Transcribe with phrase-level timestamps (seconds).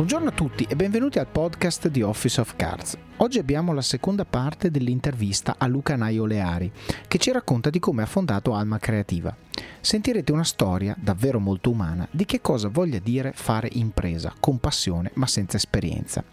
[0.00, 2.96] Buongiorno a tutti e benvenuti al podcast di Office of Cards.
[3.18, 6.72] Oggi abbiamo la seconda parte dell'intervista a Luca Naio Leari,
[7.06, 9.36] che ci racconta di come ha fondato Alma Creativa.
[9.78, 15.10] Sentirete una storia davvero molto umana di che cosa voglia dire fare impresa, con passione
[15.16, 16.24] ma senza esperienza.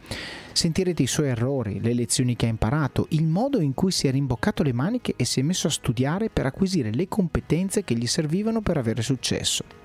[0.53, 4.11] Sentirete i suoi errori, le lezioni che ha imparato, il modo in cui si è
[4.11, 8.07] rimboccato le maniche e si è messo a studiare per acquisire le competenze che gli
[8.07, 9.76] servivano per avere successo.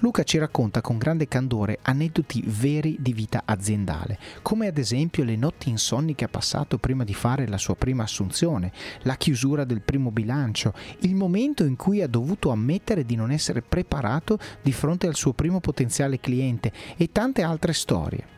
[0.00, 5.34] Luca ci racconta con grande candore aneddoti veri di vita aziendale, come ad esempio le
[5.34, 8.70] notti insonni che ha passato prima di fare la sua prima assunzione,
[9.02, 13.60] la chiusura del primo bilancio, il momento in cui ha dovuto ammettere di non essere
[13.60, 18.36] preparato di fronte al suo primo potenziale cliente e tante altre storie.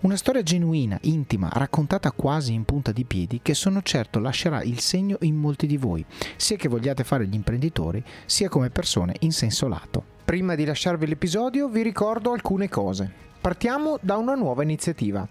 [0.00, 4.78] Una storia genuina, intima, raccontata quasi in punta di piedi, che sono certo lascerà il
[4.80, 6.04] segno in molti di voi,
[6.36, 10.15] sia che vogliate fare gli imprenditori, sia come persone in senso lato.
[10.26, 13.08] Prima di lasciarvi l'episodio vi ricordo alcune cose.
[13.40, 15.24] Partiamo da una nuova iniziativa.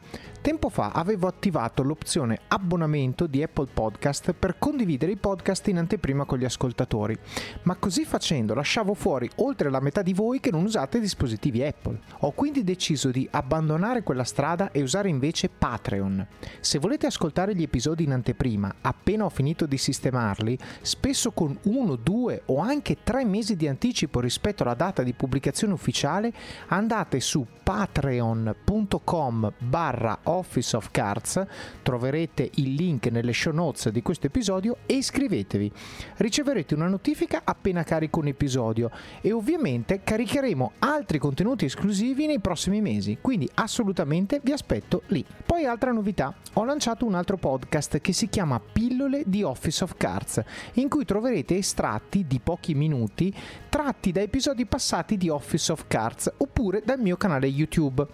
[0.46, 6.26] Tempo fa avevo attivato l'opzione abbonamento di Apple Podcast per condividere i podcast in anteprima
[6.26, 7.18] con gli ascoltatori,
[7.64, 12.00] ma così facendo lasciavo fuori oltre la metà di voi che non usate dispositivi Apple.
[12.20, 16.28] Ho quindi deciso di abbandonare quella strada e usare invece Patreon.
[16.60, 21.96] Se volete ascoltare gli episodi in anteprima appena ho finito di sistemarli, spesso con uno,
[21.96, 26.32] due o anche tre mesi di anticipo rispetto alla data di pubblicazione ufficiale,
[26.68, 31.44] andate su patreon.com barra Office of Cards,
[31.82, 35.72] troverete il link nelle show notes di questo episodio e iscrivetevi.
[36.18, 42.82] Riceverete una notifica appena carico un episodio e ovviamente caricheremo altri contenuti esclusivi nei prossimi
[42.82, 45.26] mesi, quindi assolutamente vi aspetto lì.
[45.46, 49.96] Poi altra novità, ho lanciato un altro podcast che si chiama Pillole di Office of
[49.98, 53.34] Cards, in cui troverete estratti di pochi minuti
[53.70, 58.06] tratti da episodi passati di Office of Cards oppure dal mio canale YouTube.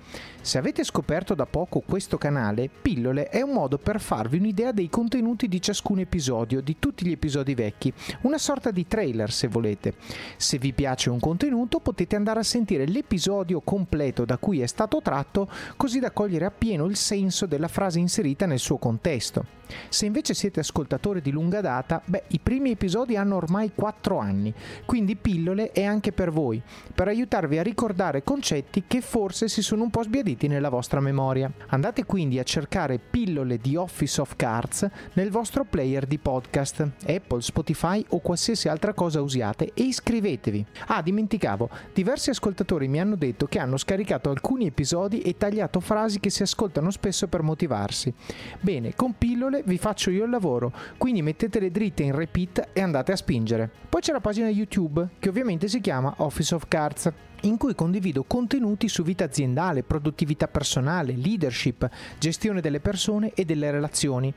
[0.43, 4.89] Se avete scoperto da poco questo canale, Pillole è un modo per farvi un'idea dei
[4.89, 9.93] contenuti di ciascun episodio, di tutti gli episodi vecchi, una sorta di trailer se volete.
[10.37, 14.99] Se vi piace un contenuto potete andare a sentire l'episodio completo da cui è stato
[15.03, 15.47] tratto,
[15.77, 19.60] così da cogliere appieno il senso della frase inserita nel suo contesto.
[19.89, 24.53] Se invece siete ascoltatori di lunga data, beh, i primi episodi hanno ormai 4 anni,
[24.85, 26.61] quindi Pillole è anche per voi,
[26.93, 31.51] per aiutarvi a ricordare concetti che forse si sono un po' sbiaditi nella vostra memoria.
[31.67, 37.41] Andate quindi a cercare Pillole di Office of Cards nel vostro player di podcast, Apple,
[37.41, 40.65] Spotify o qualsiasi altra cosa usiate e iscrivetevi.
[40.87, 46.19] Ah, dimenticavo, diversi ascoltatori mi hanno detto che hanno scaricato alcuni episodi e tagliato frasi
[46.19, 48.13] che si ascoltano spesso per motivarsi.
[48.59, 53.11] Bene, con Pillole vi faccio io il lavoro, quindi mettetele dritte in repeat e andate
[53.11, 53.69] a spingere.
[53.89, 57.11] Poi c'è la pagina YouTube, che ovviamente si chiama Office of Cards
[57.41, 63.71] in cui condivido contenuti su vita aziendale, produttività personale, leadership, gestione delle persone e delle
[63.71, 64.33] relazioni.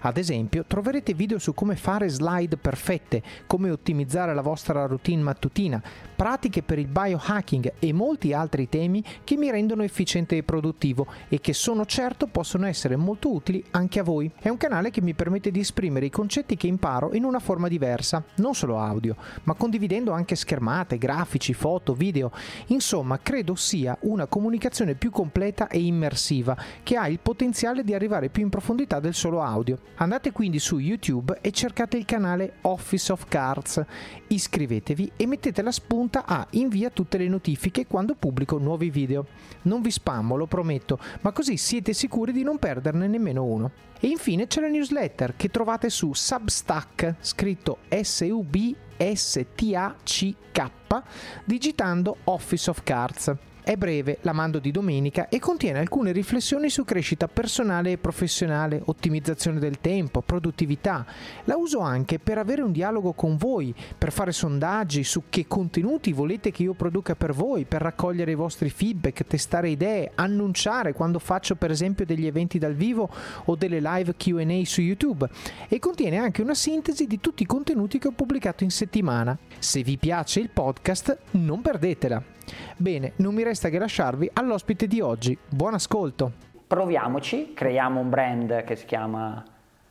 [0.00, 5.82] Ad esempio, troverete video su come fare slide perfette, come ottimizzare la vostra routine mattutina,
[6.16, 11.40] pratiche per il biohacking e molti altri temi che mi rendono efficiente e produttivo e
[11.40, 14.30] che sono certo possono essere molto utili anche a voi.
[14.40, 17.68] È un canale che mi permette di esprimere i concetti che imparo in una forma
[17.68, 22.30] diversa, non solo audio, ma condividendo anche schermate, grafici, foto, video
[22.66, 28.28] Insomma, credo sia una comunicazione più completa e immersiva che ha il potenziale di arrivare
[28.28, 29.78] più in profondità del solo audio.
[29.96, 33.84] Andate quindi su YouTube e cercate il canale Office of Cards,
[34.28, 39.26] iscrivetevi e mettete la spunta a invia tutte le notifiche quando pubblico nuovi video.
[39.62, 43.70] Non vi spammo, lo prometto, ma così siete sicuri di non perderne nemmeno uno.
[44.00, 50.70] E infine c'è la newsletter che trovate su Substack, scritto S-U-B S-T-A-C-K
[51.44, 53.34] digitando Office of Cards.
[53.68, 58.80] È breve, la mando di domenica e contiene alcune riflessioni su crescita personale e professionale,
[58.82, 61.04] ottimizzazione del tempo, produttività.
[61.44, 66.14] La uso anche per avere un dialogo con voi, per fare sondaggi su che contenuti
[66.14, 71.18] volete che io produca per voi, per raccogliere i vostri feedback, testare idee, annunciare quando
[71.18, 73.10] faccio per esempio degli eventi dal vivo
[73.44, 75.28] o delle live QA su YouTube.
[75.68, 79.36] E contiene anche una sintesi di tutti i contenuti che ho pubblicato in settimana.
[79.58, 82.37] Se vi piace il podcast, non perdetela.
[82.76, 85.36] Bene, non mi resta che lasciarvi all'ospite di oggi.
[85.48, 86.32] Buon ascolto.
[86.66, 89.42] Proviamoci, creiamo un brand che si chiama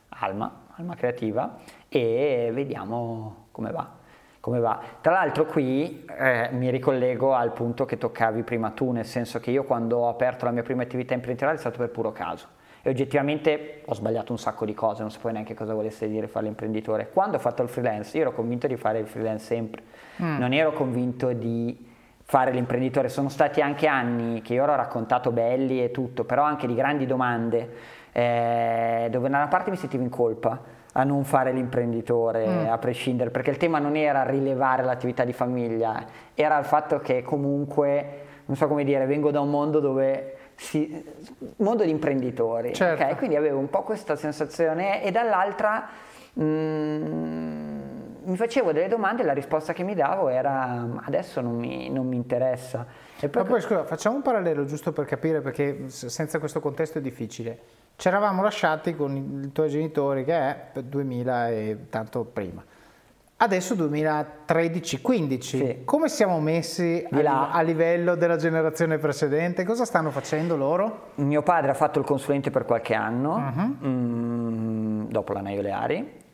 [0.09, 1.57] Alma, Alma Creativa
[1.89, 3.95] e vediamo come va.
[4.39, 4.79] Come va.
[5.01, 9.51] Tra l'altro qui eh, mi ricollego al punto che toccavi prima tu, nel senso che
[9.51, 12.47] io quando ho aperto la mia prima attività imprenditoriale è stato per puro caso
[12.87, 16.45] e oggettivamente ho sbagliato un sacco di cose, non sapevo neanche cosa volesse dire fare
[16.45, 17.09] l'imprenditore.
[17.11, 19.81] Quando ho fatto il freelance, io ero convinto di fare il freelance sempre,
[20.21, 20.37] mm.
[20.37, 21.86] non ero convinto di
[22.29, 23.07] fare l'imprenditore.
[23.07, 27.05] Sono stati anche anni che io ero raccontato belli e tutto, però anche di grandi
[27.05, 27.69] domande,
[28.11, 32.69] eh, dove da una parte mi sentivo in colpa a non fare l'imprenditore, mm.
[32.69, 37.21] a prescindere, perché il tema non era rilevare l'attività di famiglia, era il fatto che
[37.21, 41.05] comunque, non so come dire, vengo da un mondo dove si,
[41.57, 43.03] mondo di imprenditori, certo.
[43.03, 43.15] okay?
[43.15, 45.87] quindi avevo un po' questa sensazione e dall'altra
[46.39, 47.76] mm,
[48.27, 52.07] mi facevo delle domande e la risposta che mi davo era adesso non mi, non
[52.07, 52.85] mi interessa.
[53.19, 53.43] E poi...
[53.43, 57.59] Ma poi scusa, facciamo un parallelo giusto per capire perché senza questo contesto è difficile.
[57.95, 62.63] Ci eravamo lasciati con i tuoi genitori che è 2000 e tanto prima.
[63.39, 65.81] Adesso 2013-15, sì.
[65.85, 69.63] come siamo messi a, a, livello della generazione precedente?
[69.63, 71.11] Cosa stanno facendo loro?
[71.15, 73.87] Mio padre ha fatto il consulente per qualche anno, uh-huh.
[73.87, 76.25] mh, dopo la Naioleari,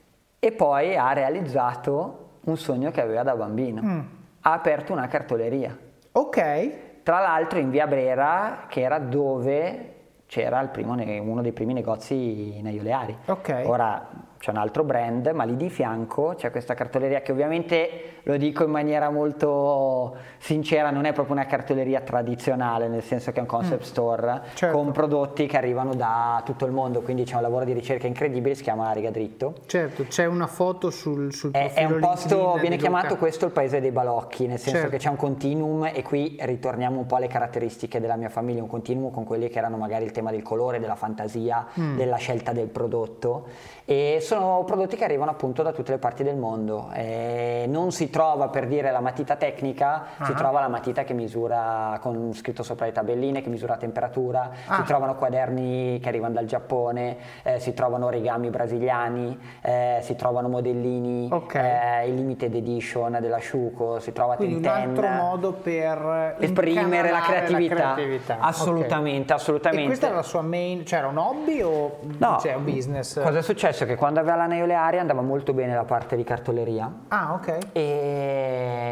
[0.43, 3.81] e poi ha realizzato un sogno che aveva da bambino.
[3.81, 3.99] Mm.
[4.41, 5.73] Ha aperto una cartoleria.
[6.11, 7.01] Ok.
[7.01, 9.91] Tra l'altro in via Brera, che era dove
[10.25, 13.15] c'era primo, uno dei primi negozi naioleari.
[13.27, 13.61] Ok.
[13.63, 14.05] Ora
[14.37, 18.63] c'è un altro brand, ma lì di fianco c'è questa cartoleria che ovviamente, lo dico
[18.63, 23.47] in maniera molto sincera, non è proprio una cartoleria tradizionale, nel senso che è un
[23.47, 23.85] concept mm.
[23.85, 24.77] store certo.
[24.77, 28.55] con prodotti che arrivano da tutto il mondo, quindi c'è un lavoro di ricerca incredibile,
[28.55, 29.55] si chiama Riga Dritto.
[29.65, 33.19] Certo, c'è una foto sul, sul è, è un posto, viene chiamato Luca.
[33.19, 34.91] questo il paese dei balocchi, nel senso certo.
[34.91, 38.69] che c'è un continuum e qui ritorniamo un po' alle caratteristiche della mia famiglia, un
[38.69, 41.97] continuum con quelli che erano magari il tema del colore, della fantasia, mm.
[41.97, 43.47] della scelta del prodotto
[43.85, 46.89] e sono prodotti che arrivano appunto da tutte le parti del mondo.
[46.93, 50.25] E non si trova per dire la matita tecnica, uh-huh.
[50.25, 50.35] si ah.
[50.35, 54.75] trova la matita che misura con scritto sopra le tabelline, che misura la temperatura, ah.
[54.75, 60.47] si trovano quaderni che arrivano dal Giappone, eh, si trovano origami brasiliani, eh, si trovano
[60.47, 62.03] modellini, okay.
[62.03, 64.97] eh, il limited edition della Shuko, si trova Quindi Tenten.
[64.97, 67.73] un altro modo per esprimere la creatività.
[67.73, 68.37] la creatività.
[68.39, 69.37] Assolutamente, okay.
[69.37, 69.83] assolutamente.
[69.83, 73.21] E questa era la sua main, cioè era un hobby o no, cioè un business?
[73.21, 73.63] Cosa è successo?
[73.73, 76.91] successo che quando aveva la neolearia andava molto bene la parte di cartoleria.
[77.07, 77.57] Ah, ok.
[77.71, 78.02] E...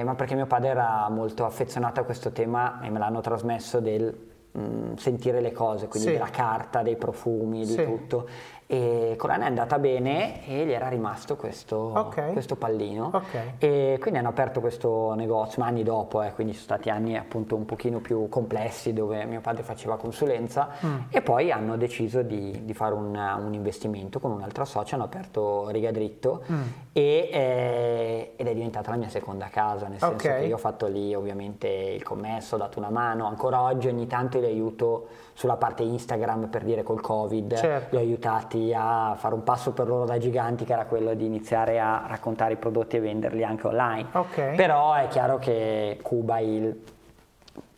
[0.03, 4.29] Ma perché mio padre era molto affezionato a questo tema e me l'hanno trasmesso del
[4.51, 6.13] mh, sentire le cose, quindi sì.
[6.13, 7.83] della carta, dei profumi, di sì.
[7.83, 8.27] tutto.
[8.71, 12.31] E con Corana è andata bene e gli era rimasto questo, okay.
[12.31, 13.11] questo pallino.
[13.13, 13.55] Okay.
[13.57, 17.57] E quindi hanno aperto questo negozio, ma anni dopo, eh, quindi sono stati anni appunto
[17.57, 20.99] un pochino più complessi dove mio padre faceva consulenza mm.
[21.09, 25.03] e poi hanno deciso di, di fare un, un, investimento con un altro socio, hanno
[25.03, 26.61] aperto Riga Dritto mm.
[26.93, 30.39] e, eh, ed è diventata la mia seconda casa, nel senso okay.
[30.39, 34.07] che io ho fatto lì ovviamente il commesso, ho dato una mano, ancora oggi ogni
[34.07, 37.95] tanto li aiuto sulla parte Instagram per dire col Covid, certo.
[37.95, 41.25] li ho aiutati a fare un passo per loro da giganti che era quello di
[41.25, 44.07] iniziare a raccontare i prodotti e venderli anche online.
[44.11, 44.55] Okay.
[44.55, 46.79] Però è chiaro che Cuba il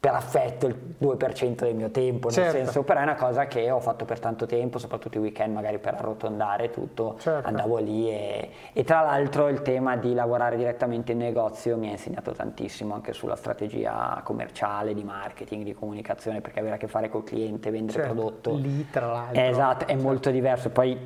[0.03, 2.57] per affetto il 2% del mio tempo, nel certo.
[2.57, 5.79] senso, però è una cosa che ho fatto per tanto tempo, soprattutto i weekend magari
[5.79, 7.47] per arrotondare tutto, certo.
[7.47, 11.91] andavo lì e, e, tra l'altro il tema di lavorare direttamente in negozio mi ha
[11.91, 17.07] insegnato tantissimo anche sulla strategia commerciale, di marketing, di comunicazione, perché avere a che fare
[17.07, 18.13] col cliente, vendere certo.
[18.13, 18.55] prodotto.
[18.55, 19.41] Lì tra l'altro.
[19.41, 20.03] Esatto, è certo.
[20.03, 20.69] molto diverso.
[20.69, 20.99] Poi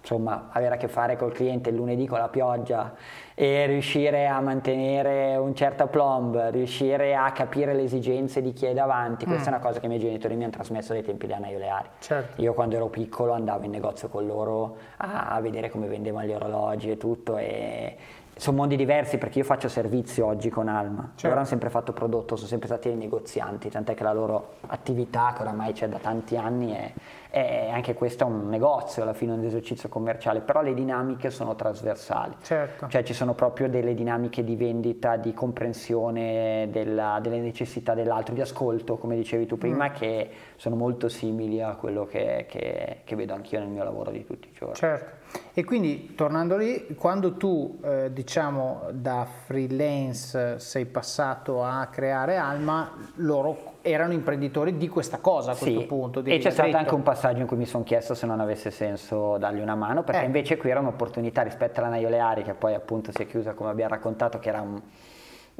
[0.00, 2.94] insomma, avere a che fare col cliente il lunedì con la pioggia
[3.34, 8.74] e riuscire a mantenere un certo plomb, riuscire a capire le esigenze di chi è
[8.74, 9.52] davanti, questa mm.
[9.52, 11.88] è una cosa che i miei genitori mi hanno trasmesso dai tempi di Anna Ioleari.
[11.98, 12.40] Certo.
[12.42, 16.32] Io quando ero piccolo andavo in negozio con loro a, a vedere come vendevano gli
[16.32, 17.96] orologi e tutto e
[18.40, 21.26] sono mondi diversi perché io faccio servizio oggi con Alma, certo.
[21.26, 25.34] loro hanno sempre fatto prodotto, sono sempre stati dei negozianti, tant'è che la loro attività
[25.36, 26.92] che oramai c'è da tanti anni è,
[27.28, 31.54] è anche questo è un negozio, alla fine un esercizio commerciale, però le dinamiche sono
[31.54, 32.88] trasversali, certo.
[32.88, 38.40] cioè ci sono proprio delle dinamiche di vendita, di comprensione della, delle necessità dell'altro, di
[38.40, 39.94] ascolto, come dicevi tu prima, mm.
[39.94, 44.24] che sono molto simili a quello che, che, che vedo anch'io nel mio lavoro di
[44.24, 44.74] tutti i giorni.
[44.74, 45.19] Certo.
[45.52, 52.92] E quindi tornando lì, quando tu eh, diciamo da freelance sei passato a creare Alma,
[53.16, 55.86] loro erano imprenditori di questa cosa a questo sì.
[55.86, 56.22] punto.
[56.24, 59.38] e c'è stato anche un passaggio in cui mi sono chiesto se non avesse senso
[59.38, 60.26] dargli una mano, perché eh.
[60.26, 63.90] invece qui era un'opportunità rispetto alla Naioleari, che poi appunto si è chiusa come abbiamo
[63.94, 64.80] raccontato, che era un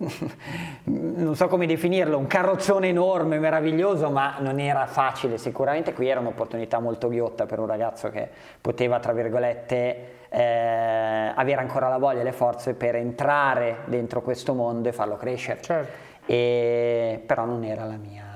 [0.85, 5.37] non so come definirlo, un carrozzone enorme, meraviglioso, ma non era facile.
[5.37, 8.28] Sicuramente qui era un'opportunità molto ghiotta per un ragazzo che
[8.61, 14.54] poteva, tra virgolette, eh, avere ancora la voglia e le forze per entrare dentro questo
[14.54, 15.61] mondo e farlo crescere.
[15.61, 16.09] Certo.
[16.26, 18.29] E, però non era la mia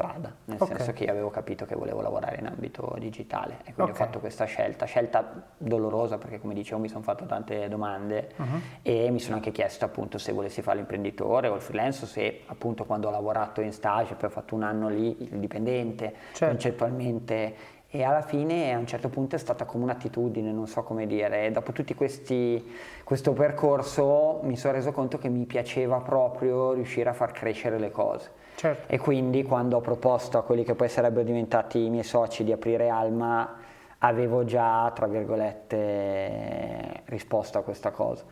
[0.00, 0.66] strada, nel Ok.
[0.76, 4.00] senso che io avevo capito che volevo lavorare in ambito digitale e quindi Ok.
[4.00, 8.60] ho fatto questa scelta, scelta dolorosa perché come dicevo mi sono fatto tante domande Mhm.
[8.82, 12.40] e mi sono anche chiesto appunto se volessi fare l'imprenditore o il freelance o se
[12.46, 16.46] appunto quando ho lavorato in stage, poi ho fatto un anno lì, il dipendente, Certo.
[16.46, 17.54] concettualmente
[17.92, 21.46] e alla fine a un certo punto è stata come un'attitudine, non so come dire,
[21.46, 22.64] e dopo tutti questi,
[23.04, 27.90] questo percorso mi sono reso conto che mi piaceva proprio riuscire a far crescere le
[27.90, 28.30] cose.
[28.60, 28.92] Certo.
[28.92, 32.52] E quindi quando ho proposto a quelli che poi sarebbero diventati i miei soci di
[32.52, 33.56] aprire Alma,
[34.00, 38.22] avevo già, tra virgolette, risposto a questa cosa.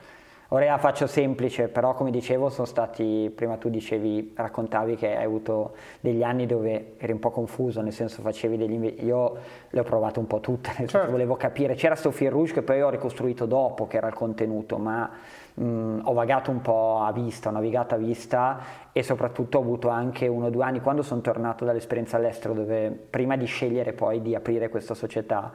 [0.49, 5.25] Ora la faccio semplice, però come dicevo sono stati, prima tu dicevi, raccontavi che hai
[5.25, 9.37] avuto degli anni dove eri un po' confuso, nel senso facevi degli io
[9.71, 11.11] le ho provate un po' tutte, nel senso Certo.
[11.11, 14.77] volevo capire, c'era sto fil rouge che poi ho ricostruito dopo, che era il contenuto,
[14.77, 15.11] ma
[15.59, 18.61] mh, ho vagato un po' a vista, ho navigato a vista
[18.93, 22.91] e soprattutto ho avuto anche uno o due anni quando sono tornato dall'esperienza all'estero, dove
[22.91, 25.53] prima di scegliere poi di aprire questa società,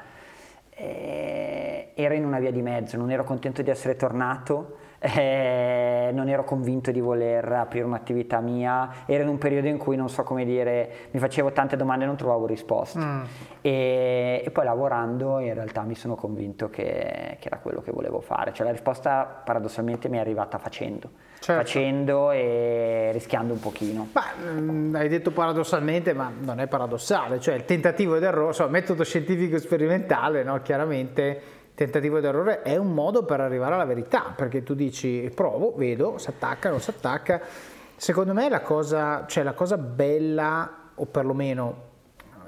[0.69, 6.29] eh, ero in una via di mezzo, non ero contento di essere tornato, eh, non
[6.29, 10.24] ero convinto di voler aprire un'attività mia, ero in un periodo in cui non so
[10.24, 13.00] come dire, mi facevo tante domande e non trovavo risposte.
[13.00, 13.24] Mm.
[13.60, 18.22] E, e poi lavorando in realtà mi sono convinto che, che era quello che volevo
[18.22, 21.62] fare, cioè la risposta paradossalmente mi è arrivata facendo, Certo.
[21.62, 24.07] facendo e rischiando un pochino.
[24.13, 28.69] Ma mm, hai detto paradossalmente, ma non è paradossale, cioè il tentativo ed errore, insomma,
[28.69, 30.62] metodo scientifico sperimentale, no?
[30.62, 31.41] chiaramente
[31.75, 36.18] tentativo ed errore è un modo per arrivare alla verità, perché tu dici provo, vedo,
[36.18, 37.42] si attacca, non si attacca.
[37.96, 41.92] Secondo me la cosa, cioè la cosa bella, o perlomeno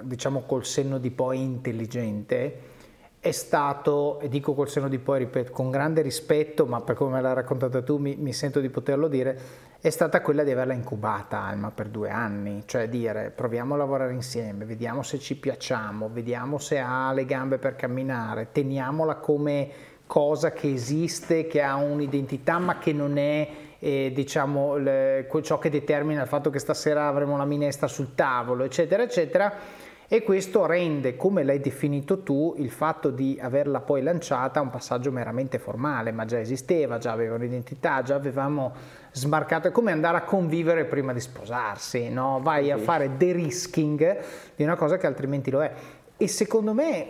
[0.02, 2.74] diciamo col senno di poi intelligente,
[3.20, 7.16] è stato, e dico col senno di poi, ripeto, con grande rispetto, ma per come
[7.16, 9.40] me l'hai raccontata tu mi, mi sento di poterlo dire,
[9.82, 14.14] è stata quella di averla incubata Alma per due anni, cioè dire proviamo a lavorare
[14.14, 19.70] insieme, vediamo se ci piacciamo, vediamo se ha le gambe per camminare, teniamola come
[20.08, 25.70] cosa che esiste, che ha un'identità ma che non è eh, diciamo le- ciò che
[25.70, 29.84] determina il fatto che stasera avremo la minestra sul tavolo, eccetera, eccetera.
[30.08, 35.12] E questo rende, come l'hai definito tu, il fatto di averla poi lanciata un passaggio
[35.12, 38.74] meramente formale, ma già esisteva, già aveva un'identità, già avevamo
[39.16, 42.42] smarcato, è come andare a convivere prima di sposarsi, no?
[42.42, 44.24] vai a fare de-risking
[44.56, 45.74] di una cosa che altrimenti lo è.
[46.18, 47.08] E secondo me,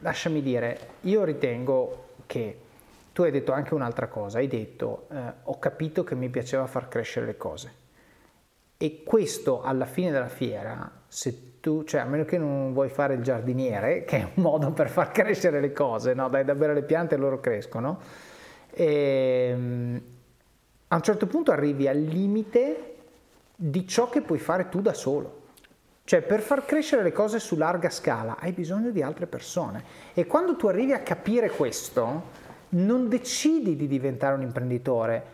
[0.00, 2.60] lasciami dire, io ritengo che
[3.12, 6.88] tu hai detto anche un'altra cosa, hai detto eh, ho capito che mi piaceva far
[6.88, 7.72] crescere le cose.
[8.76, 13.14] E questo alla fine della fiera, se tu, cioè a meno che non vuoi fare
[13.14, 16.28] il giardiniere, che è un modo per far crescere le cose, no?
[16.28, 18.00] dai da bere le piante e loro crescono,
[18.70, 20.02] ehm,
[20.94, 22.94] a un certo punto arrivi al limite
[23.56, 25.42] di ciò che puoi fare tu da solo.
[26.04, 29.82] Cioè per far crescere le cose su larga scala hai bisogno di altre persone
[30.14, 35.24] e quando tu arrivi a capire questo non decidi di diventare un imprenditore,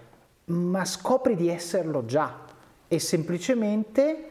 [0.47, 2.39] ma scopri di esserlo già
[2.89, 4.29] e semplicemente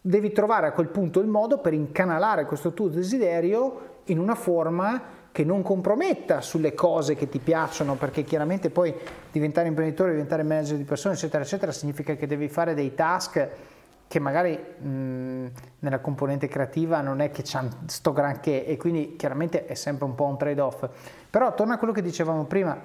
[0.00, 5.17] devi trovare a quel punto il modo per incanalare questo tuo desiderio in una forma
[5.38, 8.92] che non comprometta sulle cose che ti piacciono, perché chiaramente poi
[9.30, 13.48] diventare imprenditore, diventare manager di persone, eccetera, eccetera, significa che devi fare dei task
[14.08, 19.66] che magari mh, nella componente creativa non è che c'è sto granché e quindi chiaramente
[19.66, 20.88] è sempre un po' un trade-off.
[21.30, 22.76] Però torna a quello che dicevamo prima,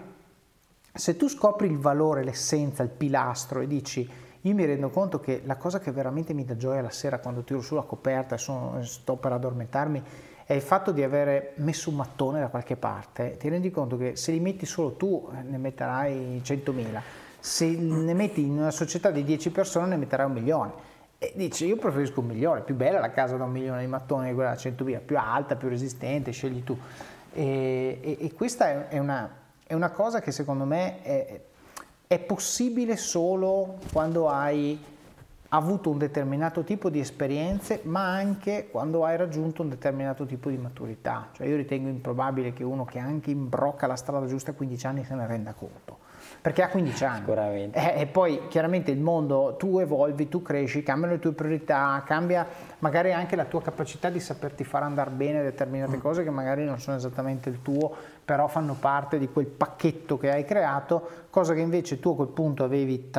[0.93, 4.07] se tu scopri il valore, l'essenza, il pilastro e dici
[4.41, 7.41] io mi rendo conto che la cosa che veramente mi dà gioia la sera quando
[7.41, 10.03] tiro su la coperta e sono- sto per addormentarmi
[10.53, 14.15] è il fatto di avere messo un mattone da qualche parte, ti rendi conto che
[14.15, 17.01] se li metti solo tu eh, ne metterai 100.000,
[17.39, 20.71] se ne metti in una società di 10 persone ne metterai un milione.
[21.17, 24.27] E dici io preferisco un milione, più bella la casa da un milione di mattoni
[24.27, 26.77] di quella da 100.000, più alta, più resistente, scegli tu.
[27.33, 29.27] E, e- e questa è una,
[29.65, 31.41] è una cosa che secondo me è,
[32.05, 34.79] è possibile solo quando hai
[35.55, 40.57] avuto un determinato tipo di esperienze, ma anche quando hai raggiunto un determinato tipo di
[40.57, 41.29] maturità.
[41.31, 45.03] Cioè io ritengo improbabile che uno che anche imbrocca la strada giusta a 15 anni
[45.05, 45.99] se ne renda conto.
[46.41, 47.19] Perché ha 15 anni.
[47.19, 47.93] Sicuramente.
[47.93, 52.45] Eh, e poi chiaramente il mondo, tu evolvi, tu cresci, cambiano le tue priorità, cambia
[52.79, 56.79] magari anche la tua capacità di saperti far andare bene determinate cose che magari non
[56.79, 57.95] sono esattamente il tuo,
[58.25, 62.29] però fanno parte di quel pacchetto che hai creato, cosa che invece tu a quel
[62.29, 63.09] punto avevi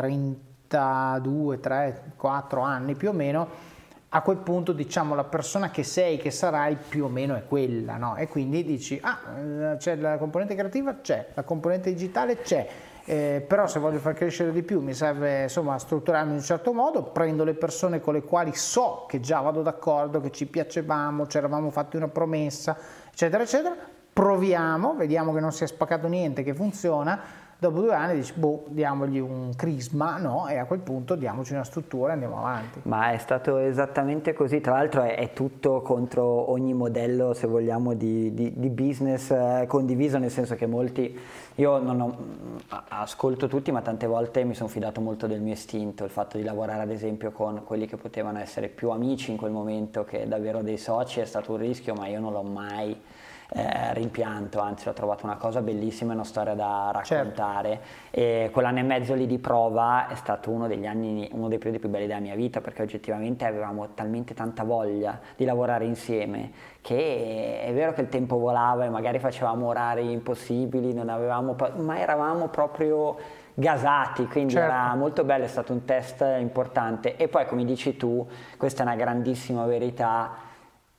[0.75, 3.73] 32, 3, 4 anni più o meno.
[4.09, 7.97] A quel punto diciamo la persona che sei, che sarai più o meno è quella,
[7.97, 8.16] no?
[8.16, 12.69] E quindi dici, ah, eh, c'è la componente creativa, c'è, la componente digitale c'è,
[13.04, 16.73] eh, però se voglio far crescere di più mi serve insomma strutturarmi in un certo
[16.73, 21.26] modo, prendo le persone con le quali so che già vado d'accordo, che ci piacevamo,
[21.26, 22.76] ci eravamo fatti una promessa,
[23.11, 23.75] eccetera, eccetera,
[24.12, 27.21] proviamo, vediamo che non si è spaccato niente, che funziona,
[27.58, 30.49] dopo due anni dici, boh, diamogli un crisma, no?
[30.49, 32.80] E a quel punto diamoci una struttura e andiamo avanti.
[32.84, 37.94] Ma è stato esattamente così, tra l'altro è, è tutto contro ogni modello, se vogliamo,
[37.94, 41.18] di, di, di business eh, condiviso, nel senso che molti,
[41.56, 42.16] io non ho,
[42.88, 46.42] ascolto tutti, ma tante volte mi sono fidato molto del mio istinto, il fatto di
[46.42, 50.62] lavorare ad esempio con quelli che potevano essere più amici in quel momento che davvero
[50.62, 53.00] dei soci è stato un rischio, ma io non l'ho mai
[53.50, 57.68] eh, rimpianto, anzi l'ho trovato una cosa bellissima e una storia da raccontare.
[57.68, 57.84] Certo.
[58.10, 61.78] E quell'anno e mezzo lì di prova è stato uno degli anni, uno dei periodi
[61.78, 67.62] più belli della mia vita perché oggettivamente avevamo talmente tanta voglia di lavorare insieme che
[67.62, 72.48] è vero che il tempo volava e magari facevamo orari impossibili, non avevamo, ma eravamo
[72.48, 73.16] proprio
[73.54, 74.70] gasati, quindi certo.
[74.70, 77.16] era molto bello, è stato un test importante.
[77.16, 78.26] E poi come dici tu,
[78.58, 80.34] questa è una grandissima verità,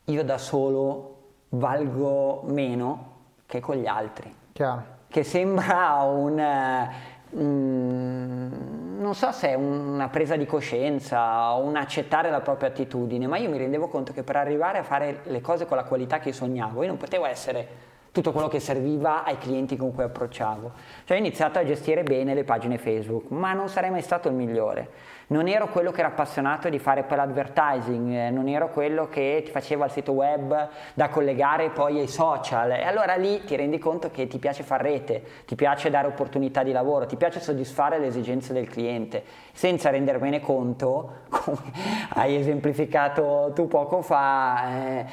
[0.05, 1.14] io da solo
[1.57, 3.13] valgo meno
[3.45, 4.33] che con gli altri.
[4.53, 4.83] Chiaro.
[5.07, 6.89] Che sembra un...
[7.37, 13.27] Mm, non so se è una presa di coscienza o un accettare la propria attitudine,
[13.27, 16.19] ma io mi rendevo conto che per arrivare a fare le cose con la qualità
[16.19, 20.71] che sognavo, io non potevo essere tutto quello che serviva ai clienti con cui approcciavo.
[21.03, 24.35] Cioè ho iniziato a gestire bene le pagine Facebook, ma non sarei mai stato il
[24.35, 24.89] migliore
[25.27, 29.41] non ero quello che era appassionato di fare per l'advertising, eh, non ero quello che
[29.43, 32.71] ti faceva il sito web da collegare poi ai social.
[32.71, 36.63] E allora lì ti rendi conto che ti piace fare rete, ti piace dare opportunità
[36.63, 41.71] di lavoro, ti piace soddisfare le esigenze del cliente, senza rendermene conto, come
[42.09, 45.05] hai esemplificato tu poco fa, eh,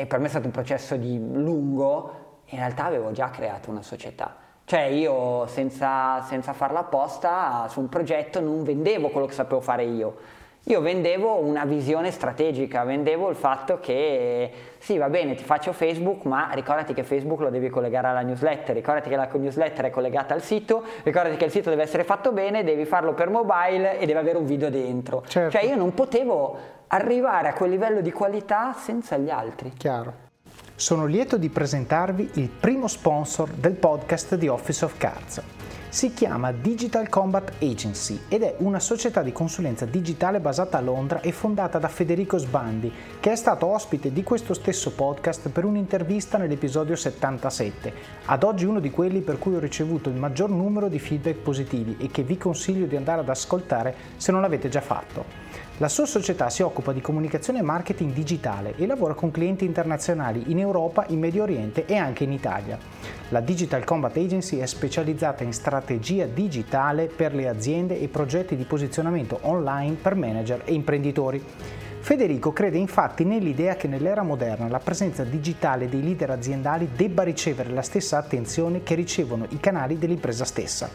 [0.00, 3.82] eh, per me è stato un processo di lungo, in realtà avevo già creato una
[3.82, 9.60] società cioè io senza, senza farla apposta su un progetto non vendevo quello che sapevo
[9.60, 10.16] fare io,
[10.64, 16.24] io vendevo una visione strategica, vendevo il fatto che sì, va bene, ti faccio Facebook,
[16.24, 20.34] ma ricordati che Facebook lo devi collegare alla newsletter, ricordati che la newsletter è collegata
[20.34, 24.06] al sito, ricordati che il sito deve essere fatto bene, devi farlo per mobile e
[24.06, 25.22] deve avere un video dentro.
[25.28, 25.56] Certo.
[25.56, 29.72] Cioè io non potevo arrivare a quel livello di qualità senza gli altri.
[29.76, 30.25] Chiaro.
[30.78, 35.42] Sono lieto di presentarvi il primo sponsor del podcast di Office of Cards.
[35.88, 41.22] Si chiama Digital Combat Agency ed è una società di consulenza digitale basata a Londra
[41.22, 46.36] e fondata da Federico Sbandi, che è stato ospite di questo stesso podcast per un'intervista
[46.36, 47.92] nell'episodio 77,
[48.26, 51.96] ad oggi uno di quelli per cui ho ricevuto il maggior numero di feedback positivi
[51.98, 55.46] e che vi consiglio di andare ad ascoltare se non l'avete già fatto.
[55.78, 60.44] La sua società si occupa di comunicazione e marketing digitale e lavora con clienti internazionali
[60.46, 62.78] in Europa, in Medio Oriente e anche in Italia.
[63.28, 68.64] La Digital Combat Agency è specializzata in strategia digitale per le aziende e progetti di
[68.64, 71.44] posizionamento online per manager e imprenditori.
[72.00, 77.68] Federico crede infatti nell'idea che nell'era moderna la presenza digitale dei leader aziendali debba ricevere
[77.68, 80.88] la stessa attenzione che ricevono i canali dell'impresa stessa.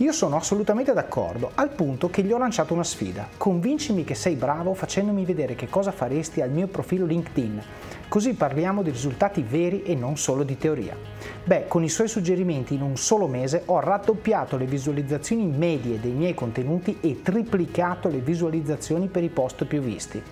[0.00, 3.28] Io sono assolutamente d'accordo, al punto che gli ho lanciato una sfida.
[3.36, 7.62] Convincimi che sei bravo facendomi vedere che cosa faresti al mio profilo LinkedIn.
[8.08, 10.96] Così parliamo di risultati veri e non solo di teoria.
[11.44, 16.12] Beh, con i suoi suggerimenti in un solo mese ho raddoppiato le visualizzazioni medie dei
[16.12, 20.22] miei contenuti e triplicato le visualizzazioni per i post più visti.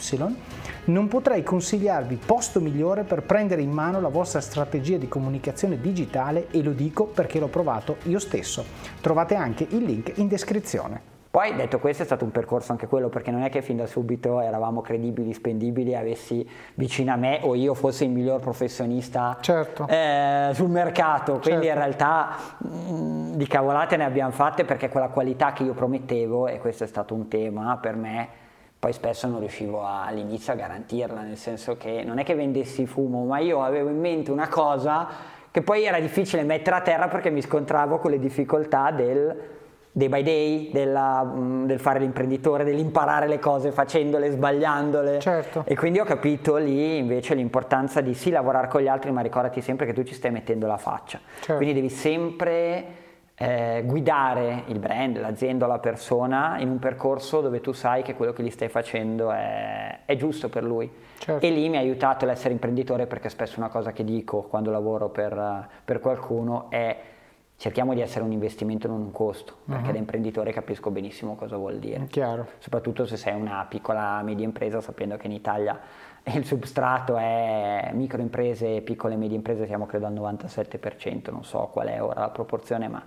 [0.85, 6.46] Non potrei consigliarvi posto migliore per prendere in mano la vostra strategia di comunicazione digitale
[6.52, 8.64] e lo dico perché l'ho provato io stesso.
[9.00, 11.19] Trovate anche il link in descrizione.
[11.30, 13.86] Poi detto questo è stato un percorso anche quello perché non è che fin da
[13.86, 19.86] subito eravamo credibili, spendibili, avessi vicino a me o io fossi il miglior professionista certo.
[19.86, 21.68] eh, sul mercato, quindi certo.
[21.68, 26.48] in realtà mh, mm, di cavolate ne abbiamo fatte perché quella qualità che io promettevo
[26.48, 28.28] e questo è stato un tema per me,
[28.76, 32.86] poi spesso non riuscivo a, all'inizio a garantirla, nel senso che non è che vendessi
[32.86, 35.06] fumo, ma io avevo in mente una cosa
[35.48, 39.58] che poi era difficile mettere a terra perché mi scontravo con le difficoltà del
[39.92, 45.18] day by day, della, mm, del fare l'imprenditore, dell'imparare le cose facendole, sbagliandole.
[45.18, 45.64] Certo.
[45.66, 49.61] E quindi ho capito lì invece l'importanza di sì lavorare con gli altri, ma ricordati
[49.61, 51.18] sempre che tu ci stai mettendo la faccia.
[51.40, 51.57] Certo.
[51.57, 57.72] Quindi devi sempre eh, guidare il brand, l'azienda la persona in un percorso dove tu
[57.72, 60.90] sai che quello che gli stai facendo è, è giusto per lui.
[61.18, 61.44] Certo.
[61.44, 65.09] E lì mi ha aiutato l'essere imprenditore perché spesso una cosa che dico quando lavoro
[65.09, 66.96] per, per qualcuno è
[67.61, 69.92] cerchiamo di essere un investimento non un costo, perché uh-huh.
[69.92, 72.07] da imprenditore capisco benissimo cosa vuol dire.
[72.09, 72.46] Chiaro.
[72.57, 75.79] Soprattutto se sei una piccola media impresa, sapendo che in Italia
[76.25, 81.68] il substrato è microimprese e piccole e medie imprese, siamo credo al 97%, non so
[81.70, 83.05] qual è ora la proporzione, ma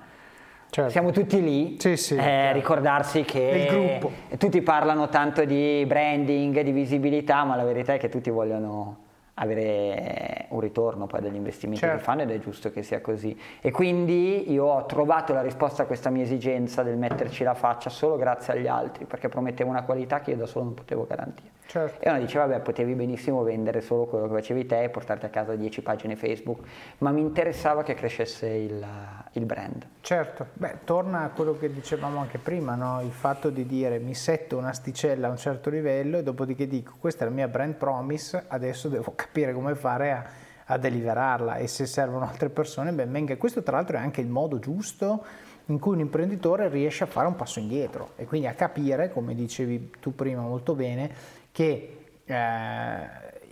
[0.70, 0.92] certo.
[0.92, 1.78] siamo tutti lì.
[1.80, 4.00] Sì, sì, eh, ricordarsi che
[4.38, 9.03] tutti parlano tanto di branding, di visibilità, ma la verità è che tutti vogliono
[9.36, 11.98] avere un ritorno poi dagli investimenti certo.
[11.98, 13.38] che fanno ed è giusto che sia così.
[13.62, 17.90] E quindi io ho trovato la risposta a questa mia esigenza del metterci la faccia
[17.90, 21.52] solo grazie agli altri, perché promettevo una qualità che io da solo non potevo garantire.
[21.66, 22.04] Certo.
[22.04, 25.30] E uno diceva, vabbè, potevi benissimo vendere solo quello che facevi te e portarti a
[25.30, 26.60] casa 10 pagine Facebook,
[27.00, 28.86] ma mi interessava che crescesse il,
[29.32, 29.88] il brand.
[30.02, 33.02] Certo, beh, torna a quello che dicevamo anche prima, no?
[33.02, 37.26] il fatto di dire mi setto un'asticella a un certo livello e dopodiché dico questa
[37.26, 40.26] è la mia brand promise, adesso devo capire come fare a,
[40.66, 43.36] a deliverarla e se servono altre persone, ben venga.
[43.38, 45.24] Questo tra l'altro è anche il modo giusto
[45.68, 49.34] in cui un imprenditore riesce a fare un passo indietro e quindi a capire, come
[49.34, 51.10] dicevi tu prima molto bene,
[51.52, 52.98] che eh,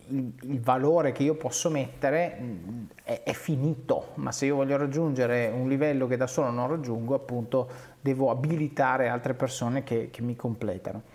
[0.07, 4.75] il, il, valore che io posso mettere mm, è, è, finito, ma se io voglio
[4.75, 7.69] raggiungere un livello che da solo non raggiungo, appunto
[8.01, 11.10] devo abilitare altre persone che, che mi completano.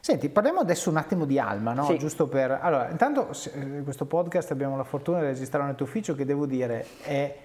[0.00, 1.84] Senti, parliamo adesso un attimo di Alma, no?
[1.84, 1.98] Sì.
[1.98, 2.58] Giusto per...
[2.62, 6.46] Allora, intanto eh, questo podcast abbiamo la fortuna di registrare nel tuo ufficio che devo
[6.46, 7.36] dire è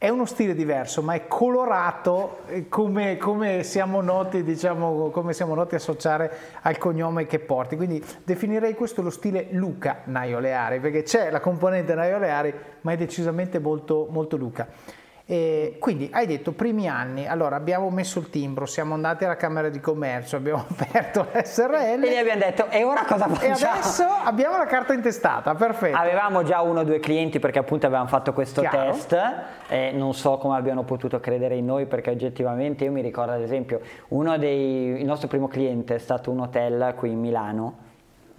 [0.00, 5.54] è uno stile diverso, ma è colorato eh, come, come, siamo noti, diciamo, come siamo
[5.54, 6.32] noti associare
[6.62, 7.76] al cognome che porti.
[7.76, 13.58] Quindi definirei questo lo stile Luca Naioleari, perché c'è la componente Naioleari, ma è decisamente
[13.58, 14.66] molto, molto Luca.
[15.30, 19.68] E quindi hai detto primi anni, allora abbiamo messo il timbro, siamo andati alla Camera
[19.68, 23.54] di Commercio, abbiamo aperto l'SRL e gli abbiamo detto e ora cosa facciamo?
[23.54, 25.96] E adesso abbiamo la carta intestata, perfetto.
[25.96, 28.90] Avevamo già uno o due clienti perché appunto avevamo fatto questo Chiaro.
[28.90, 29.16] test
[29.68, 33.40] e non so come abbiano potuto credere in noi perché oggettivamente io mi ricordo ad
[33.40, 37.89] esempio uno dei, il nostro primo cliente è stato un hotel qui in Milano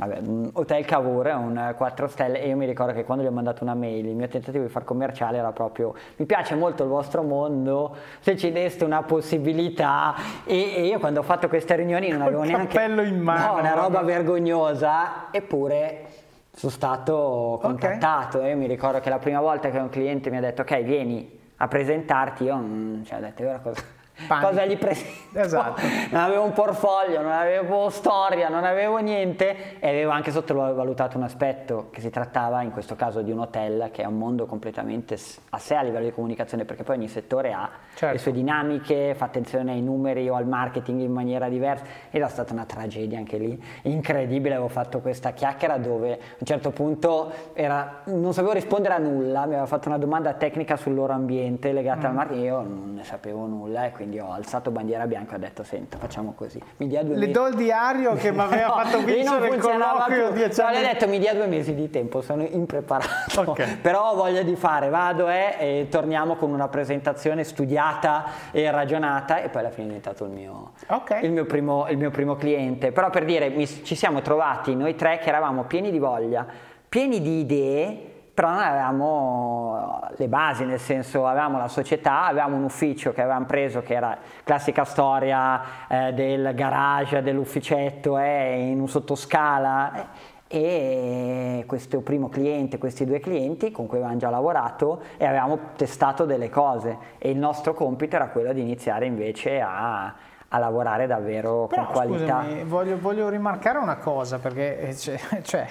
[0.01, 3.31] vabbè, un Hotel Cavour, un 4 stelle e io mi ricordo che quando gli ho
[3.31, 6.89] mandato una mail il mio tentativo di far commerciale era proprio mi piace molto il
[6.89, 12.09] vostro mondo, se ci deste una possibilità e, e io quando ho fatto queste riunioni
[12.09, 12.75] non avevo neanche...
[12.75, 13.53] cappello in mano.
[13.53, 16.05] No, una roba vergognosa eppure
[16.53, 18.49] sono stato contattato okay.
[18.49, 20.81] e io mi ricordo che la prima volta che un cliente mi ha detto ok
[20.81, 24.49] vieni a presentarti io mm, cioè, ho detto ora cosa Panico.
[24.49, 25.39] cosa gli presento.
[25.39, 25.81] Esatto.
[26.11, 31.23] Non avevo un portfolio, non avevo storia, non avevo niente e avevo anche sottovalutato un
[31.23, 35.17] aspetto che si trattava in questo caso di un hotel che è un mondo completamente
[35.49, 38.13] a sé a livello di comunicazione perché poi ogni settore ha certo.
[38.13, 42.27] le sue dinamiche, fa attenzione ai numeri o al marketing in maniera diversa ed era
[42.27, 47.31] stata una tragedia anche lì, incredibile, avevo fatto questa chiacchiera dove a un certo punto
[47.53, 51.71] era, non sapevo rispondere a nulla, mi aveva fatto una domanda tecnica sul loro ambiente
[51.71, 52.09] legata mm.
[52.09, 55.39] al marketing, io non ne sapevo nulla e quindi ho alzato bandiera bianca e ho
[55.39, 56.61] detto senta facciamo così.
[56.77, 59.61] Mi dia due le mesi do il diario che mi aveva no, fatto vincere il
[59.61, 63.41] colloquio dieci anni no, le ho detto mi dia due mesi di tempo sono impreparato.
[63.51, 63.77] Okay.
[63.81, 64.89] però ho voglia di fare.
[64.89, 69.87] Vado eh, e torniamo con una presentazione studiata e ragionata e poi alla fine è
[69.87, 71.23] diventato il mio, okay.
[71.23, 72.91] il mio, primo, il mio primo, cliente.
[72.91, 76.45] Però per dire mi, ci siamo trovati noi tre che eravamo pieni di voglia
[76.91, 79.70] pieni di idee però noi avevamo
[80.15, 84.17] le basi, nel senso avevamo la società, avevamo un ufficio che avevamo preso che era
[84.43, 90.05] classica storia eh, del garage, dell'ufficetto eh, in un sottoscala eh,
[90.53, 96.25] e questo primo cliente, questi due clienti con cui avevamo già lavorato e avevamo testato
[96.25, 100.13] delle cose e il nostro compito era quello di iniziare invece a,
[100.53, 102.43] a lavorare davvero Però, con qualità.
[102.43, 105.65] Scusami, voglio, voglio rimarcare una cosa perché eh, cioè, cioè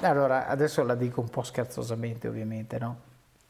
[0.00, 2.96] allora, adesso la dico un po' scherzosamente, ovviamente, no?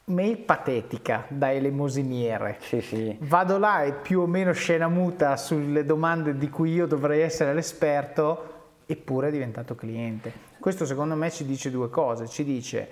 [0.05, 2.57] Mail patetica da elemosiniere.
[2.59, 3.17] Sì, sì.
[3.21, 7.53] Vado là e più o meno scena muta sulle domande di cui io dovrei essere
[7.53, 8.51] l'esperto,
[8.85, 10.31] eppure è diventato cliente.
[10.59, 12.27] Questo secondo me ci dice due cose.
[12.27, 12.89] Ci dice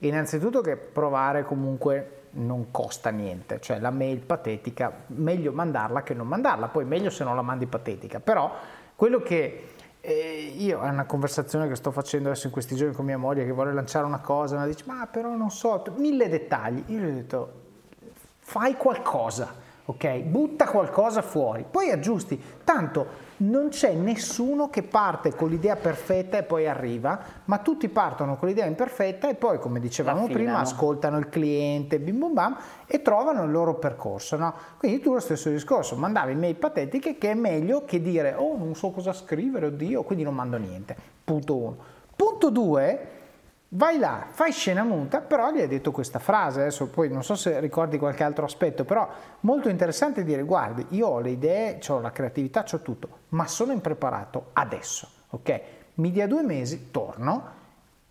[0.00, 6.26] innanzitutto che provare comunque non costa niente, cioè la mail patetica, meglio mandarla che non
[6.26, 8.52] mandarla, poi meglio se non la mandi patetica, però
[8.96, 9.73] quello che
[10.06, 13.46] e io è una conversazione che sto facendo adesso in questi giorni con mia moglie
[13.46, 16.84] che vuole lanciare una cosa, ma dice ma però non so, mille dettagli.
[16.88, 17.52] Io gli ho detto
[18.40, 19.54] fai qualcosa,
[19.86, 20.18] ok?
[20.18, 22.38] Butta qualcosa fuori, poi aggiusti.
[22.62, 23.06] Tanto
[23.38, 28.48] non c'è nessuno che parte con l'idea perfetta e poi arriva, ma tutti partono con
[28.48, 33.42] l'idea imperfetta e poi, come dicevamo prima, ascoltano il cliente, bim bum bam, e trovano
[33.44, 34.36] il loro percorso.
[34.36, 34.54] No?
[34.78, 38.74] Quindi tu lo stesso discorso, mandavi mail patetiche che è meglio che dire oh non
[38.74, 40.96] so cosa scrivere, oddio, quindi non mando niente.
[41.24, 41.76] Punto uno.
[42.14, 43.13] Punto due,
[43.76, 47.34] Vai là, fai scena muta, però gli hai detto questa frase, adesso poi non so
[47.34, 49.08] se ricordi qualche altro aspetto, però
[49.40, 53.72] molto interessante dire guardi, io ho le idee, ho la creatività, ho tutto, ma sono
[53.72, 55.60] impreparato adesso, ok?
[55.94, 57.50] Mi dia due mesi, torno,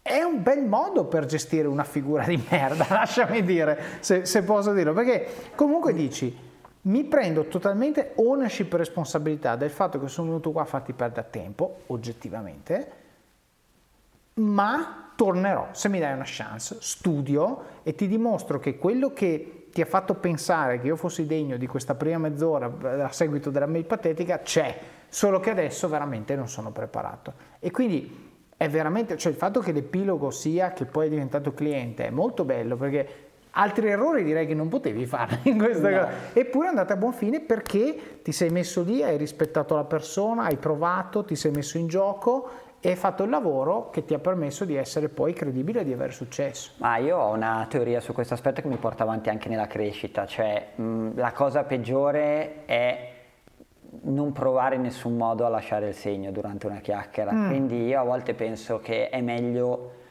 [0.01, 4.73] è un bel modo per gestire una figura di merda, lasciami dire, se, se posso
[4.73, 6.37] dirlo, perché comunque dici,
[6.81, 11.29] mi prendo totalmente ownership e responsabilità del fatto che sono venuto qua a farti perdere
[11.29, 12.91] tempo, oggettivamente,
[14.35, 19.81] ma tornerò, se mi dai una chance, studio e ti dimostro che quello che ti
[19.81, 22.71] ha fatto pensare che io fossi degno di questa prima mezz'ora
[23.03, 24.77] a seguito della mail patetica c'è,
[25.09, 27.33] solo che adesso veramente non sono preparato.
[27.59, 32.05] E quindi è veramente, cioè il fatto che l'epilogo sia che poi è diventato cliente
[32.05, 35.97] è molto bello perché altri errori direi che non potevi fare in questa no.
[35.97, 36.11] cosa.
[36.33, 40.43] Eppure è andata a buon fine perché ti sei messo lì, hai rispettato la persona,
[40.43, 44.19] hai provato, ti sei messo in gioco e hai fatto il lavoro che ti ha
[44.19, 46.71] permesso di essere poi credibile e di avere successo.
[46.79, 50.25] Ma io ho una teoria su questo aspetto che mi porta avanti anche nella crescita,
[50.25, 53.11] cioè mh, la cosa peggiore è
[54.01, 57.47] non provare in nessun modo a lasciare il segno durante una chiacchiera, mm.
[57.47, 60.01] quindi io a volte penso che è meglio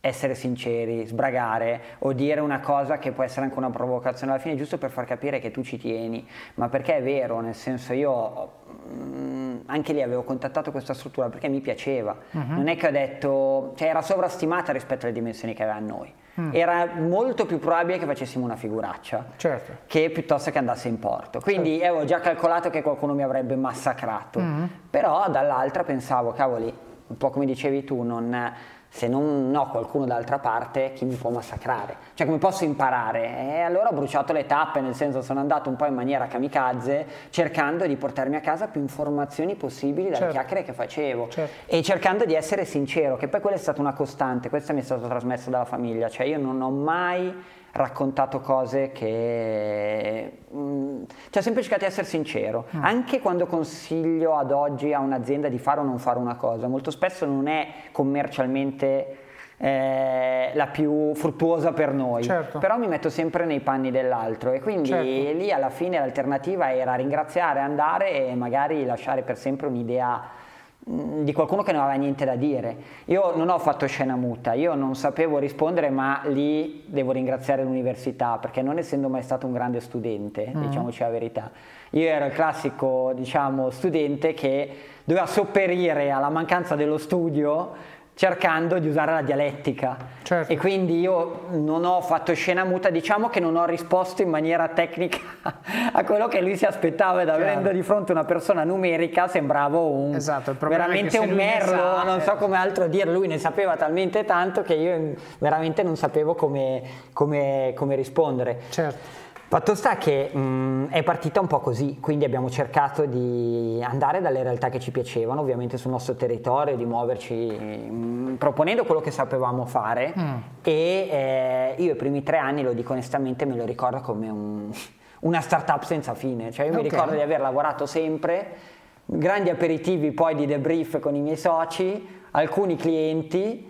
[0.00, 4.56] essere sinceri, sbragare o dire una cosa che può essere anche una provocazione alla fine,
[4.56, 8.52] giusto per far capire che tu ci tieni, ma perché è vero, nel senso io
[8.90, 12.40] mm, anche lì avevo contattato questa struttura perché mi piaceva, uh-huh.
[12.46, 16.10] non è che ho detto, cioè era sovrastimata rispetto alle dimensioni che aveva noi,
[16.40, 16.54] mm.
[16.54, 19.72] era molto più probabile che facessimo una figuraccia certo.
[19.86, 21.86] che piuttosto che andasse in porto, quindi certo.
[21.88, 24.68] avevo già calcolato che qualcuno mi avrebbe massacrato, uh-huh.
[24.88, 26.74] però dall'altra pensavo, cavoli,
[27.06, 28.52] un po' come dicevi tu, non
[28.92, 31.96] se non ho qualcuno d'altra parte, chi mi può massacrare?
[32.14, 33.54] Cioè come posso imparare?
[33.54, 37.06] E allora ho bruciato le tappe, nel senso sono andato un po' in maniera kamikaze,
[37.30, 40.32] cercando di portarmi a casa più informazioni possibili dalle certo.
[40.32, 41.52] chiacchiere che facevo certo.
[41.66, 44.82] e cercando di essere sincero, che poi quella è stata una costante, questa mi è
[44.82, 47.32] stata trasmessa dalla famiglia, cioè io non ho mai
[47.72, 50.38] raccontato cose che...
[50.54, 52.84] Mm, cioè, ho sempre cercato di essere sincero, mm.
[52.84, 56.90] anche quando consiglio ad oggi a un'azienda di fare o non fare una cosa, molto
[56.90, 59.18] spesso non è commercialmente
[59.62, 62.58] eh, la più fruttuosa per noi, certo.
[62.58, 65.04] però mi metto sempre nei panni dell'altro e quindi certo.
[65.04, 70.39] lì alla fine l'alternativa era ringraziare, andare e magari lasciare per sempre un'idea
[70.82, 72.76] di qualcuno che non aveva niente da dire.
[73.06, 78.38] Io non ho fatto scena muta, io non sapevo rispondere, ma lì devo ringraziare l'università,
[78.38, 80.66] perché non essendo mai stato un grande studente, mm.
[80.66, 81.50] diciamoci la verità,
[81.90, 88.86] io ero il classico, diciamo, studente che doveva sopperire alla mancanza dello studio cercando di
[88.86, 90.52] usare la dialettica certo.
[90.52, 94.68] e quindi io non ho fatto scena muta, diciamo che non ho risposto in maniera
[94.68, 95.20] tecnica
[95.90, 100.14] a quello che lui si aspettava ed avendo di fronte una persona numerica sembravo un,
[100.16, 104.60] esatto, veramente un merlo, sa, non so come altro dire, lui ne sapeva talmente tanto
[104.60, 106.82] che io veramente non sapevo come,
[107.14, 108.64] come, come rispondere.
[108.68, 109.20] Certo.
[109.50, 114.44] Fatto sta che mh, è partita un po' così, quindi abbiamo cercato di andare dalle
[114.44, 119.66] realtà che ci piacevano, ovviamente sul nostro territorio, di muoverci mh, proponendo quello che sapevamo
[119.66, 120.36] fare mm.
[120.62, 124.70] e eh, io i primi tre anni, lo dico onestamente, me lo ricordo come un,
[125.26, 126.84] una startup senza fine, cioè io okay.
[126.84, 128.56] mi ricordo di aver lavorato sempre,
[129.04, 133.69] grandi aperitivi poi di debrief con i miei soci, alcuni clienti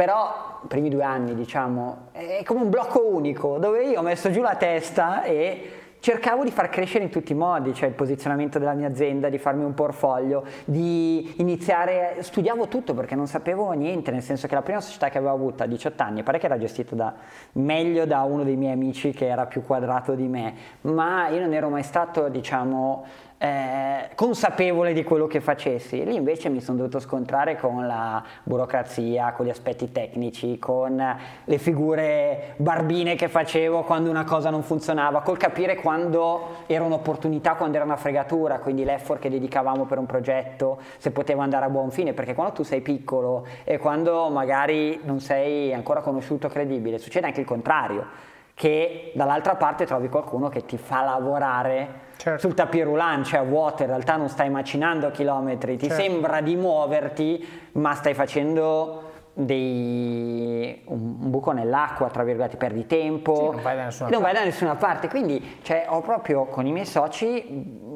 [0.00, 4.30] però i primi due anni diciamo è come un blocco unico dove io ho messo
[4.30, 8.58] giù la testa e cercavo di far crescere in tutti i modi, cioè il posizionamento
[8.58, 14.10] della mia azienda, di farmi un portfolio, di iniziare, studiavo tutto perché non sapevo niente,
[14.10, 16.56] nel senso che la prima società che avevo avuto a 18 anni, pare che era
[16.56, 17.14] gestita da,
[17.52, 21.52] meglio da uno dei miei amici che era più quadrato di me, ma io non
[21.52, 23.04] ero mai stato, diciamo,
[23.42, 26.04] eh, consapevole di quello che facessi.
[26.04, 31.02] Lì invece mi sono dovuto scontrare con la burocrazia, con gli aspetti tecnici, con
[31.44, 37.54] le figure barbine che facevo quando una cosa non funzionava, col capire quando era un'opportunità,
[37.54, 41.70] quando era una fregatura, quindi l'effort che dedicavamo per un progetto, se poteva andare a
[41.70, 46.98] buon fine, perché quando tu sei piccolo e quando magari non sei ancora conosciuto, credibile,
[46.98, 48.28] succede anche il contrario,
[48.60, 52.40] che dall'altra parte trovi qualcuno che ti fa lavorare certo.
[52.40, 56.02] sul tapirulan, cioè a vuoto, in realtà non stai macinando chilometri, ti certo.
[56.02, 63.54] sembra di muoverti, ma stai facendo dei, un, buco nell'acqua, tra virgolette, perdi tempo, sì,
[63.54, 64.34] non vai da nessuna, non parte.
[64.34, 65.08] Vai da nessuna parte.
[65.08, 67.88] Quindi cioè, ho proprio con i miei soci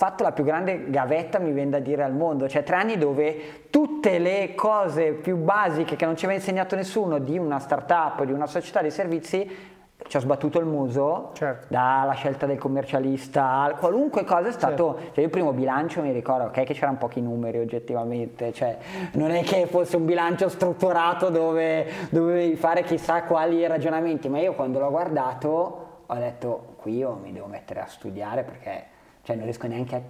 [0.00, 3.66] fatto la più grande gavetta, mi viene da dire, al mondo, cioè tre anni dove
[3.68, 8.32] tutte le cose più basiche che non ci aveva insegnato nessuno di una startup, di
[8.32, 9.68] una società di servizi,
[10.08, 11.66] ci ha sbattuto il muso Certo.
[11.68, 15.08] dalla scelta del commercialista, a qualunque cosa è stato, Certo.
[15.08, 18.78] cioè io il primo bilancio mi ricordo, ok che c'erano pochi numeri oggettivamente, cioè
[19.12, 24.54] non è che fosse un bilancio strutturato dove dovevi fare chissà quali ragionamenti, ma io
[24.54, 28.89] quando l'ho guardato ho detto qui io mi devo mettere a studiare perché
[29.22, 30.02] cioè, non riesco neanche a...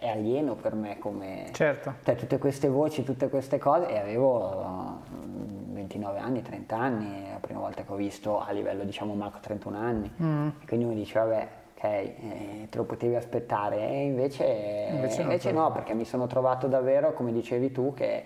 [0.00, 1.48] è, alieno per me come...
[1.52, 1.94] Certo.
[2.02, 7.38] Cioè, tutte queste voci, tutte queste cose, e avevo mm, 29 anni, 30 anni, la
[7.38, 10.12] prima volta che ho visto a livello diciamo macro 31 anni.
[10.20, 10.48] Mm.
[10.60, 15.22] E quindi uno dice, vabbè, ok, eh, te lo potevi aspettare, e invece, Invece no,
[15.22, 18.24] invece no, perché mi sono trovato davvero, come dicevi tu, che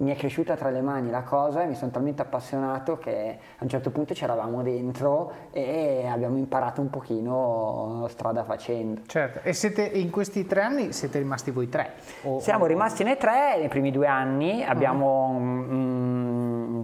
[0.00, 3.62] mi è cresciuta tra le mani la cosa e mi sono talmente appassionato che a
[3.64, 9.00] un certo punto c'eravamo dentro e abbiamo imparato un pochino strada facendo.
[9.06, 9.40] Certo.
[9.42, 11.94] E siete in questi tre anni siete rimasti voi tre?
[12.22, 16.17] O- Siamo o- rimasti noi tre nei primi due anni, abbiamo, mm, siamo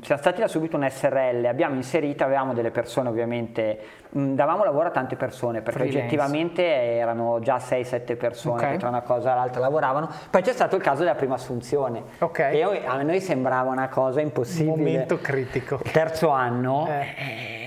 [0.02, 3.78] stati da subito un SRL, abbiamo inserito, avevamo delle persone ovviamente,
[4.16, 5.98] mm, davamo lavoro a tante persone perché Freelance.
[6.06, 8.70] oggettivamente erano già 6-7 persone Ok.
[8.72, 12.02] che tra una cosa e l'altra lavoravano, poi c'è stato il caso della prima assunzione
[12.20, 12.38] Ok.
[12.38, 14.70] e a noi sembrava una cosa impossibile.
[14.76, 15.80] Momento critico.
[15.92, 17.63] Terzo anno Eh.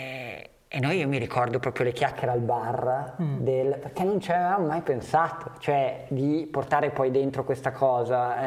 [0.77, 3.37] E noi io mi ricordo proprio le chiacchiere al bar Mm.
[3.39, 8.39] del, perché non ci avevamo mai pensato, cioè di portare poi dentro questa cosa,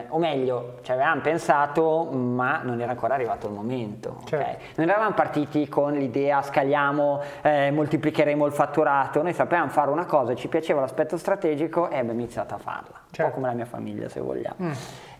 [0.00, 4.20] eh, o meglio, ci avevamo pensato ma non era ancora arrivato il momento.
[4.24, 4.64] Certo.
[4.76, 10.34] Non eravamo partiti con l'idea scaliamo, eh, moltiplicheremo il fatturato, noi sapevamo fare una cosa,
[10.34, 13.30] ci piaceva l'aspetto strategico e abbiamo iniziato a farla, un Certo.
[13.30, 14.56] po' come la mia famiglia se vogliamo.
[14.62, 14.72] Mm.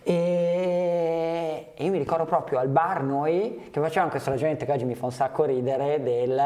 [0.09, 4.85] E, e io mi ricordo proprio al bar noi che facevamo questo ragionamento che oggi
[4.85, 6.41] mi fa un sacco ridere del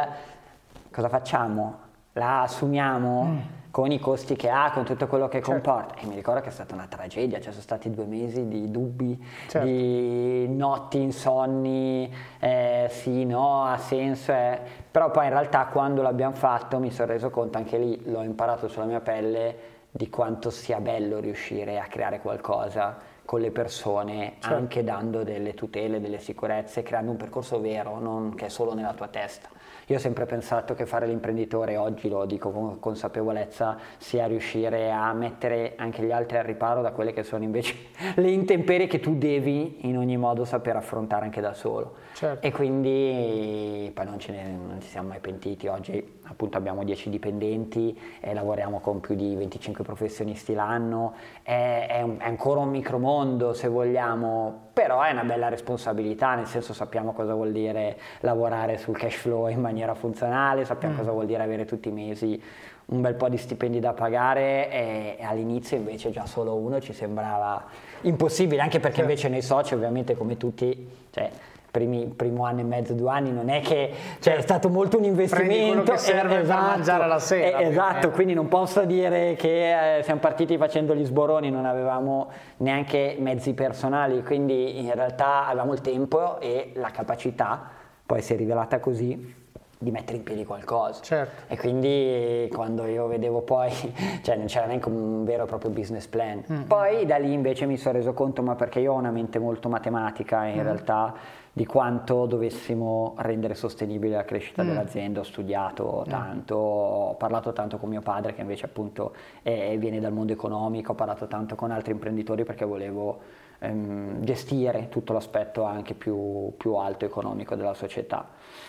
[0.91, 1.79] cosa facciamo?
[2.15, 3.39] La assumiamo Mm.
[3.71, 5.51] con i costi che ha, con tutto quello che Certo.
[5.53, 5.95] comporta.
[6.01, 9.23] E mi ricordo che è stata una tragedia, cioè sono stati due mesi di dubbi,
[9.47, 9.67] Certo.
[9.67, 14.33] di notti insonni, eh, sì, no, ha senso.
[14.33, 14.59] eh.
[14.91, 18.69] Però poi in realtà quando l'abbiamo fatto mi sono reso conto, anche lì l'ho imparato
[18.69, 19.57] sulla mia pelle,
[19.91, 22.97] di quanto sia bello riuscire a creare qualcosa
[23.31, 24.57] con le persone, Certo.
[24.57, 28.93] anche dando delle tutele, delle sicurezze, creando un percorso vero, non che è solo nella
[28.93, 29.49] tua testa.
[29.91, 35.13] Io ho sempre pensato che fare l'imprenditore, oggi lo dico con consapevolezza, sia riuscire a
[35.13, 37.75] mettere anche gli altri al riparo da quelle che sono invece
[38.15, 41.95] le intemperie che tu devi in ogni modo saper affrontare anche da solo.
[42.15, 42.47] Certo.
[42.47, 45.67] E quindi poi non, ne, non ci siamo mai pentiti.
[45.67, 51.15] Oggi appunto abbiamo 10 dipendenti e lavoriamo con più di 25 professionisti l'anno.
[51.43, 56.47] È, è un- è ancora un micromondo se vogliamo, però è una bella responsabilità, nel
[56.47, 61.27] senso sappiamo cosa vuol dire lavorare sul cash flow in maniera funzionale, sappiamo cosa vuol
[61.27, 62.43] dire avere tutti i mesi
[62.87, 67.65] un bel po' di stipendi da pagare e, all'inizio invece già solo uno ci sembrava
[68.03, 71.31] impossibile, anche perché invece nei soci ovviamente come tutti, cioè
[71.71, 75.05] primi, primo anno e mezzo, due anni non è che cioè, è stato molto un
[75.05, 75.83] investimento.
[75.83, 78.11] che eh, serve per mangiare la sera, eh, esatto, eh.
[78.11, 83.55] quindi non posso dire che eh, siamo partiti facendo gli sboroni, non avevamo neanche mezzi
[83.55, 87.71] personali, quindi in realtà avevamo il tempo e la capacità,
[88.05, 89.39] poi si è rivelata così,
[89.83, 91.01] di mettere in piedi qualcosa.
[91.03, 91.45] Certo.
[91.51, 93.71] E quindi quando io vedevo poi,
[94.23, 96.45] cioè non c'era neanche un vero e proprio business plan.
[96.53, 96.63] Mm.
[96.65, 99.71] Poi da lì invece mi sono reso conto, ma perché io ho una mente molto
[99.71, 100.55] matematica Mm.
[100.55, 101.15] in realtà,
[101.53, 104.67] di quanto dovessimo rendere sostenibile la crescita Mm.
[104.69, 105.21] dell'azienda.
[105.21, 110.13] Ho studiato tanto, ho parlato tanto con mio padre che invece appunto è- viene dal
[110.13, 113.19] mondo economico, ho parlato tanto con altri imprenditori perché volevo
[113.63, 118.29] ehm, gestire tutto l'aspetto anche più, più alto economico della società.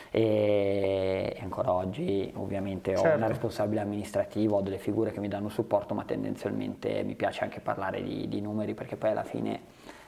[0.10, 3.16] E ancora oggi ovviamente ho Certo.
[3.18, 7.62] una responsabile amministrativa, ho delle figure che mi danno supporto, ma tendenzialmente mi piace anche
[7.62, 9.62] parlare di, di numeri perché poi alla fine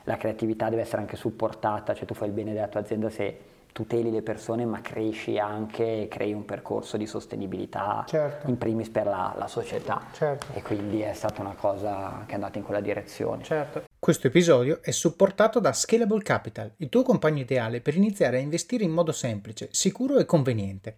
[0.06, 3.40] la creatività deve essere anche supportata, cioè tu fai il bene della tua azienda se
[3.74, 8.48] tuteli le persone ma cresci anche e crei un percorso di sostenibilità Certo.
[8.48, 10.46] in primis per la, la società Certo.
[10.54, 13.44] e quindi è stata una cosa che è andata in quella direzione.
[13.44, 13.84] Certo.
[13.98, 18.84] Questo episodio è supportato da Scalable Capital, il tuo compagno ideale per iniziare a investire
[18.84, 20.98] in modo semplice, sicuro e conveniente.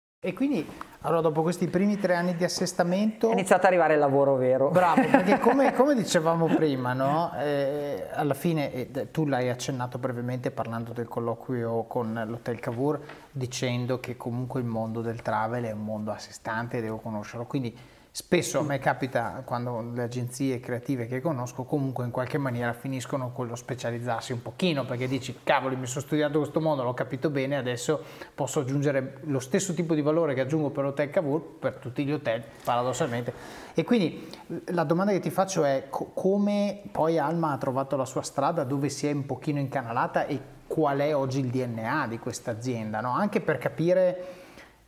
[0.23, 0.63] E quindi,
[0.99, 3.29] allora, dopo questi primi tre anni di assestamento...
[3.29, 4.69] È iniziato ad arrivare il lavoro vero.
[4.69, 7.33] Bravo, perché come, come dicevamo prima, no?
[7.39, 12.99] eh, alla fine, eh, tu l'hai accennato brevemente parlando del colloquio con l'Hotel Cavour,
[13.31, 16.97] dicendo che comunque il mondo del travel è un mondo a sé stante e devo
[16.97, 17.47] conoscerlo.
[17.47, 17.75] Quindi
[18.13, 23.31] Spesso a me capita quando le agenzie creative che conosco comunque in qualche maniera finiscono
[23.31, 27.29] con lo specializzarsi un pochino perché dici cavoli mi sono studiato questo mondo, l'ho capito
[27.29, 28.03] bene, adesso
[28.35, 32.11] posso aggiungere lo stesso tipo di valore che aggiungo per l'hotel Cavour per tutti gli
[32.11, 33.33] hotel paradossalmente.
[33.73, 34.29] E quindi
[34.65, 38.65] la domanda che ti faccio è co- come poi Alma ha trovato la sua strada,
[38.65, 40.37] dove si è un pochino incanalata e
[40.67, 43.13] qual è oggi il DNA di questa azienda, no?
[43.13, 44.39] anche per capire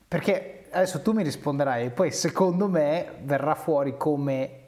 [0.10, 4.60] perché adesso tu mi risponderai, poi secondo me verrà fuori come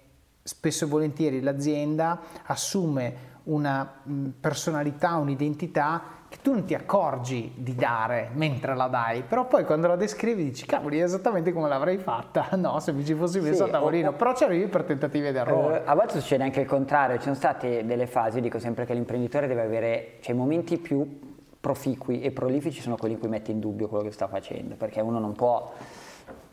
[0.41, 4.01] spesso e volentieri l'azienda assume una
[4.39, 9.88] personalità, un'identità che tu non ti accorgi di dare mentre la dai, però poi quando
[9.88, 13.70] la descrivi dici cavoli esattamente come l'avrei fatta, no se mi ci fossi messo sì,
[13.70, 15.76] a tavolino, o, però ci arrivi per tentativi ed errori.
[15.76, 18.86] Eh, a volte succede anche il contrario, ci sono state delle fasi, io dico sempre
[18.86, 21.35] che l'imprenditore deve avere, cioè i momenti più
[21.66, 25.01] proficui e prolifici sono quelli in cui mette in dubbio quello che sta facendo, perché
[25.01, 25.74] uno non può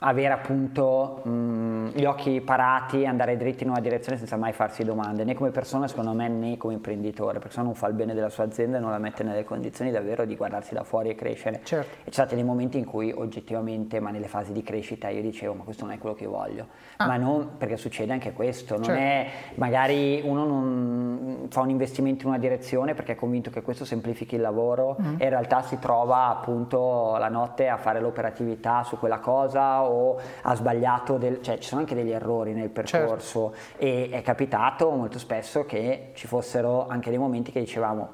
[0.03, 5.25] avere appunto mh, gli occhi parati, andare dritti in una direzione senza mai farsi domande,
[5.25, 8.29] né come persona secondo me né come imprenditore, perché se non fa il bene della
[8.29, 11.61] sua azienda e non la mette nelle condizioni davvero di guardarsi da fuori e crescere.
[11.63, 11.95] Certo.
[12.03, 15.23] E ci sono stati dei momenti in cui oggettivamente, ma nelle fasi di crescita, io
[15.23, 17.07] dicevo ma questo non è quello che voglio, ah.
[17.07, 19.01] ma non perché succede anche questo, non certo.
[19.01, 23.85] è magari uno non fa un investimento in una direzione perché è convinto che questo
[23.85, 25.15] semplifichi il lavoro mm.
[25.19, 30.21] e in realtà si trova appunto la notte a fare l'operatività su quella cosa o
[30.43, 33.85] ha sbagliato, del, cioè ci sono anche degli errori nel percorso certo.
[33.85, 38.11] e è capitato molto spesso che ci fossero anche dei momenti che dicevamo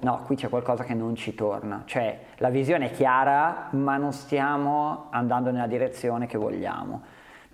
[0.00, 4.12] no, qui c'è qualcosa che non ci torna, cioè la visione è chiara ma non
[4.12, 7.02] stiamo andando nella direzione che vogliamo.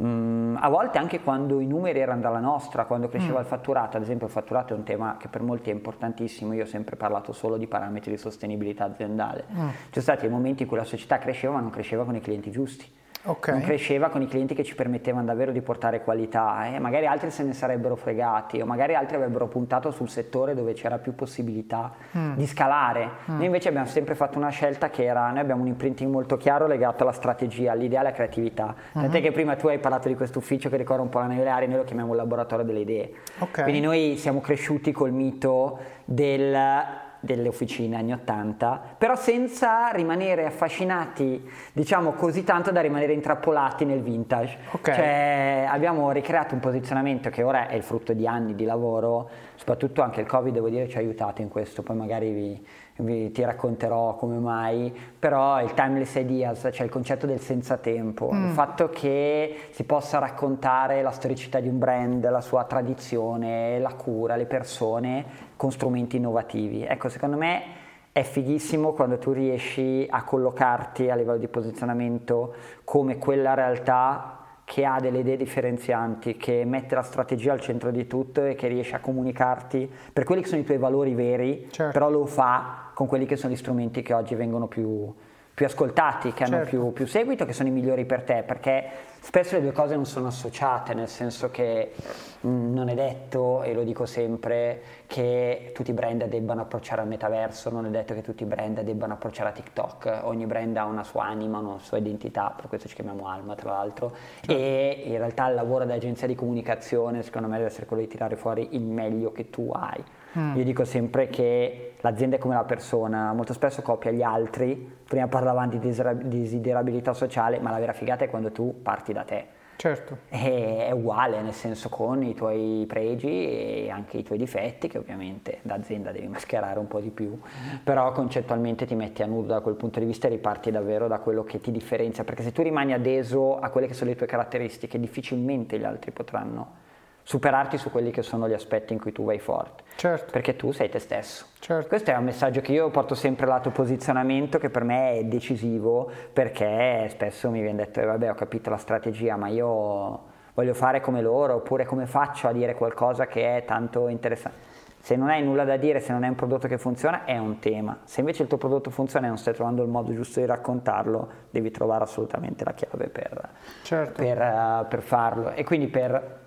[0.02, 3.42] Mm, a volte anche quando i numeri erano dalla nostra, quando cresceva mm.
[3.42, 6.64] il fatturato, ad esempio il fatturato è un tema che per molti è importantissimo, io
[6.64, 9.44] ho sempre parlato solo di parametri di sostenibilità aziendale.
[9.52, 9.68] Mm.
[9.68, 12.50] Ci sono stati momenti in cui la società cresceva ma non cresceva con i clienti
[12.50, 13.54] giusti okay.
[13.54, 16.78] non cresceva con i clienti che ci permettevano davvero di portare qualità e eh?
[16.78, 20.98] magari altri se ne sarebbero fregati o magari altri avrebbero puntato sul settore dove c'era
[20.98, 22.34] più possibilità mm.
[22.34, 23.10] di scalare.
[23.30, 23.36] Mm.
[23.36, 26.66] Noi invece abbiamo sempre fatto una scelta che era, noi abbiamo un imprinting molto chiaro
[26.66, 28.74] legato alla strategia, all'idea e alla creatività.
[28.74, 29.04] Mm-hmm.
[29.06, 31.48] Tant'è che prima tu hai parlato di questo ufficio che ricorda un po' la neve
[31.48, 33.12] aria, noi lo chiamiamo il laboratorio delle idee.
[33.38, 33.62] Okay.
[33.64, 41.48] Quindi noi siamo cresciuti col mito del delle officine anni 80, però senza rimanere affascinati,
[41.72, 44.58] diciamo così tanto da rimanere intrappolati nel vintage.
[44.72, 44.94] Okay.
[44.94, 50.02] Cioè, abbiamo ricreato un posizionamento che ora è il frutto di anni di lavoro, soprattutto
[50.02, 52.66] anche il Covid, devo dire, ci ha aiutato in questo, poi magari vi,
[52.96, 58.32] vi, ti racconterò come mai, però il timeless ideas, cioè il concetto del senza tempo,
[58.32, 58.46] mm.
[58.46, 63.94] il fatto che si possa raccontare la storicità di un brand, la sua tradizione, la
[63.94, 66.82] cura, le persone con strumenti innovativi.
[66.82, 67.62] Ecco, secondo me
[68.10, 72.52] è fighissimo quando tu riesci a collocarti a livello di posizionamento
[72.82, 78.08] come quella realtà che ha delle idee differenzianti, che mette la strategia al centro di
[78.08, 81.92] tutto e che riesce a comunicarti per quelli che sono i tuoi valori veri, certo.
[81.92, 85.14] però lo fa con quelli che sono gli strumenti che oggi vengono più,
[85.54, 86.54] più ascoltati, che certo.
[86.54, 88.84] hanno più, più, seguito, che sono i migliori per te, perché
[89.20, 91.92] spesso le due cose non sono associate, nel senso che
[92.40, 97.02] mh, mm, non è detto, e lo dico sempre, che tutti i brand debbano approcciare
[97.02, 100.74] al metaverso, non è detto che tutti i brand debbano approcciare a TikTok, ogni brand
[100.78, 104.52] ha una sua anima, una sua identità, per questo ci chiamiamo Alma tra l'altro, certo.
[104.52, 108.36] e in realtà il lavoro dell'agenzia di comunicazione secondo me deve essere quello di tirare
[108.36, 110.02] fuori il meglio che tu hai.
[110.38, 110.56] Mm.
[110.56, 114.74] Io dico sempre che l'azienda è come la persona, molto spesso copia gli altri,
[115.04, 119.46] prima parlavamo di desiderabilità sociale, ma la vera figata è quando tu parti da te.
[119.76, 120.18] Certo.
[120.28, 124.98] E è uguale, nel senso con i tuoi pregi e anche i tuoi difetti, che
[124.98, 127.36] ovviamente da azienda devi mascherare un po' di più,
[127.82, 131.18] però concettualmente ti metti a nudo da quel punto di vista e riparti davvero da
[131.18, 134.26] quello che ti differenzia, perché se tu rimani adeso a quelle che sono le tue
[134.26, 136.90] caratteristiche, difficilmente gli altri potranno
[137.22, 139.82] superarti su quelli che sono gli aspetti in cui tu vai forte.
[139.96, 140.32] Certo.
[140.32, 141.46] Perché tu sei te stesso.
[141.58, 141.88] Certo.
[141.88, 146.10] Questo è un messaggio che io porto sempre lato posizionamento, che per me è decisivo,
[146.32, 151.00] perché spesso mi viene detto, eh, vabbè ho capito la strategia, ma io voglio fare
[151.00, 154.70] come loro, oppure come faccio a dire qualcosa che è tanto interessante.
[155.00, 157.58] Se non hai nulla da dire, se non hai un prodotto che funziona, è un
[157.58, 157.98] tema.
[158.04, 161.28] Se invece il tuo prodotto funziona e non stai trovando il modo giusto di raccontarlo,
[161.50, 163.48] devi trovare assolutamente la chiave per,
[163.82, 164.22] Certo.
[164.22, 165.50] per, uh, per farlo.
[165.50, 166.41] E quindi per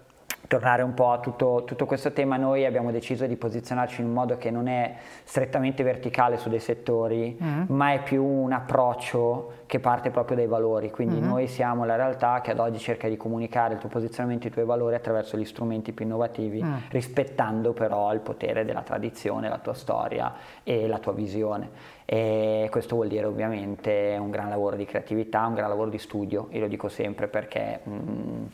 [0.47, 4.13] tornare un po' a tutto, tutto, questo tema, noi abbiamo deciso di posizionarci in un
[4.13, 7.63] modo che non è strettamente verticale su dei settori, mm.
[7.67, 10.91] ma è più un approccio che parte proprio dai valori.
[10.91, 11.27] Quindi mm-hmm.
[11.27, 14.53] noi siamo la realtà che ad oggi cerca di comunicare il tuo posizionamento e i
[14.53, 16.73] tuoi valori attraverso gli strumenti più innovativi, mm.
[16.89, 20.33] rispettando però il potere della tradizione, la tua storia
[20.63, 21.93] e la tua visione.
[22.05, 26.47] E questo vuol dire ovviamente un gran lavoro di creatività, un gran lavoro di studio,
[26.51, 27.79] io lo dico sempre perché...
[27.87, 28.45] Mm,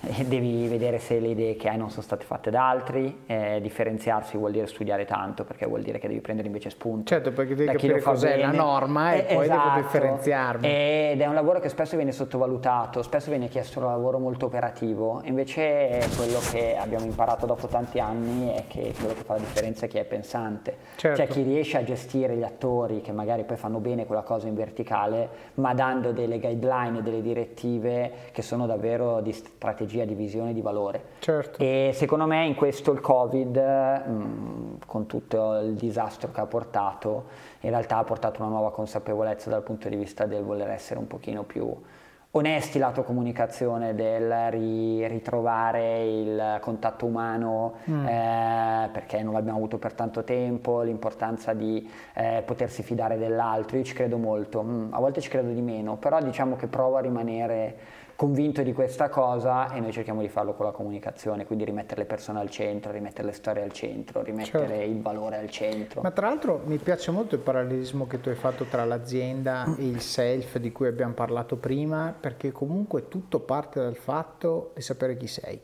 [0.00, 4.36] devi vedere se le idee che hai non sono state fatte da altri, eh, differenziarsi
[4.36, 7.08] vuol dire studiare tanto perché vuol dire che devi prendere invece spunto.
[7.08, 8.42] Certo, perché devi capire cos'è bene.
[8.42, 9.68] la norma e eh, poi esatto.
[9.68, 10.66] devo differenziarmi.
[10.66, 15.20] Ed è un lavoro che spesso viene sottovalutato, spesso viene chiesto un lavoro molto operativo,
[15.24, 19.86] invece quello che abbiamo imparato dopo tanti anni è che quello che fa la differenza
[19.86, 21.16] è chi è pensante, certo.
[21.16, 24.54] cioè chi riesce a gestire gli attori che magari poi fanno bene quella cosa in
[24.54, 30.52] verticale, ma dando delle guideline, delle direttive che sono davvero di strategia strategia di visione
[30.52, 31.02] di valore.
[31.20, 31.58] Certo.
[31.58, 37.24] E secondo me in questo il Covid, mh, con tutto il disastro che ha portato,
[37.60, 41.06] in realtà ha portato una nuova consapevolezza dal punto di vista del voler essere un
[41.06, 41.74] pochino più
[42.32, 48.06] onesti lato comunicazione, del ri, ritrovare il contatto umano mm.
[48.06, 53.84] eh, perché non l'abbiamo avuto per tanto tempo, l'importanza di eh, potersi fidare dell'altro, io
[53.84, 57.00] ci credo molto, mm, a volte ci credo di meno, però diciamo che provo a
[57.00, 57.76] rimanere
[58.18, 62.06] convinto di questa cosa e noi cerchiamo di farlo con la comunicazione, quindi rimettere le
[62.08, 64.90] persone al centro, rimettere le storie al centro, rimettere certo.
[64.90, 66.00] il valore al centro.
[66.00, 69.86] Ma tra l'altro mi piace molto il parallelismo che tu hai fatto tra l'azienda e
[69.86, 75.16] il self di cui abbiamo parlato prima, perché comunque tutto parte dal fatto di sapere
[75.16, 75.60] chi sei.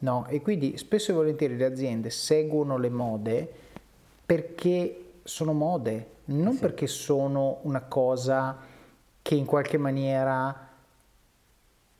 [0.00, 0.26] No?
[0.28, 3.50] E quindi spesso e volentieri le aziende seguono le mode
[4.26, 6.60] perché sono mode, non sì.
[6.60, 8.58] perché sono una cosa
[9.22, 10.65] che in qualche maniera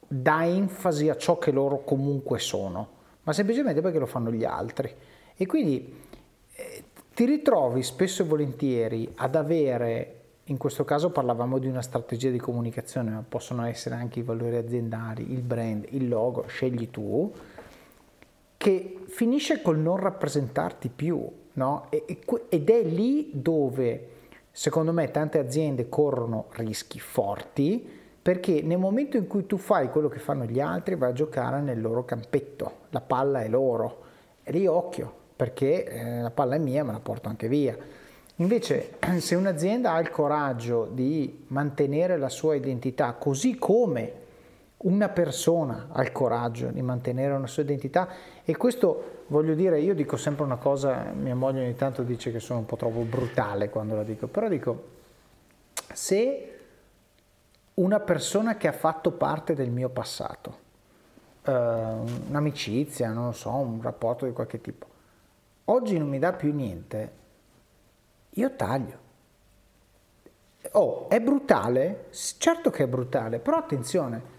[0.06, 2.88] dà enfasi a ciò che loro comunque sono,
[3.22, 4.92] ma semplicemente perché lo fanno gli altri.
[5.36, 5.94] E quindi
[6.54, 6.84] eh,
[7.14, 10.12] ti ritrovi spesso e volentieri ad avere,
[10.44, 14.56] in questo caso parlavamo di una strategia di comunicazione, ma possono essere anche i valori
[14.56, 17.32] aziendali, il brand, il logo, scegli tu,
[18.56, 21.88] che finisce col non rappresentarti più, no?
[21.90, 24.08] ed è lì dove,
[24.50, 27.95] secondo me, tante aziende corrono rischi forti,
[28.26, 31.60] perché nel momento in cui tu fai quello che fanno gli altri vai a giocare
[31.60, 34.02] nel loro campetto, la palla è loro,
[34.42, 37.76] e lì occhio, perché eh, la palla è mia me la porto anche via.
[38.38, 44.12] Invece se un'azienda ha il coraggio di mantenere la sua identità, così come
[44.78, 48.08] una persona ha il coraggio di mantenere una sua identità,
[48.44, 52.40] e questo voglio dire, io dico sempre una cosa, mia moglie ogni tanto dice che
[52.40, 54.82] sono un po' troppo brutale quando la dico, però dico,
[55.92, 56.55] se
[57.76, 60.58] una persona che ha fatto parte del mio passato,
[61.44, 64.86] uh, un'amicizia, non so, un rapporto di qualche tipo,
[65.64, 67.12] oggi non mi dà più niente,
[68.30, 69.04] io taglio.
[70.72, 72.06] Oh, è brutale?
[72.10, 74.34] Certo che è brutale, però attenzione,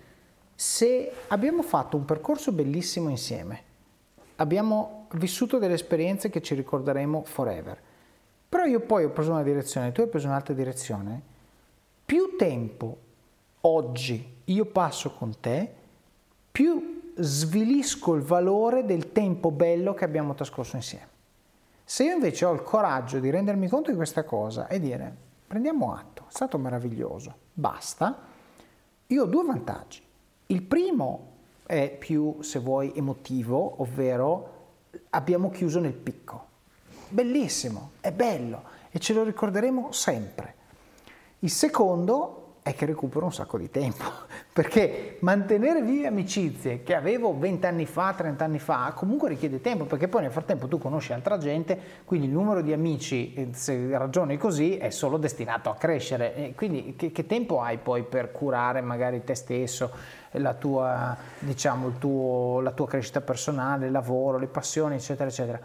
[0.56, 3.64] se abbiamo fatto un percorso bellissimo insieme,
[4.38, 7.80] abbiamo vissuto delle esperienze che ci ricorderemo forever,
[8.50, 11.22] però io poi ho preso una direzione, tu hai preso un'altra direzione,
[12.04, 13.06] più tempo
[13.62, 15.74] oggi io passo con te,
[16.52, 21.16] più svilisco il valore del tempo bello che abbiamo trascorso insieme.
[21.84, 25.94] Se io invece ho il coraggio di rendermi conto di questa cosa e dire prendiamo
[25.94, 28.26] atto, è stato meraviglioso, basta,
[29.08, 30.02] io ho due vantaggi.
[30.48, 31.36] Il primo
[31.66, 34.56] è più, se vuoi, emotivo, ovvero
[35.12, 36.46] abbiamo chiuso nel picco.
[37.10, 40.56] Bellissimo, è bello e ce lo ricorderemo sempre.
[41.40, 42.37] Il secondo
[42.68, 44.04] è che recupero un sacco di tempo,
[44.52, 49.86] perché mantenere vive amicizie che avevo 20 anni fa, 30 anni fa, comunque richiede tempo,
[49.86, 53.98] perché poi nel frattempo tu conosci altra gente, quindi il numero di amici, eh, se
[53.98, 56.36] ragioni così, è solo destinato a crescere.
[56.36, 59.92] E quindi che, che tempo hai poi per curare magari te stesso,
[60.32, 65.60] la tua, diciamo, tuo, la tua crescita personale, il lavoro, le passioni, eccetera, eccetera.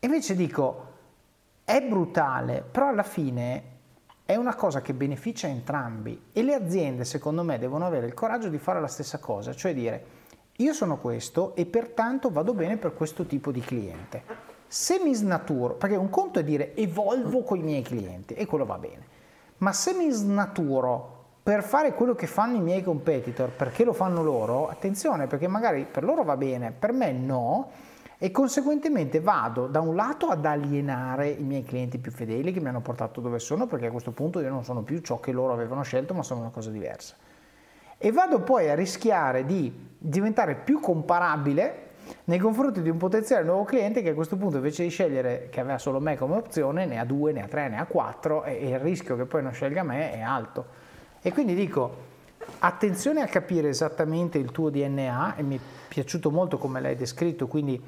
[0.00, 0.86] Invece dico,
[1.64, 3.76] è brutale, però alla fine
[4.30, 8.50] è una cosa che beneficia entrambi e le aziende secondo me devono avere il coraggio
[8.50, 10.04] di fare la stessa cosa, cioè dire
[10.56, 14.22] io sono questo e pertanto vado bene per questo tipo di cliente.
[14.66, 18.66] Se mi snaturo, perché un conto è dire evolvo con i miei clienti e quello
[18.66, 19.06] va bene,
[19.58, 24.22] ma se mi snaturo per fare quello che fanno i miei competitor, perché lo fanno
[24.22, 27.70] loro, attenzione perché magari per loro va bene, per me no,
[28.20, 32.66] e conseguentemente vado da un lato ad alienare i miei clienti più fedeli che mi
[32.66, 35.52] hanno portato dove sono, perché a questo punto io non sono più ciò che loro
[35.52, 37.14] avevano scelto, ma sono una cosa diversa.
[37.96, 41.86] E vado poi a rischiare di diventare più comparabile
[42.24, 45.60] nei confronti di un potenziale nuovo cliente che a questo punto invece di scegliere che
[45.60, 48.68] aveva solo me come opzione ne ha due, ne ha tre, ne ha quattro e,
[48.68, 50.66] il rischio che poi non scelga me è alto.
[51.20, 51.94] E quindi dico,
[52.60, 57.46] attenzione a capire esattamente il tuo DNA e mi è piaciuto molto come l'hai descritto,
[57.46, 57.80] quindi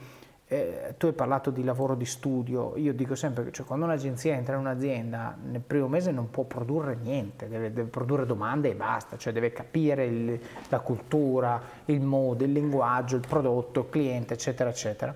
[0.53, 4.34] eh, tu hai parlato di lavoro di studio, io dico sempre che cioè, quando un'agenzia
[4.34, 8.74] entra in un'azienda nel primo mese non può produrre niente, deve, deve produrre domande e
[8.74, 14.34] basta, cioè deve capire il, la cultura, il modo, il linguaggio, il prodotto, il cliente,
[14.34, 15.14] eccetera, eccetera.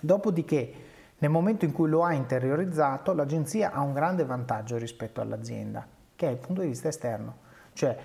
[0.00, 0.72] Dopodiché,
[1.18, 5.86] nel momento in cui lo ha interiorizzato, l'agenzia ha un grande vantaggio rispetto all'azienda,
[6.16, 7.36] che è il punto di vista esterno.
[7.74, 7.96] Cioè,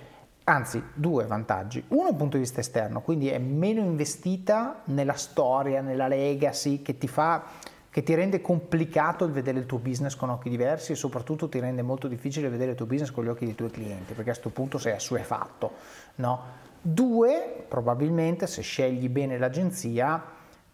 [0.45, 1.83] anzi due vantaggi.
[1.89, 6.97] Uno dal punto di vista esterno, quindi è meno investita nella storia, nella legacy che
[6.97, 10.95] ti fa che ti rende complicato il vedere il tuo business con occhi diversi e
[10.95, 14.13] soprattutto ti rende molto difficile vedere il tuo business con gli occhi dei tuoi clienti,
[14.15, 15.73] perché a questo punto sei assuefatto.
[16.15, 16.41] No?
[16.81, 20.23] Due, probabilmente se scegli bene l'agenzia,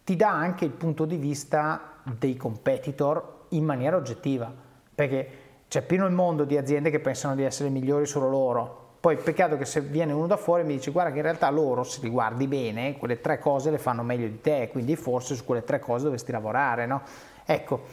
[0.02, 4.50] ti dà anche il punto di vista dei competitor in maniera oggettiva,
[4.94, 5.28] perché
[5.68, 9.56] c'è pieno il mondo di aziende che pensano di essere migliori solo loro, poi peccato
[9.56, 12.10] che se viene uno da fuori mi dice guarda che in realtà loro, se li
[12.10, 15.78] guardi bene, quelle tre cose le fanno meglio di te, quindi forse su quelle tre
[15.78, 17.00] cose dovresti lavorare, no?
[17.46, 17.84] Ecco,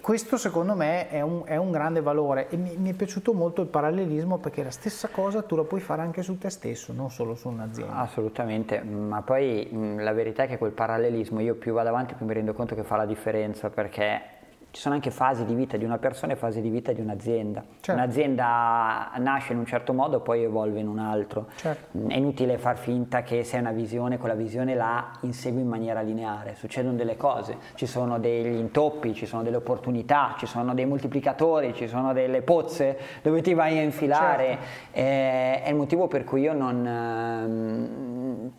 [0.00, 3.60] questo secondo me è un, è un grande valore e mi, mi, è piaciuto molto
[3.60, 7.10] il parallelismo perché la stessa cosa tu la puoi fare anche su te stesso, non
[7.10, 7.96] solo su un'azienda.
[7.96, 9.68] Assolutamente, ma poi
[9.98, 12.82] la verità è che quel parallelismo io più vado avanti più mi rendo conto che
[12.82, 14.38] fa la differenza perché
[14.70, 17.64] ci sono anche fasi di vita di una persona e fasi di vita di un'azienda.
[17.80, 18.00] Certo.
[18.00, 21.48] Un'azienda nasce in un certo modo e poi evolve in un altro.
[21.56, 21.98] Certo.
[22.06, 26.00] È inutile far finta che se hai una visione, quella visione la insegui in maniera
[26.00, 26.54] lineare.
[26.54, 31.74] Succedono delle cose, ci sono degli intoppi, ci sono delle opportunità, ci sono dei moltiplicatori,
[31.74, 34.46] ci sono delle pozze dove ti vai a infilare.
[34.46, 34.64] Certo.
[34.92, 38.50] Eh, è il motivo per cui io non, ehm,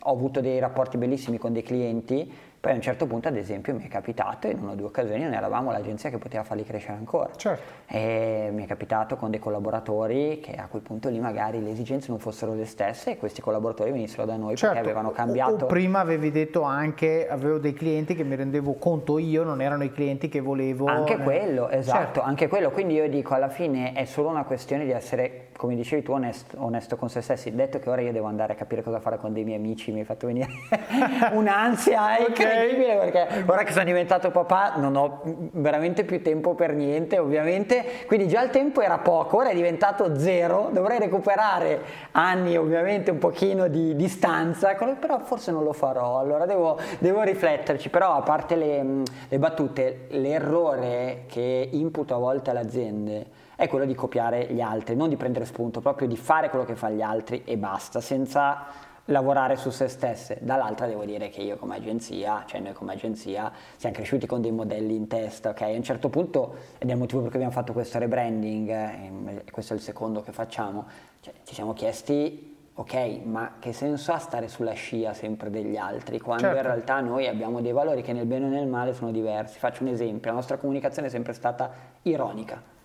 [0.00, 3.74] ho avuto dei rapporti bellissimi con dei clienti poi a un certo punto, ad esempio,
[3.74, 6.92] mi è capitato, in una o due occasioni, non eravamo l'agenzia che poteva farli crescere
[6.92, 7.30] ancora.
[7.34, 7.62] Certo.
[7.86, 12.10] E mi è capitato con dei collaboratori che a quel punto lì magari le esigenze
[12.10, 14.74] non fossero le stesse e questi collaboratori venissero da noi certo.
[14.74, 15.64] perché avevano cambiato.
[15.64, 19.62] O, o prima avevi detto anche, avevo dei clienti che mi rendevo conto io, non
[19.62, 20.84] erano i clienti che volevo.
[20.84, 21.18] Anche eh.
[21.18, 22.20] quello, esatto, certo.
[22.20, 22.70] anche quello.
[22.72, 26.56] Quindi io dico, alla fine è solo una questione di essere, come dicevi tu, onesto,
[26.58, 27.54] onesto con se stessi.
[27.54, 29.98] Detto che ora io devo andare a capire cosa fare con dei miei amici, mi
[29.98, 30.48] hai fatto venire
[31.32, 32.14] un'ansia.
[32.16, 35.20] okay incredibile perché ora che sono diventato papà non ho
[35.52, 40.18] veramente più tempo per niente ovviamente, quindi già il tempo era poco, ora è diventato
[40.18, 41.82] zero, dovrei recuperare
[42.12, 47.90] anni ovviamente un pochino di distanza, però forse non lo farò, allora devo, devo rifletterci,
[47.90, 53.84] però a parte le, le battute, l'errore che imputo a volte alle aziende è quello
[53.84, 57.02] di copiare gli altri, non di prendere spunto, proprio di fare quello che fanno gli
[57.02, 58.64] altri e basta, senza
[59.04, 60.38] lavorare su se stesse.
[60.40, 64.50] Dall'altra devo dire che io come agenzia, cioè noi come agenzia, siamo cresciuti con dei
[64.50, 65.60] modelli in testa, ok?
[65.60, 69.50] A un certo punto, ed è il motivo per cui abbiamo fatto questo rebranding, e
[69.50, 70.86] questo è il secondo che facciamo,
[71.20, 76.18] cioè, ci siamo chiesti ok, ma che senso ha stare sulla scia sempre degli altri,
[76.18, 76.56] quando certo.
[76.56, 79.58] in realtà noi abbiamo dei valori che nel bene e nel male sono diversi.
[79.58, 81.70] Faccio un esempio, la nostra comunicazione è sempre stata
[82.04, 82.78] ironica.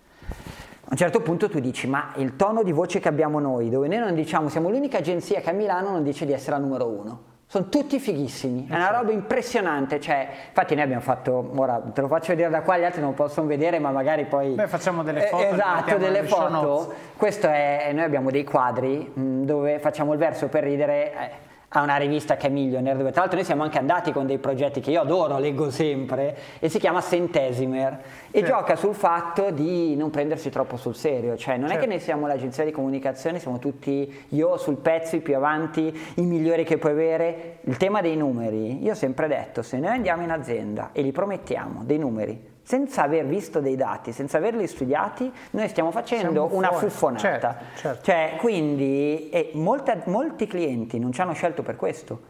[0.88, 3.88] A un certo punto tu dici, ma il tono di voce che abbiamo noi, dove
[3.88, 6.86] noi non diciamo, siamo l'unica agenzia che a Milano non dice di essere la numero
[6.86, 7.34] uno.
[7.48, 12.08] Sono tutti fighissimi, è una roba impressionante, cioè, infatti noi abbiamo fatto, ora te lo
[12.08, 14.54] faccio vedere da qua, gli altri non possono vedere, ma magari poi...
[14.54, 15.42] Beh, facciamo delle foto.
[15.42, 16.92] Eh, esatto, delle foto.
[17.16, 21.30] Questo è, noi abbiamo dei quadri mh, mm, dove facciamo il verso per ridere, eh,
[21.70, 24.38] a una rivista che è Millionaire, dove tra l'altro noi siamo anche andati con dei
[24.38, 28.00] progetti che io adoro, leggo sempre, e si chiama Centesimer,
[28.30, 28.54] e certo.
[28.54, 31.82] gioca sul fatto di non prendersi troppo sul serio, cioè non certo.
[31.82, 35.98] è che noi siamo l'agenzia di comunicazione, siamo tutti io sul pezzo, i più avanti,
[36.14, 39.90] i migliori che puoi avere, il tema dei numeri, io ho sempre detto, se noi
[39.90, 44.66] andiamo in azienda e gli promettiamo dei numeri, senza aver visto dei dati, senza averli
[44.66, 47.20] studiati, noi stiamo facendo una fuffonata.
[47.20, 48.02] Certo, certo.
[48.02, 52.20] Cioè, quindi, e molte, molti clienti non ci hanno scelto per questo.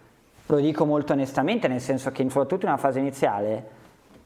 [0.44, 3.64] Lo dico molto onestamente, nel senso che soprattutto in una fase iniziale,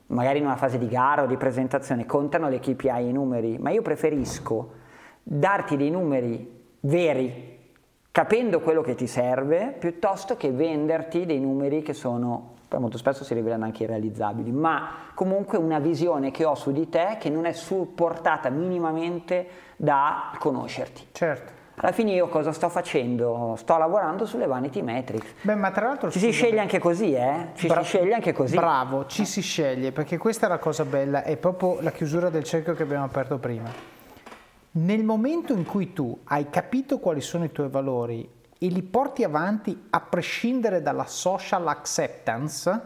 [0.06, 3.70] magari in una fase di gara o di presentazione, contano le KPI i numeri, ma
[3.70, 4.72] io preferisco
[5.22, 7.58] darti dei numeri veri,
[8.11, 13.24] capendo quello che ti serve, piuttosto che venderti dei numeri che sono poi molto spesso
[13.24, 17.44] si rivelano anche irrealizzabili, ma comunque una visione che ho su di te che non
[17.44, 21.08] è supportata minimamente da conoscerti.
[21.10, 21.52] Certo.
[21.74, 23.56] Alla fine io cosa sto facendo?
[23.56, 25.34] Sto lavorando sulle vanity metrics.
[25.40, 27.48] Beh, ma tra l'altro ci si sceglie anche così, eh?
[27.54, 28.54] Ci Bra- si sceglie anche così.
[28.54, 32.44] Bravo, ci si sceglie, perché questa è la cosa bella, è proprio la chiusura del
[32.44, 33.68] cerchio che abbiamo aperto prima.
[34.72, 39.24] Nel momento in cui tu hai capito quali sono i tuoi valori e li porti
[39.24, 42.80] avanti a prescindere dalla social acceptance,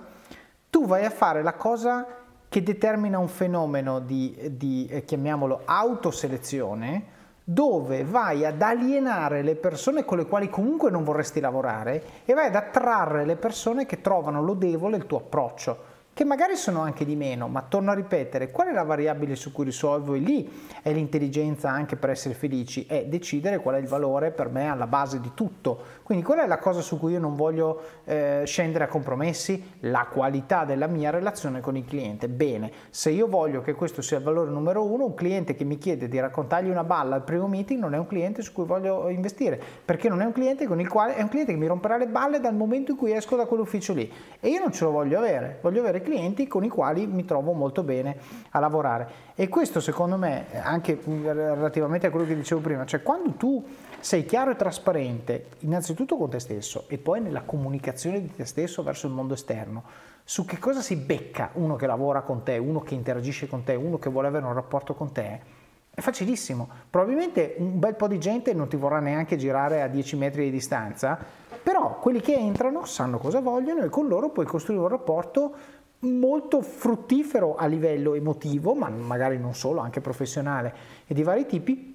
[0.71, 2.07] tu vai a fare la cosa
[2.49, 7.07] che determina un fenomeno di, di eh, chiamiamolo, autoselezione,
[7.43, 12.47] dove vai ad alienare le persone con le quali comunque non vorresti lavorare e vai
[12.47, 17.17] ad attrarre le persone che trovano lodevole il tuo approccio che magari sono anche di
[17.17, 20.15] meno, ma torno a ripetere, qual è la variabile su cui risolvo?
[20.15, 20.49] E lì
[20.81, 24.87] è l'intelligenza anche per essere felici, è decidere qual è il valore per me alla
[24.87, 26.03] base di tutto.
[26.05, 29.73] Quindi qual è la cosa su cui io non voglio eh, scendere a compromessi?
[29.81, 32.29] La qualità della mia relazione con il cliente.
[32.29, 35.79] Bene, se io voglio che questo sia il valore numero uno, un cliente che mi
[35.79, 39.09] chiede di raccontargli una balla al primo meeting non è un cliente su cui voglio
[39.09, 41.97] investire, perché non è un cliente con il quale è un cliente che mi romperà
[41.97, 44.13] le balle dal momento in cui esco da quell'ufficio lì.
[44.41, 47.53] E io non ce lo voglio avere, voglio avere clienti con i quali mi trovo
[47.53, 48.19] molto bene
[48.51, 49.33] a lavorare.
[49.35, 53.65] E questo secondo me, anche relativamente a quello che dicevo prima, cioè quando tu
[54.05, 58.83] sei chiaro e trasparente, innanzitutto con te stesso e poi nella comunicazione di te stesso
[58.83, 59.83] verso il mondo esterno,
[60.23, 63.75] su che cosa si becca uno che lavora con te, uno che interagisce con te,
[63.75, 65.41] uno che vuole avere un rapporto con te,
[65.89, 66.69] è facilissimo.
[66.91, 70.51] Probabilmente un bel po' di gente non ti vorrà neanche girare a 10 metri di
[70.51, 71.19] distanza,
[71.63, 75.55] però quelli che entrano sanno cosa vogliono e con loro puoi costruire un rapporto
[76.01, 80.75] molto fruttifero a livello emotivo, ma magari non solo, anche professionale
[81.07, 81.94] e di vari tipi,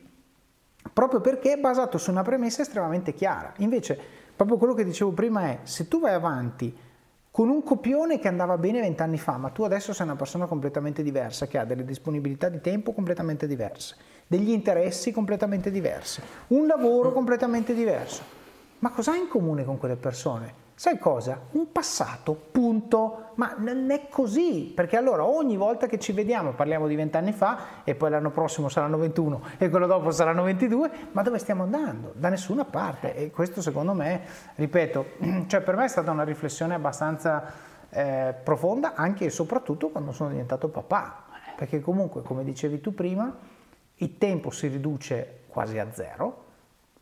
[0.92, 3.54] proprio perché è basato su una premessa estremamente chiara.
[3.58, 4.00] Invece,
[4.36, 6.76] proprio quello che dicevo prima è, se tu vai avanti
[7.32, 11.04] con un copione che andava bene vent'anni fa, ma tu adesso sei una persona completamente
[11.04, 13.96] diversa, che ha delle disponibilità di tempo completamente diverse,
[14.28, 18.24] degli interessi completamente diversi, un lavoro completamente diverso,
[18.80, 20.68] ma cosa hai in comune con quelle persone?
[20.80, 21.42] Sai cosa?
[21.52, 23.32] Un passato, punto.
[23.36, 27.84] Ma non è così, perché allora ogni volta che ci vediamo, parliamo di vent'anni fa
[27.84, 32.14] e poi l'anno prossimo saranno 21 e quello dopo saranno 22, ma dove stiamo andando?
[32.16, 33.14] Da nessuna parte.
[33.14, 34.22] E questo secondo me,
[34.56, 35.06] ripeto,
[35.48, 37.44] cioè per me è stata una riflessione abbastanza
[37.90, 41.26] eh, profonda anche e soprattutto quando sono diventato papà,
[41.58, 43.36] perché comunque, come dicevi tu prima,
[43.96, 46.46] il tempo si riduce quasi a zero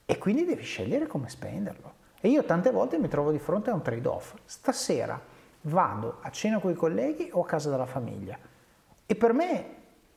[0.04, 1.97] e quindi devi scegliere come spenderlo.
[2.20, 4.34] E io tante volte mi trovo di fronte a un trade-off.
[4.46, 5.20] Stasera
[5.62, 8.38] vado a cena con i colleghi o a casa della famiglia?
[9.06, 9.76] E per me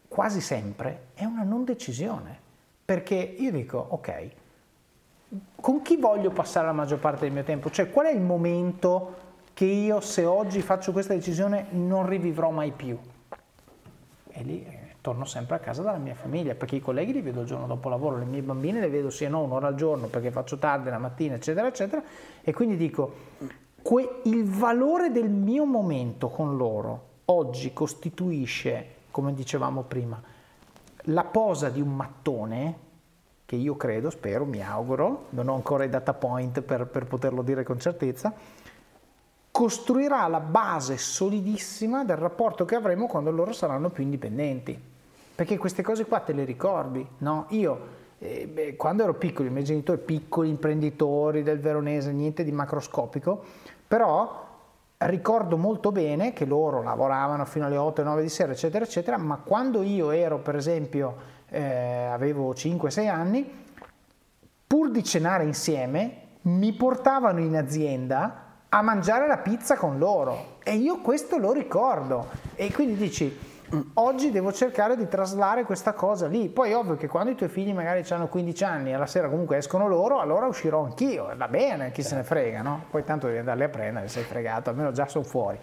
[0.08, 2.38] quasi sempre è una non decisione,
[2.84, 4.30] perché io dico, ok,
[5.60, 7.70] con chi voglio passare la maggior parte del mio tempo?
[7.70, 12.72] Cioè qual è il momento che io se oggi faccio questa decisione non rivivrò mai
[12.72, 12.98] più?
[14.28, 17.46] E lì torno sempre a casa dalla mia famiglia, perché i colleghi li vedo il
[17.46, 20.30] giorno dopo lavoro, le mie bambine le vedo sì e no un'ora al giorno perché
[20.30, 22.02] faccio tardi la mattina, eccetera, eccetera,
[22.42, 23.12] e quindi dico,
[23.82, 30.20] que- il valore del mio momento con loro oggi costituisce, come dicevamo prima,
[31.04, 32.88] la posa di un mattone,
[33.46, 37.42] che io credo, spero, mi auguro, non ho ancora i data point per, per poterlo
[37.42, 38.32] dire con certezza,
[39.50, 44.89] costruirà la base solidissima del rapporto che avremo quando loro saranno più indipendenti.
[45.40, 47.46] Perché queste cose qua te le ricordi, no?
[47.48, 47.80] Io
[48.18, 53.42] eh, beh, quando ero piccolo, i miei genitori piccoli imprenditori del Veronese, niente di macroscopico,
[53.88, 54.46] però
[54.98, 59.36] ricordo molto bene che loro lavoravano fino alle 8 9 di sera, eccetera, eccetera, ma
[59.38, 61.16] quando io ero, per esempio,
[61.48, 63.50] eh, avevo 5-6 anni,
[64.66, 70.74] pur di cenare insieme, mi portavano in azienda a mangiare la pizza con loro e
[70.74, 73.48] io questo lo ricordo e quindi dici
[73.94, 76.48] oggi devo cercare di traslare questa cosa lì.
[76.48, 79.58] Poi ovvio che quando i tuoi figli magari hanno 15 anni e alla sera comunque
[79.58, 82.84] escono loro, allora uscirò anch'io, va bene, chi se ne frega, no?
[82.90, 85.58] Poi tanto devi andarli a prendere, sei fregato, almeno già sono fuori.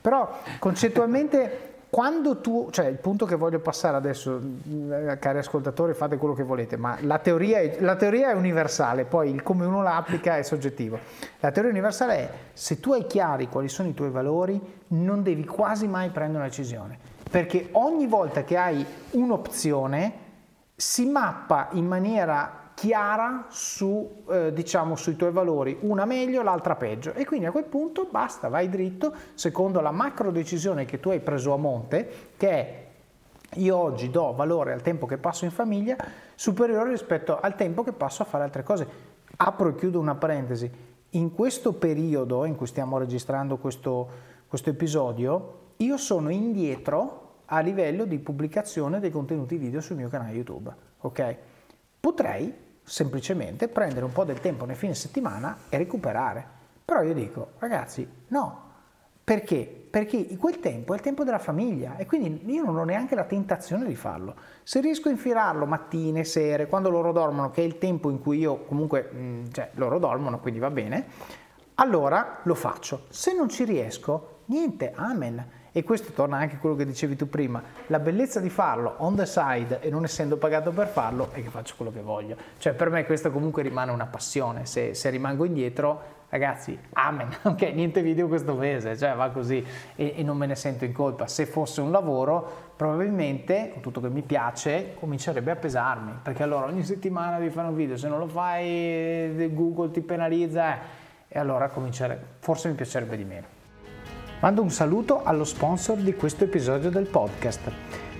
[0.00, 6.16] Però concettualmente quando tu, cioè il punto che voglio passare adesso, eh, cari ascoltatori, fate
[6.16, 9.82] quello che volete, ma la teoria, è, la teoria è universale, poi il come uno
[9.82, 10.98] la applica è soggettivo.
[11.40, 14.58] La teoria universale è se tu hai chiari quali sono i tuoi valori,
[14.88, 20.28] non devi quasi mai prendere una decisione perché ogni volta che hai un'opzione
[20.74, 27.12] si mappa in maniera chiara su, eh, diciamo, sui tuoi valori, una meglio, l'altra peggio.
[27.12, 31.20] E quindi a quel punto basta, vai dritto secondo la macro decisione che tu hai
[31.20, 32.88] preso a monte, che è
[33.54, 35.96] io oggi do valore al tempo che passo in famiglia
[36.34, 38.88] superiore rispetto al tempo che passo a fare altre cose.
[39.36, 40.70] Apro e chiudo una parentesi,
[41.10, 44.08] in questo periodo in cui stiamo registrando questo,
[44.46, 50.32] questo episodio, io sono indietro a livello di pubblicazione dei contenuti video sul mio canale
[50.32, 51.36] YouTube, ok?
[51.98, 56.46] Potrei semplicemente prendere un po' del tempo nel fine settimana e recuperare.
[56.84, 58.68] Però io dico, ragazzi, no.
[59.22, 59.86] Perché?
[59.90, 63.24] Perché quel tempo è il tempo della famiglia e quindi io non ho neanche la
[63.24, 64.34] tentazione di farlo.
[64.62, 68.38] Se riesco a infilarlo mattine, sere, quando loro dormono, che è il tempo in cui
[68.38, 71.06] io comunque, mm, cioè loro dormono, quindi va bene,
[71.76, 73.06] allora lo faccio.
[73.08, 75.58] Se non ci riesco, niente, amen.
[75.72, 79.14] E questo torna anche a quello che dicevi tu prima, la bellezza di farlo on
[79.14, 82.36] the side e non essendo pagato per farlo è che faccio quello che voglio.
[82.58, 87.60] Cioè per me questo comunque rimane una passione, se, se rimango indietro ragazzi, amen, ok,
[87.74, 89.64] niente video questo mese, cioè va così.
[89.94, 91.26] E, e, non me ne sento in colpa.
[91.26, 96.66] Se fosse un lavoro, probabilmente, con tutto che mi piace, comincerebbe a pesarmi, perché allora
[96.66, 100.78] ogni settimana devi fare un video, se non lo fai eh, Google ti penalizza eh,
[101.28, 103.58] e allora comincerebbe, forse mi piacerebbe di meno.
[104.40, 107.70] Mando un saluto allo sponsor di questo episodio del podcast.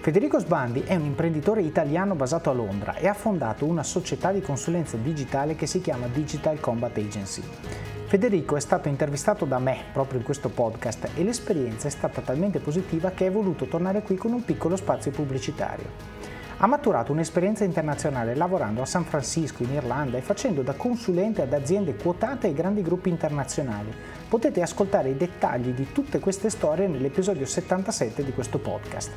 [0.02, 4.42] Federico Sbandi è un imprenditore italiano basato a Londra e ha fondato una società di
[4.42, 7.40] consulenza digitale che si chiama Digital Combat Agency.
[8.04, 12.58] Federico è stato intervistato da me proprio in questo podcast e l'esperienza è stata talmente
[12.58, 16.19] positiva che è voluto tornare qui con un piccolo spazio pubblicitario.
[16.62, 21.54] Ha maturato un'esperienza internazionale lavorando a San Francisco, in Irlanda e facendo da consulente ad
[21.54, 23.90] aziende quotate e grandi gruppi internazionali.
[24.28, 29.10] Potete ascoltare i dettagli di tutte queste storie nell'episodio 77 di questo podcast.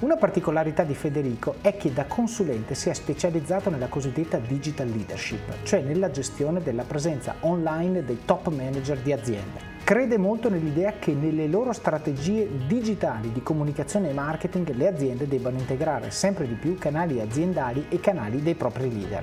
[0.00, 5.62] Una particolarità di Federico è che da consulente si è specializzato nella cosiddetta digital leadership,
[5.62, 9.73] cioè nella gestione della presenza online dei top manager di aziende.
[9.84, 15.58] Crede molto nell'idea che nelle loro strategie digitali di comunicazione e marketing le aziende debbano
[15.58, 19.22] integrare sempre di più canali aziendali e canali dei propri leader.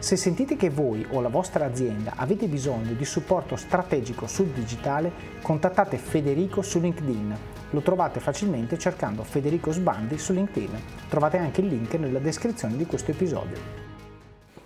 [0.00, 5.12] Se sentite che voi o la vostra azienda avete bisogno di supporto strategico sul digitale,
[5.40, 7.36] contattate Federico su LinkedIn.
[7.70, 10.82] Lo trovate facilmente cercando Federico Sbandi su LinkedIn.
[11.08, 13.56] Trovate anche il link nella descrizione di questo episodio.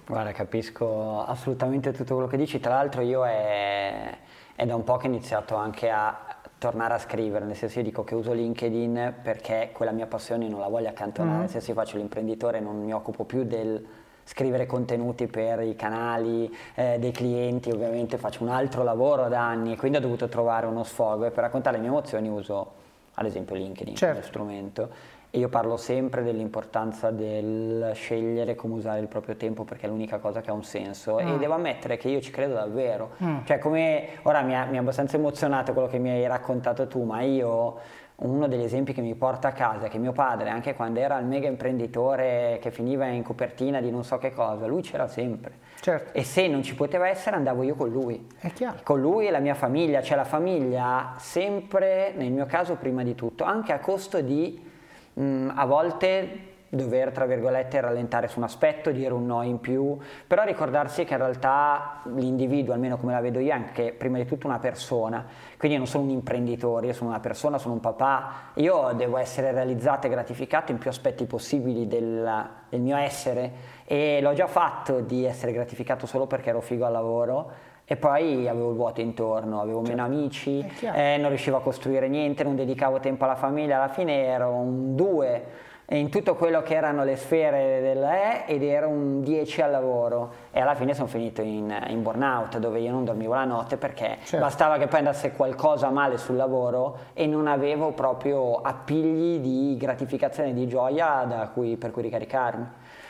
[0.06, 2.58] Guarda, capisco assolutamente tutto quello che dici.
[2.58, 4.16] Tra l'altro io è
[4.56, 6.18] è da un po' che ho iniziato anche a
[6.58, 10.58] tornare a scrivere, nel senso io dico che uso LinkedIn perché quella mia passione non
[10.58, 11.40] la voglio accantonare, mm.
[11.40, 13.86] nel senso io faccio l'imprenditore, non mi occupo più del
[14.24, 19.74] scrivere contenuti per i canali eh, dei clienti, ovviamente faccio un altro lavoro da anni
[19.74, 22.84] e quindi ho dovuto trovare uno sfogo e per raccontare le mie emozioni uso
[23.18, 24.14] ad esempio LinkedIn certo.
[24.14, 24.90] come strumento
[25.30, 30.40] io parlo sempre dell'importanza del scegliere come usare il proprio tempo perché è l'unica cosa
[30.40, 31.28] che ha un senso mm.
[31.28, 33.10] e devo ammettere che io ci credo davvero.
[33.22, 33.38] Mm.
[33.44, 37.02] Cioè come ora mi ha, mi ha abbastanza emozionato quello che mi hai raccontato tu,
[37.04, 37.78] ma io
[38.16, 41.18] uno degli esempi che mi porta a casa è che mio padre, anche quando era
[41.18, 45.64] il mega imprenditore che finiva in copertina di non so che cosa, lui c'era sempre.
[45.80, 46.16] Certo.
[46.16, 48.26] E se non ci poteva essere andavo io con lui.
[48.38, 48.78] È chiaro.
[48.82, 53.14] Con lui e la mia famiglia, cioè la famiglia sempre, nel mio caso prima di
[53.14, 54.74] tutto, anche a costo di
[55.16, 59.60] mh, mm, a volte dover, tra virgolette, rallentare su un aspetto, dire un no in
[59.60, 59.96] più,
[60.26, 64.26] però ricordarsi che in realtà l'individuo, almeno come la vedo io, è anche prima di
[64.26, 65.24] tutto una persona,
[65.56, 69.16] quindi io non sono un imprenditore, io sono una persona, sono un papà, io devo
[69.16, 73.74] essere realizzato e gratificato in più aspetti possibili del, del mio essere.
[73.84, 78.48] E l'ho già fatto di essere gratificato solo perché ero figo al lavoro e poi
[78.48, 79.96] avevo il vuoto intorno, avevo certo.
[79.96, 84.24] meno amici, eh, non riuscivo a costruire niente, non dedicavo tempo alla famiglia, alla fine
[84.24, 89.22] ero un 2 in tutto quello che erano le sfere del E ed ero un
[89.22, 93.34] 10 al lavoro e alla fine sono finito in, in burnout dove io non dormivo
[93.34, 94.44] la notte perché certo.
[94.44, 100.52] bastava che poi andasse qualcosa male sul lavoro e non avevo proprio appigli di gratificazione
[100.52, 102.66] di gioia cui, per cui ricaricarmi.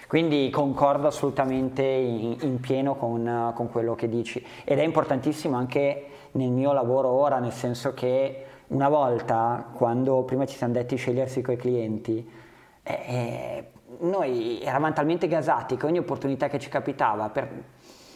[0.07, 6.07] Quindi concordo assolutamente in, in pieno con, con, quello che dici ed è importantissimo anche
[6.33, 11.43] nel mio lavoro ora, nel senso che una volta, quando prima ci siamo detti scegliersi
[11.43, 12.29] coi clienti,
[12.83, 13.65] eh, eh,
[14.01, 17.49] noi eravamo talmente gasati che ogni opportunità che ci capitava per,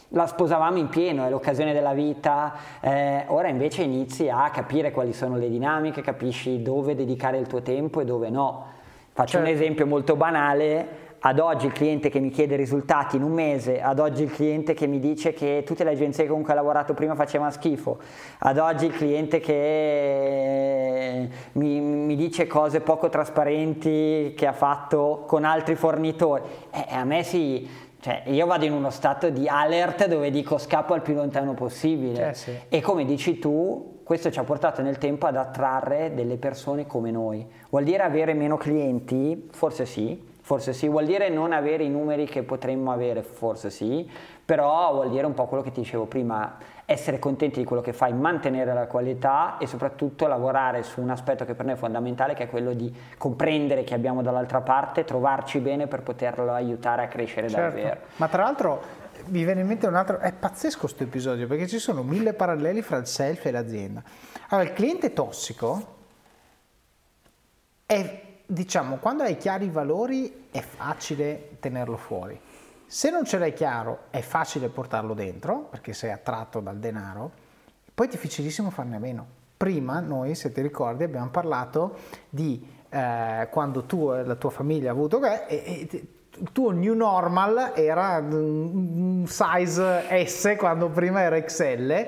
[0.09, 5.13] la sposavamo in pieno, è l'occasione della vita, eh, ora invece inizi a capire quali
[5.13, 8.65] sono le dinamiche, capisci dove dedicare il tuo tempo e dove no.
[9.13, 9.47] Faccio certo.
[9.49, 13.79] un esempio molto banale, ad oggi il cliente che mi chiede risultati in un mese,
[13.81, 16.93] ad oggi il cliente che mi dice che tutte le agenzie con cui ho lavorato
[16.93, 17.99] prima facevano schifo,
[18.39, 25.43] ad oggi il cliente che mi, mi dice cose poco trasparenti che ha fatto con
[25.43, 26.41] altri fornitori,
[26.71, 27.69] eh, a me si,
[27.99, 32.29] cioè, io vado in uno stato di alert dove dico scappo al più lontano possibile.
[32.29, 32.51] Eh sì.
[32.67, 37.11] E come dici tu, questo ci ha portato nel tempo ad attrarre delle persone come
[37.11, 37.45] noi.
[37.69, 39.49] Vuol dire avere meno clienti?
[39.51, 44.05] Forse sì, forse sì, vuol dire non avere i numeri che potremmo avere, forse sì,
[44.43, 47.93] però vuol dire un po' quello che ti dicevo prima, essere contenti di quello che
[47.93, 52.33] fai, mantenere la qualità e soprattutto lavorare su un aspetto che per noi è fondamentale,
[52.33, 57.07] che è quello di comprendere chi abbiamo dall'altra parte, trovarci bene per poterlo aiutare a
[57.07, 57.77] crescere certo.
[57.77, 58.01] davvero.
[58.17, 58.81] Ma tra l'altro
[59.27, 62.81] mi viene in mente un altro, è pazzesco questo episodio perché ci sono mille paralleli
[62.81, 64.03] fra il self e l'azienda.
[64.49, 65.95] Allora, il cliente tossico
[67.85, 72.39] è, diciamo, quando hai chiari i valori è facile tenerlo fuori.
[72.85, 77.31] Se non ce l'hai chiaro è facile portarlo dentro perché sei attratto dal denaro,
[77.93, 79.25] poi è difficilissimo farne a meno.
[79.55, 81.97] Prima noi, se ti ricordi, abbiamo parlato
[82.29, 86.93] di eh, quando tu e la tua famiglia ha avuto e, e, il tuo new
[86.93, 92.07] normal era un size S quando prima era XL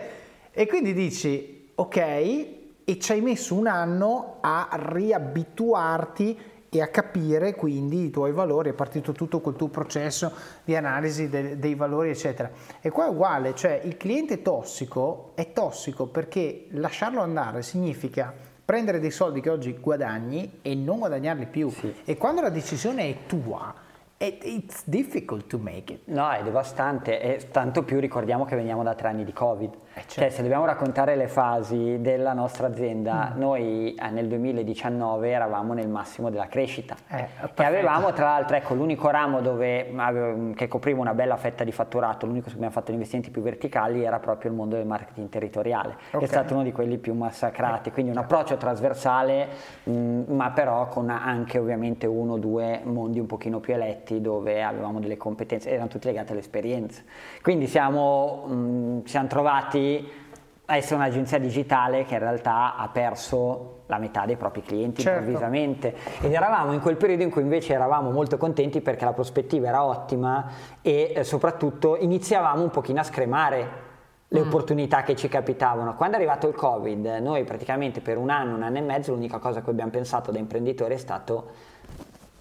[0.50, 7.54] e quindi dici ok e ci hai messo un anno a riabituarti e a capire
[7.54, 10.32] quindi i tuoi valori, è partito tutto col tuo processo
[10.64, 12.50] di analisi de- dei valori eccetera.
[12.82, 18.34] E qua è uguale, cioè il cliente tossico è tossico perché lasciarlo andare significa
[18.66, 21.70] prendere dei soldi che oggi guadagni e non guadagnarli più.
[21.70, 21.94] Sì.
[22.06, 23.74] E quando la decisione è tua,
[24.18, 26.02] it's difficult to make it.
[26.06, 29.74] No, è devastante e tanto più ricordiamo che veniamo da tre anni di Covid.
[29.96, 30.22] Eh certo.
[30.22, 33.40] Cioè, se dobbiamo raccontare le fasi della nostra azienda, mm.
[33.40, 38.74] noi eh, nel 2019 eravamo nel massimo della crescita eh, e avevamo tra l'altro ecco,
[38.74, 39.94] l'unico ramo dove,
[40.56, 43.44] che copriva una bella fetta di fatturato, l'unico su cui abbiamo fatto gli investimenti più
[43.44, 46.20] verticali era proprio il mondo del marketing territoriale, okay.
[46.22, 49.48] che è stato uno di quelli più massacrati, quindi un approccio trasversale,
[49.84, 54.22] mh, mm, ma però con anche ovviamente uno o due mondi un pochino più eletti
[54.22, 57.04] dove avevamo delle competenze, erano tutti legati all'esperienza.
[57.44, 59.82] Quindi siamo, mh, siamo trovati
[60.66, 65.20] a essere un'agenzia digitale che in realtà ha perso la metà dei propri clienti certo.
[65.20, 69.68] improvvisamente ed eravamo in quel periodo in cui invece eravamo molto contenti perché la prospettiva
[69.68, 70.50] era ottima
[70.82, 73.92] e eh, soprattutto iniziavamo un pochino a scremare
[74.34, 74.48] le mm.
[74.48, 75.96] opportunità che ci capitavano.
[75.96, 79.38] Quando è arrivato il Covid, noi praticamente per un anno, un anno e mezzo, l'unica
[79.38, 81.52] cosa che abbiamo pensato da imprenditori è stato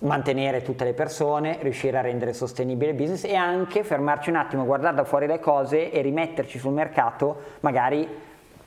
[0.02, 4.64] mantenere tutte le persone, riuscire a rendere sostenibile il business e anche fermarci un attimo,
[4.64, 8.08] guardare da fuori le cose e rimetterci sul mercato magari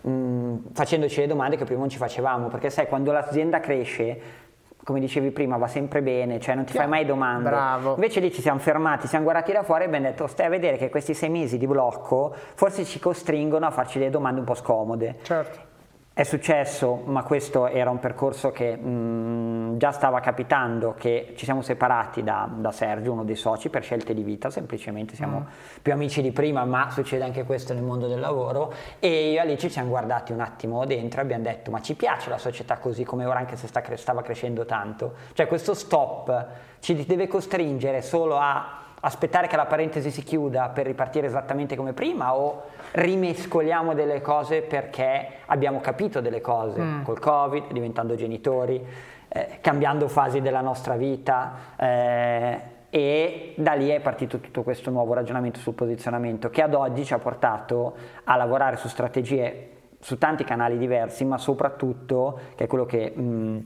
[0.02, 4.44] mh, facendoci le domande che prima non ci facevamo, perché sai quando l'azienda cresce
[4.84, 7.50] come dicevi prima, va sempre bene, cioè non ti fai mai domande.
[7.50, 7.96] Bravo.
[7.96, 10.78] Invece lì ci siamo fermati, siamo guardati da fuori e abbiamo detto, stai a vedere
[10.78, 14.54] che questi sei mesi di blocco forse ci costringono a farci delle domande un po'
[14.54, 15.16] scomode.
[15.24, 15.74] Certo.
[16.18, 21.44] È successo, ma questo era un percorso che mh, mm, già stava capitando, che ci
[21.44, 25.82] siamo separati da, da, Sergio, uno dei soci, per scelte di vita, semplicemente siamo mm.
[25.82, 29.40] più amici di prima, ma succede anche questo nel mondo del lavoro e io e
[29.40, 32.78] Alice ci siamo guardati un attimo dentro e abbiamo detto ma ci piace la società
[32.78, 35.16] così come ora anche se sta, stava crescendo tanto?
[35.34, 36.48] Cioè questo stop
[36.80, 41.94] ci deve costringere solo a aspettare che la parentesi si chiuda per ripartire esattamente come
[41.94, 47.04] prima o rimescoliamo delle cose perché abbiamo capito delle cose mm.
[47.04, 48.84] col Covid, diventando genitori,
[49.28, 55.14] eh, cambiando fasi della nostra vita eh, e da lì è partito tutto questo nuovo
[55.14, 60.44] ragionamento sul posizionamento che ad oggi ci ha portato a lavorare su strategie su tanti
[60.44, 63.58] canali diversi, ma soprattutto, che è quello che mh, mm,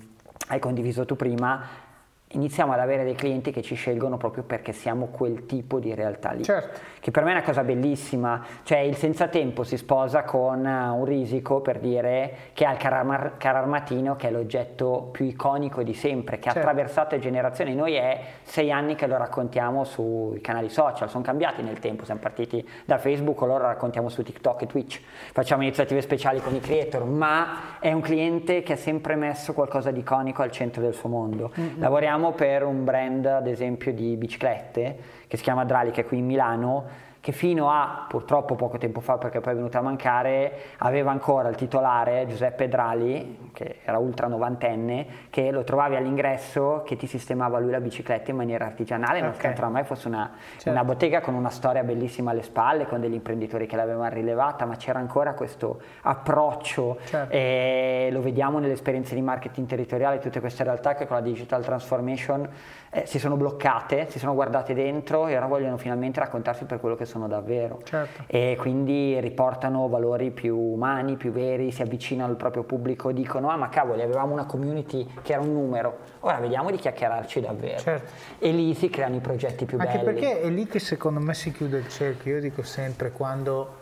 [0.49, 1.87] hai condiviso tu prima,
[2.33, 6.31] iniziamo ad avere dei clienti che ci scelgono proprio perché siamo quel tipo di realtà
[6.31, 6.43] lì.
[6.43, 6.79] Certo.
[6.99, 10.89] Che per me è una cosa bellissima, cioè il senza tempo si sposa con eh,
[10.89, 15.93] un risico per dire che ha il car- cararmatino che è l'oggetto più iconico di
[15.95, 16.59] sempre, che certo.
[16.59, 17.73] ha attraversato le generazioni.
[17.73, 22.19] Noi è sei anni che lo raccontiamo sui canali social, sono cambiati nel tempo, siamo
[22.19, 25.01] partiti da Facebook, ora lo raccontiamo su TikTok e Twitch,
[25.31, 29.89] facciamo iniziative speciali con i creator, ma è un cliente che ha sempre messo qualcosa
[29.89, 31.51] di iconico al centro del suo mondo.
[31.57, 31.79] Mm-hmm.
[31.79, 34.97] Lavoriamo lavoriamo per un brand, ad esempio, di biciclette
[35.27, 36.85] che si chiama Drali, è qui in Milano,
[37.21, 41.49] che fino a purtroppo poco tempo fa, perché poi è venuto a mancare, aveva ancora
[41.49, 47.59] il titolare Giuseppe Drali, che era ultra novantenne, che lo trovavi all'ingresso, che ti sistemava
[47.59, 49.21] lui la bicicletta in maniera artigianale, okay.
[49.21, 50.69] nonostante oramai fosse una, certo.
[50.69, 54.77] una, bottega con una storia bellissima alle spalle, con degli imprenditori che l'avevano rilevata, ma
[54.77, 57.33] c'era ancora questo approccio certo.
[57.33, 61.63] e lo vediamo nelle esperienze di marketing territoriale, tutte queste realtà che con la digital
[61.63, 62.47] transformation
[62.91, 66.95] eh, si sono bloccate, si sono guardate dentro e ora vogliono finalmente raccontarsi per quello
[66.95, 67.79] che sono davvero.
[67.83, 68.23] Certo.
[68.27, 73.57] E quindi riportano valori più umani, più veri, si avvicinano al proprio pubblico, dicono ah
[73.57, 77.79] ma cavoli avevamo una community che era un numero, ora vediamo di chiacchierarci davvero.
[77.79, 78.11] Certo.
[78.39, 80.07] E lì si creano i progetti più Anche belli.
[80.07, 83.75] Anche perché è lì che secondo me si chiude il cerchio, io dico sempre quando,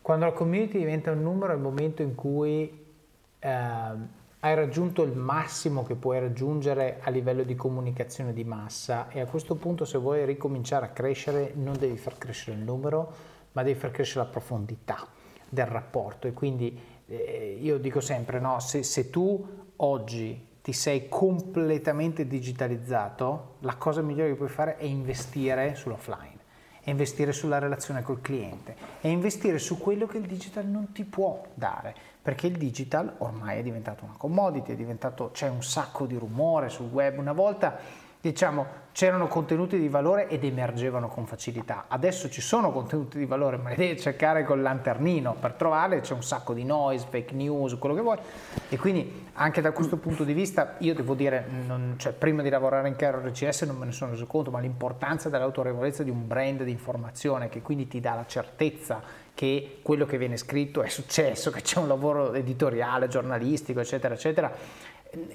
[0.00, 2.84] quando la community diventa un numero è il momento in cui...
[3.38, 4.15] Eh,
[4.46, 9.26] hai raggiunto il massimo che puoi raggiungere a livello di comunicazione di massa e a
[9.26, 13.12] questo punto se vuoi ricominciare a crescere non devi far crescere il numero,
[13.52, 15.04] ma devi far crescere la profondità
[15.48, 16.28] del rapporto.
[16.28, 16.78] E quindi
[17.08, 19.44] eh, io dico sempre, no, se, se tu
[19.76, 26.38] oggi ti sei completamente digitalizzato, la cosa migliore che puoi fare è investire sull'offline,
[26.82, 31.02] è investire sulla relazione col cliente, è investire su quello che il digital non ti
[31.02, 34.74] può dare, perché il digital ormai è diventato una commodity,
[35.30, 37.78] c'è un sacco di rumore sul web, una volta
[38.20, 41.84] diciamo, c'erano contenuti di valore ed emergevano con facilità.
[41.86, 46.14] Adesso ci sono contenuti di valore, ma li devi cercare col lanternino per trovarli, c'è
[46.14, 48.18] un sacco di noise, fake news, quello che vuoi.
[48.70, 52.48] E quindi anche da questo punto di vista io devo dire, non, cioè, prima di
[52.48, 56.26] lavorare in Carol RCS non me ne sono reso conto, ma l'importanza dell'autorevolezza di un
[56.26, 60.88] brand di informazione che quindi ti dà la certezza che quello che viene scritto è
[60.88, 64.52] successo, che c'è un lavoro editoriale, giornalistico, eccetera, eccetera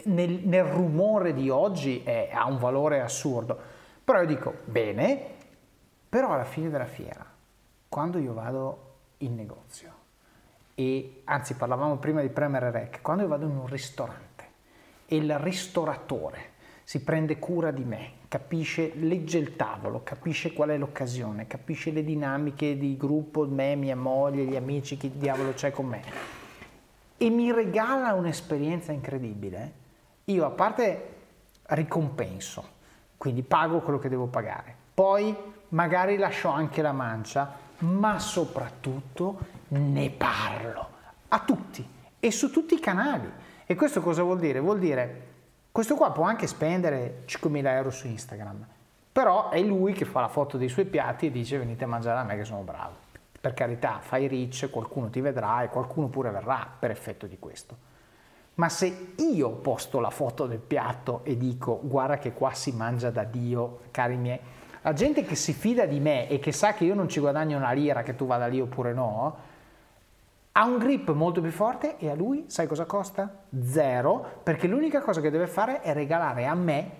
[0.04, 3.58] nel, nel rumore di oggi è, ha un valore assurdo.
[4.04, 5.36] Però io dico, bene,
[6.10, 7.26] però alla fine della fiera,
[7.88, 10.00] quando io vado in negozio,
[10.76, 14.30] e anzi parlavamo prima di premere rec, quando io vado in un ristorante
[15.06, 16.50] e il ristoratore
[16.84, 22.02] si prende cura di me, capisce, legge il tavolo, capisce qual è l'occasione, capisce le
[22.02, 26.02] dinamiche di gruppo, me, mia moglie, gli amici, chi diavolo c'è con me,
[27.18, 29.74] e mi regala un'esperienza incredibile,
[30.24, 31.10] io a parte
[31.64, 32.66] ricompenso,
[33.18, 35.36] quindi pago quello che devo pagare, poi
[35.70, 40.88] magari lascio anche la mancia, ma soprattutto ne parlo
[41.28, 41.86] a tutti
[42.18, 43.30] e su tutti i canali.
[43.66, 44.62] E questo cosa vuol dire?
[44.62, 45.31] Vuol dire,
[45.72, 48.66] questo qua può anche spendere 5.000 euro su Instagram,
[49.12, 52.20] però è lui che fa la foto dei suoi piatti e dice venite a mangiare
[52.20, 53.10] a me che sono bravo
[53.42, 57.90] per carità, fai rich, qualcuno ti vedrà e qualcuno pure verrà per effetto di questo.
[58.56, 63.10] Ma se io posto la foto del piatto e dico guarda che qua si mangia
[63.10, 64.40] da Dio, cari miei,
[64.84, 67.58] la gente che si fida di me e che sa che io non ci guadagno
[67.58, 69.50] una lira che tu vada lì oppure no,
[70.54, 73.44] ha un grip molto più forte e a lui sai cosa costa?
[73.64, 76.92] Zero, perché l'unica cosa che deve fare è regalare a me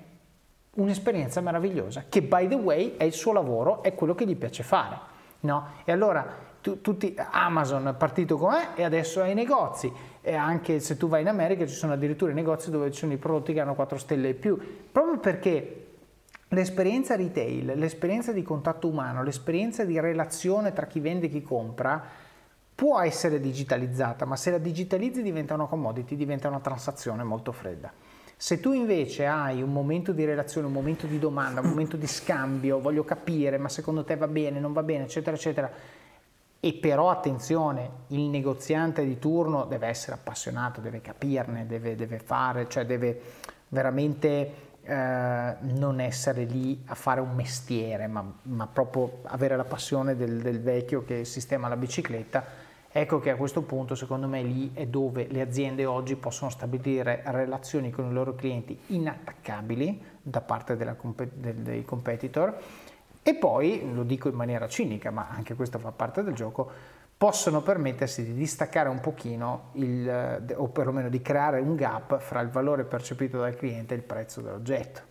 [0.76, 4.64] un'esperienza meravigliosa, che by the way è il suo lavoro, è quello che gli piace
[4.64, 5.10] fare.
[5.42, 5.68] No?
[5.84, 6.26] E allora
[6.62, 9.92] tu, tutti, Amazon è partito con me e adesso hai i negozi
[10.22, 13.12] e anche se tu vai in America ci sono addirittura i negozi dove ci sono
[13.12, 14.58] i prodotti che hanno 4 stelle e più,
[14.92, 15.88] proprio perché
[16.50, 22.30] l'esperienza retail, l'esperienza di contatto umano, l'esperienza di relazione tra chi vende e chi compra
[22.82, 27.94] può essere digitalizzata, ma se la digitalizzi diventa una commodity, diventa una transazione molto fredda.
[28.36, 32.08] Se tu invece hai un momento di relazione, un momento di domanda, un momento di
[32.08, 35.72] scambio, voglio capire, ma secondo te va bene, non va bene, eccetera, eccetera,
[36.60, 42.68] e però attenzione, il negoziante di turno deve essere appassionato, deve capirne, deve, deve fare,
[42.68, 43.22] cioè deve
[43.68, 50.16] veramente eh, non essere lì a fare un mestiere, ma, ma proprio avere la passione
[50.16, 52.61] del, del vecchio che sistema la bicicletta
[52.94, 57.22] Ecco che a questo punto secondo me lì è dove le aziende oggi possono stabilire
[57.26, 60.96] relazioni con i loro clienti inattaccabili da parte della,
[61.34, 62.58] dei competitor.
[63.24, 66.70] E poi, lo dico in maniera cinica, ma anche questo fa parte del gioco,
[67.16, 72.50] possono permettersi di distaccare un pochino il, o perlomeno di creare un gap fra il
[72.50, 75.11] valore percepito dal cliente e il prezzo dell'oggetto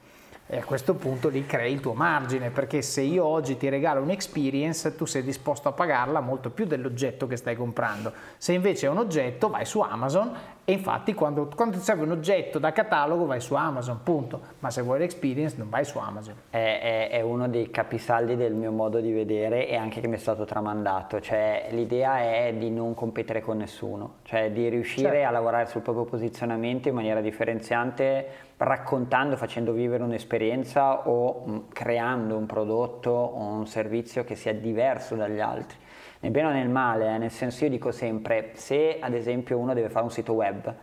[0.52, 4.02] e a questo punto lì crei il tuo margine, perché se io oggi ti regalo
[4.02, 8.12] un'experience, tu sei disposto a pagarla molto più dell'oggetto che stai comprando.
[8.36, 10.32] Se invece è un oggetto, vai su Amazon
[10.64, 14.40] e infatti quando, quando ti serve un oggetto da catalogo vai su Amazon, punto.
[14.60, 16.34] Ma se vuoi l'experience non vai su Amazon.
[16.50, 20.14] È, è, è uno dei capisaldi del mio modo di vedere e anche che mi
[20.14, 25.28] è stato tramandato, cioè l'idea è di non competere con nessuno, cioè di riuscire certo.
[25.28, 32.36] a lavorare sul proprio posizionamento in maniera differenziante raccontando, facendo vivere un'esperienza o mh, creando
[32.36, 35.76] un prodotto o un servizio che sia diverso dagli altri.
[36.22, 39.72] Nel bene o nel male, eh, nel senso io dico sempre, se ad esempio uno
[39.72, 40.74] deve fare un sito web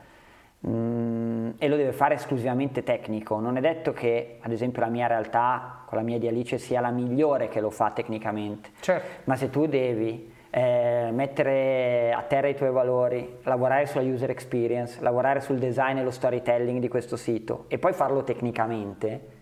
[0.60, 4.90] mh, mm, e lo deve fare esclusivamente tecnico, non è detto che ad esempio la
[4.90, 9.22] mia realtà con la mia di Alice sia la migliore che lo fa tecnicamente, certo.
[9.26, 15.00] ma se tu devi eh, mettere a terra i tuoi valori, lavorare sulla user experience,
[15.02, 19.36] lavorare sul design e lo storytelling di questo sito e poi farlo tecnicamente,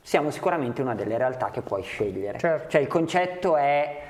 [0.00, 2.38] siamo sicuramente una delle realtà che puoi scegliere.
[2.38, 2.68] Certo.
[2.68, 4.08] Cioè il concetto è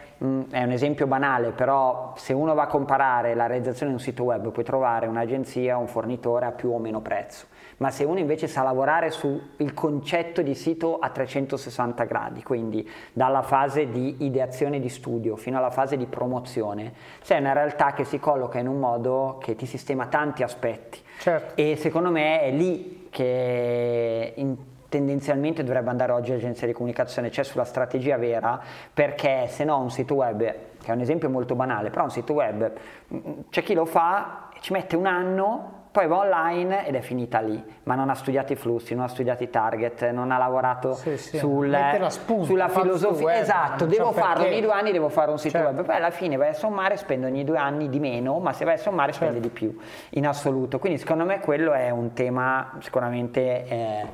[0.50, 4.24] è un esempio banale, però se uno va a comparare la realizzazione di un sito
[4.24, 7.46] web puoi trovare un'agenzia un fornitore a più o meno prezzo
[7.80, 9.40] ma se uno invece sa lavorare sul
[9.72, 15.70] concetto di sito a 360 gradi, quindi dalla fase di ideazione di studio fino alla
[15.70, 16.92] fase di promozione,
[17.22, 21.00] c'è una realtà che si colloca in un modo che ti sistema tanti aspetti.
[21.20, 21.54] Certo.
[21.60, 24.56] E secondo me è lì che in,
[24.90, 28.60] tendenzialmente dovrebbe andare oggi l'agenzia di comunicazione, cioè sulla strategia vera,
[28.92, 32.34] perché se no un sito web, che è un esempio molto banale, però un sito
[32.34, 32.72] web,
[33.14, 33.18] mm,
[33.48, 37.60] c'è chi lo fa, ci mette un anno poi va online ed è finita lì,
[37.82, 41.16] ma non ha studiato i flussi, non ha studiato i target, non ha lavorato sì,
[41.16, 41.36] sì.
[41.38, 41.76] Sul,
[42.08, 43.26] spunta, sulla filosofia.
[43.26, 45.74] Web, esatto, devo farlo ogni due anni, devo fare un sito certo.
[45.74, 45.84] web.
[45.84, 48.74] Poi alla fine vai a sommare, spendo ogni due anni di meno, ma se vai
[48.74, 49.26] a sommare certo.
[49.26, 49.76] spendi di più,
[50.10, 50.78] in assoluto.
[50.78, 54.06] Quindi secondo me quello è un tema sicuramente eh,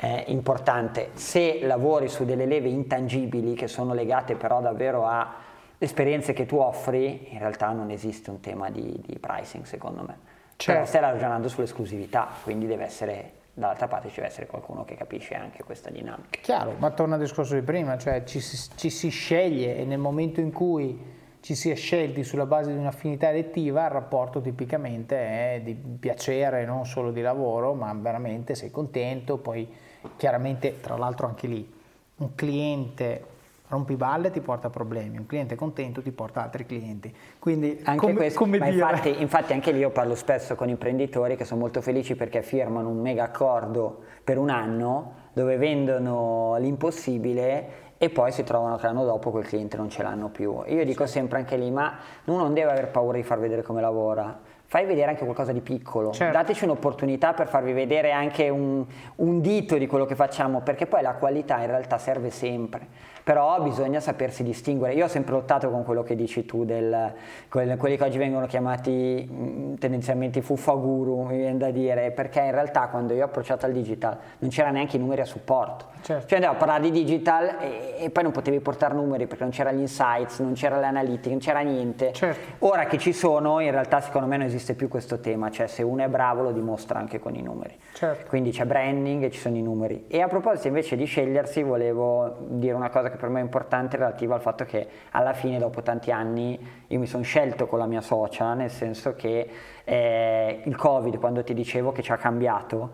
[0.00, 1.10] eh, importante.
[1.14, 5.34] Se lavori su delle leve intangibili che sono legate però davvero a
[5.78, 10.32] esperienze che tu offri, in realtà non esiste un tema di, di pricing secondo me.
[10.56, 10.72] Certo.
[10.72, 15.34] Però stai ragionando sull'esclusività, quindi deve essere dall'altra parte ci deve essere qualcuno che capisce
[15.34, 16.40] anche questa dinamica.
[16.40, 19.98] Chiaro, ma torna al discorso di prima, cioè ci si, ci si, sceglie e nel
[19.98, 25.16] momento in cui ci si è scelti sulla base di un'affinità elettiva, il rapporto tipicamente
[25.16, 29.68] è di piacere, non solo di lavoro, ma veramente sei contento, poi
[30.16, 31.72] chiaramente tra l'altro anche lì
[32.16, 33.32] un cliente
[33.66, 37.14] rompiballe ti porta problemi, un cliente contento ti porta altri clienti.
[37.38, 41.44] Quindi anche come, questo, come infatti, infatti, anche lì io parlo spesso con imprenditori che
[41.44, 48.10] sono molto felici perché firmano un mega accordo per un anno dove vendono l'impossibile e
[48.10, 50.62] poi si trovano che l'anno dopo quel cliente non ce l'hanno più.
[50.66, 53.80] Io dico sempre anche lì, ma uno non deve aver paura di far vedere come
[53.80, 54.38] lavora,
[54.74, 56.36] fai vedere anche qualcosa di piccolo, certo.
[56.36, 58.84] dateci un'opportunità per farvi vedere anche un,
[59.14, 62.88] un dito di quello che facciamo, perché poi la qualità in realtà serve sempre
[63.24, 64.92] però bisogna sapersi distinguere.
[64.92, 67.14] Io ho sempre lottato con quello che dici tu, del,
[67.48, 72.88] quelli che oggi vengono chiamati mm, tendenzialmente fuffaguru, mi viene da dire, perché in realtà
[72.88, 75.86] quando io ho approcciato al digital non c'era neanche i numeri a supporto.
[76.02, 76.26] Certo.
[76.26, 79.52] Cioè andavo a parlare di digital e, e, poi non potevi portare numeri perché non
[79.52, 82.12] c'era gli insights, non c'era l'analitica, non c'era niente.
[82.12, 82.66] Certo.
[82.66, 85.82] Ora che ci sono, in realtà secondo me non esiste più questo tema, cioè se
[85.82, 87.76] uno è bravo lo dimostra anche con i numeri.
[87.92, 88.26] Certo.
[88.28, 90.06] Quindi c'è branding e ci sono i numeri.
[90.08, 93.98] E a proposito invece di scegliersi, volevo dire una cosa che per me è importante
[93.98, 97.86] relativa al fatto che alla fine, dopo tanti anni, io mi sono scelto con la
[97.86, 99.46] mia socia, nel senso che
[99.84, 102.92] eh, il Covid, quando ti dicevo che ci ha cambiato,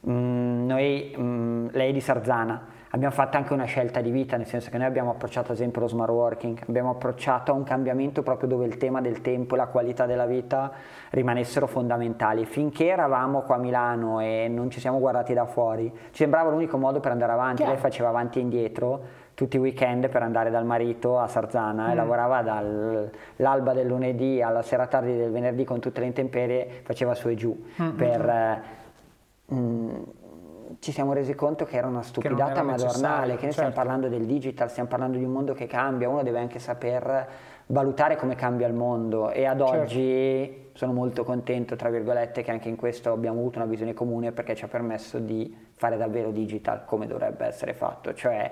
[0.00, 4.36] mh, mm, noi, mh, mm, lei di Sarzana, abbiamo fatto anche una scelta di vita,
[4.36, 7.62] nel senso che noi abbiamo approcciato ad esempio lo smart working, abbiamo approcciato a un
[7.62, 10.72] cambiamento proprio dove il tema del tempo e la qualità della vita
[11.10, 12.44] rimanessero fondamentali.
[12.46, 16.78] Finché eravamo qua a Milano e non ci siamo guardati da fuori, ci sembrava l'unico
[16.78, 17.72] modo per andare avanti, Chiaro.
[17.72, 19.02] lei faceva avanti e indietro
[19.34, 21.90] tutti i weekend per andare dal marito a Sarzana mm.
[21.90, 27.14] e lavorava dall'alba del lunedì alla sera tardi del venerdì con tutte le intemperie, faceva
[27.14, 27.96] su e giù mm-hmm.
[27.96, 28.28] per...
[28.28, 28.62] Eh,
[29.54, 30.02] mm,
[30.78, 33.52] ci siamo resi conto che era una stupidata che madornale, che noi certo.
[33.52, 37.28] stiamo parlando del digital, stiamo parlando di un mondo che cambia, uno deve anche saper
[37.66, 39.80] valutare come cambia il mondo e ad certo.
[39.80, 44.32] oggi sono molto contento, tra virgolette, che anche in questo abbiamo avuto una visione comune
[44.32, 48.50] perché ci ha permesso di fare davvero digital come dovrebbe essere fatto, cioè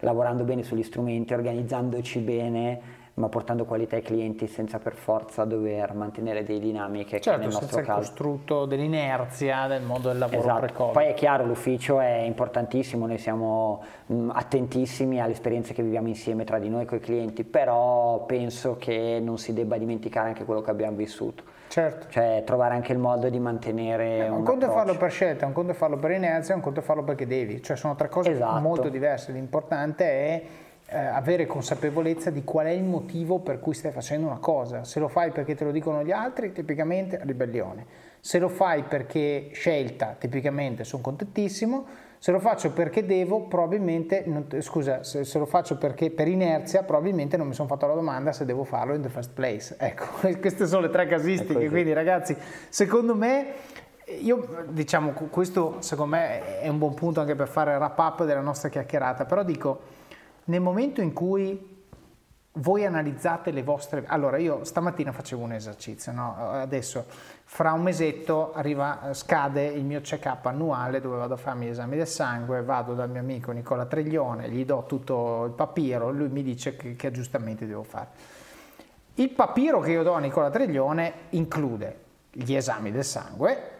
[0.00, 2.80] lavorando bene sugli strumenti, organizzandoci bene,
[3.20, 7.54] ma portando qualità ai clienti senza per forza dover mantenere delle dinamiche certo, che nel
[7.54, 7.90] nostro caso.
[7.90, 10.60] il costrutto dell'inerzia del mondo del lavoro esatto.
[10.60, 10.92] pre-Covid.
[10.94, 16.44] Poi è chiaro, l'ufficio è importantissimo, noi siamo mh, attentissimi alle esperienze che viviamo insieme
[16.44, 20.62] tra di noi con i clienti, però penso che non si debba dimenticare anche quello
[20.62, 21.58] che abbiamo vissuto.
[21.68, 22.06] Certo.
[22.08, 25.46] Cioè trovare anche il modo di mantenere eh, un, un conto è farlo per scelta,
[25.46, 28.08] un conto è farlo per inerzia, un conto è farlo perché devi, cioè sono tre
[28.08, 28.58] cose esatto.
[28.60, 29.30] molto diverse.
[29.30, 30.42] L'importante è
[30.90, 34.84] eh, avere consapevolezza di qual è il motivo per cui stai facendo una cosa.
[34.84, 37.86] Se lo fai perché te lo dicono gli altri, tipicamente ribellione.
[38.20, 44.46] Se lo fai perché scelta, tipicamente sono contentissimo se lo faccio perché devo, probabilmente, non,
[44.60, 48.30] scusa, se, se, lo faccio perché per inerzia, probabilmente non mi sono fatto la domanda
[48.34, 49.74] se devo farlo in the first place.
[49.80, 50.04] Ecco,
[50.38, 52.36] queste sono le tre casistiche, quindi ragazzi,
[52.68, 53.54] secondo me
[54.20, 58.24] io diciamo questo secondo me è un buon punto anche per fare il wrap up
[58.24, 59.80] della nostra chiacchierata, però dico
[60.44, 61.78] nel momento in cui
[62.54, 64.04] voi analizzate le vostre...
[64.06, 66.34] Allora io stamattina facevo un esercizio, no?
[66.36, 67.04] adesso
[67.44, 71.96] fra un mesetto arriva, scade il mio check-up annuale dove vado a farmi gli esami
[71.96, 76.42] del sangue, vado dal mio amico Nicola Treglione, gli do tutto il papiro, lui mi
[76.42, 78.08] dice che, che aggiustamenti devo fare.
[79.14, 81.98] Il papiro che io do a Nicola Treglione include
[82.32, 83.78] gli esami del sangue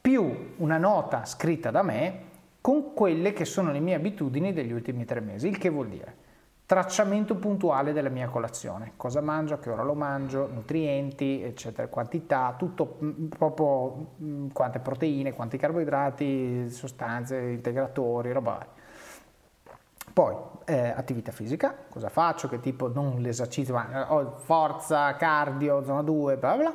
[0.00, 2.30] più una nota scritta da me
[2.62, 6.30] con quelle che sono le mie abitudini degli ultimi tre mesi, il che vuol dire
[6.72, 12.54] tracciamento puntuale della mia colazione, cosa mangio, a che ora lo mangio, nutrienti, eccetera, quantità,
[12.56, 18.70] tutto mm, proprio mm, quante proteine, quanti carboidrati, sostanze, integratori, roba varia.
[20.14, 20.34] Poi
[20.64, 26.36] eh, attività fisica, cosa faccio, che tipo non l'esercizio, ma ho forza, cardio, zona 2,
[26.38, 26.74] bla bla.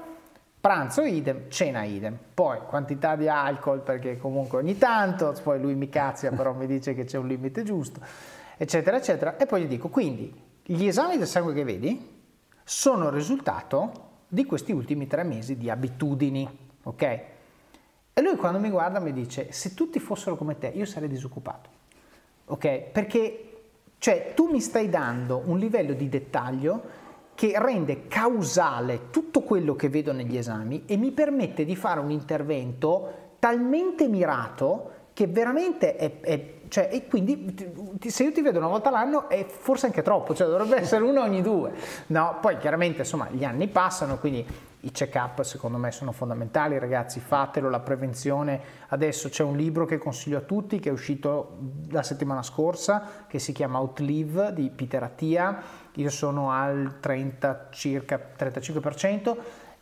[0.67, 2.17] Pranzo idem, cena idem.
[2.33, 6.93] Poi quantità di alcol perché comunque ogni tanto, poi lui mi cazzia però mi dice
[6.93, 8.01] che c'è un limite giusto
[8.57, 9.37] eccetera, eccetera.
[9.37, 10.29] E poi gli dico, quindi
[10.63, 12.21] gli esami del sangue che vedi
[12.65, 13.91] sono il risultato
[14.27, 16.45] di questi ultimi tre mesi di abitudini,
[16.83, 17.01] ok?
[17.01, 21.69] E lui quando mi guarda mi dice, se tutti fossero come te, io sarei disoccupato,
[22.43, 22.79] ok?
[22.91, 23.59] Perché,
[23.99, 27.05] cioè, tu mi stai dando un livello di dettaglio
[27.37, 32.09] che rende causale tutto quello che vedo negli esami e mi permette di fare un
[32.09, 37.55] intervento talmente mirato che veramente è, è cioè, e quindi
[38.07, 41.21] se io ti vedo una volta l'anno è forse anche troppo, cioè dovrebbe essere uno
[41.21, 41.73] ogni due.
[42.07, 44.45] No, poi chiaramente insomma gli anni passano, quindi
[44.81, 48.59] i check-up secondo me sono fondamentali, ragazzi, fatelo, la prevenzione.
[48.89, 51.57] Adesso c'è un libro che consiglio a tutti che è uscito
[51.89, 55.85] la settimana scorsa che si chiama Outlive di Peter Attia.
[55.97, 59.35] Io sono al 30 circa 35%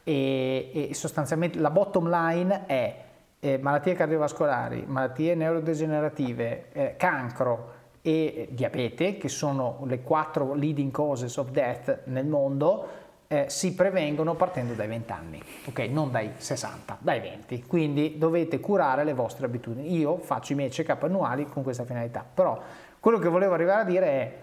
[0.04, 3.04] e, e sostanzialmente la bottom line è
[3.40, 11.38] eh, malattie cardiovascolari, malattie neurodegenerative, eh, cancro e diabete, che sono le quattro leading causes
[11.38, 12.88] of death nel mondo,
[13.28, 15.80] eh, si prevengono partendo dai 20 anni, ok?
[15.90, 17.64] Non dai 60, dai 20.
[17.64, 19.98] Quindi dovete curare le vostre abitudini.
[19.98, 22.62] Io faccio i miei check-up annuali con questa finalità, però
[23.00, 24.38] quello che volevo arrivare a dire è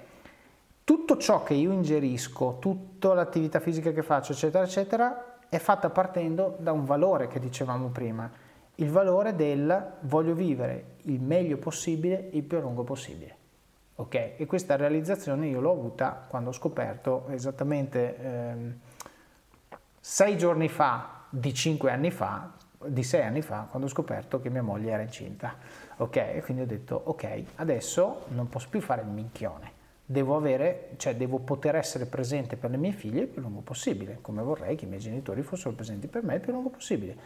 [0.85, 6.57] tutto ciò che io ingerisco, tutta l'attività fisica che faccio, eccetera, eccetera, è fatta partendo
[6.59, 8.31] da un valore che dicevamo prima
[8.77, 13.37] il valore del voglio vivere il meglio possibile, il più a lungo possibile.
[13.97, 14.33] Ok?
[14.37, 18.79] E questa realizzazione io l'ho avuta quando ho scoperto esattamente ehm,
[20.01, 22.53] sei giorni fa, di cinque anni fa,
[22.85, 25.55] di sei anni fa, quando ho scoperto che mia moglie era incinta.
[25.99, 26.17] Ok?
[26.17, 29.81] E quindi ho detto, ok, adesso non posso più fare il minchione.
[30.13, 34.19] Devo, avere, cioè devo poter essere presente per le mie figlie il più lungo possibile,
[34.21, 37.17] come vorrei che i miei genitori fossero presenti per me il più lungo possibile.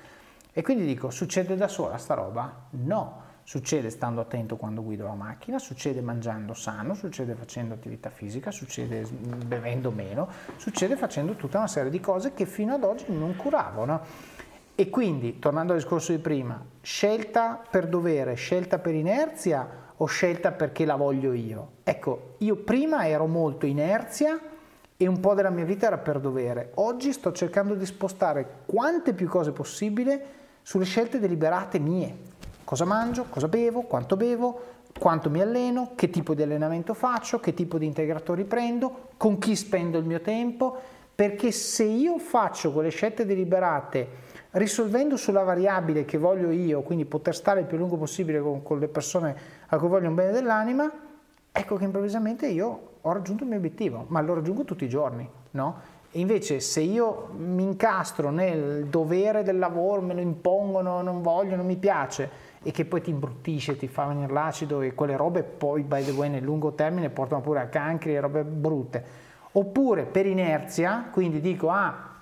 [0.53, 2.69] E quindi dico, succede da sola sta roba?
[2.71, 8.53] No, succede stando attento quando guido la macchina, succede mangiando sano, succede facendo attività fisica,
[8.53, 9.05] succede
[9.45, 14.01] bevendo meno, succede facendo tutta una serie di cose che fino ad oggi non curavo.
[14.77, 20.53] E quindi, tornando al discorso di prima, scelta per dovere, scelta per inerzia o scelta
[20.53, 21.69] perché la voglio io?
[21.85, 24.39] Ecco, io prima ero molto inerzia
[24.97, 26.73] e un po' della mia vita era per dovere.
[26.75, 32.35] Oggi sto cercando di spostare quante più cose possibile sulle scelte deliberate mie.
[32.65, 34.61] Cosa mangio, cosa bevo, quanto bevo,
[34.99, 39.55] quanto mi alleno, che tipo di allenamento faccio, che tipo di integratori prendo, con chi
[39.55, 40.77] spendo il mio tempo,
[41.15, 47.35] perché se io faccio quelle scelte deliberate risolvendo sulla variabile che voglio io, quindi poter
[47.35, 49.37] stare il più lungo possibile con, con le persone
[49.69, 50.91] a cui voglio un bene dell'anima,
[51.53, 55.29] ecco che improvvisamente io ho raggiunto il mio obiettivo, ma lo raggiungo tutti i giorni,
[55.53, 55.95] no?
[56.13, 61.67] Invece se io mi incastro nel dovere del lavoro, me lo impongono, non voglio, non
[61.67, 65.83] mi piace e che poi ti imbruttisce, ti fa venire l'acido e quelle robe poi
[65.83, 69.05] by the way nel lungo termine portano pure a cancri e robe brutte.
[69.53, 72.16] Oppure per inerzia, quindi dico ah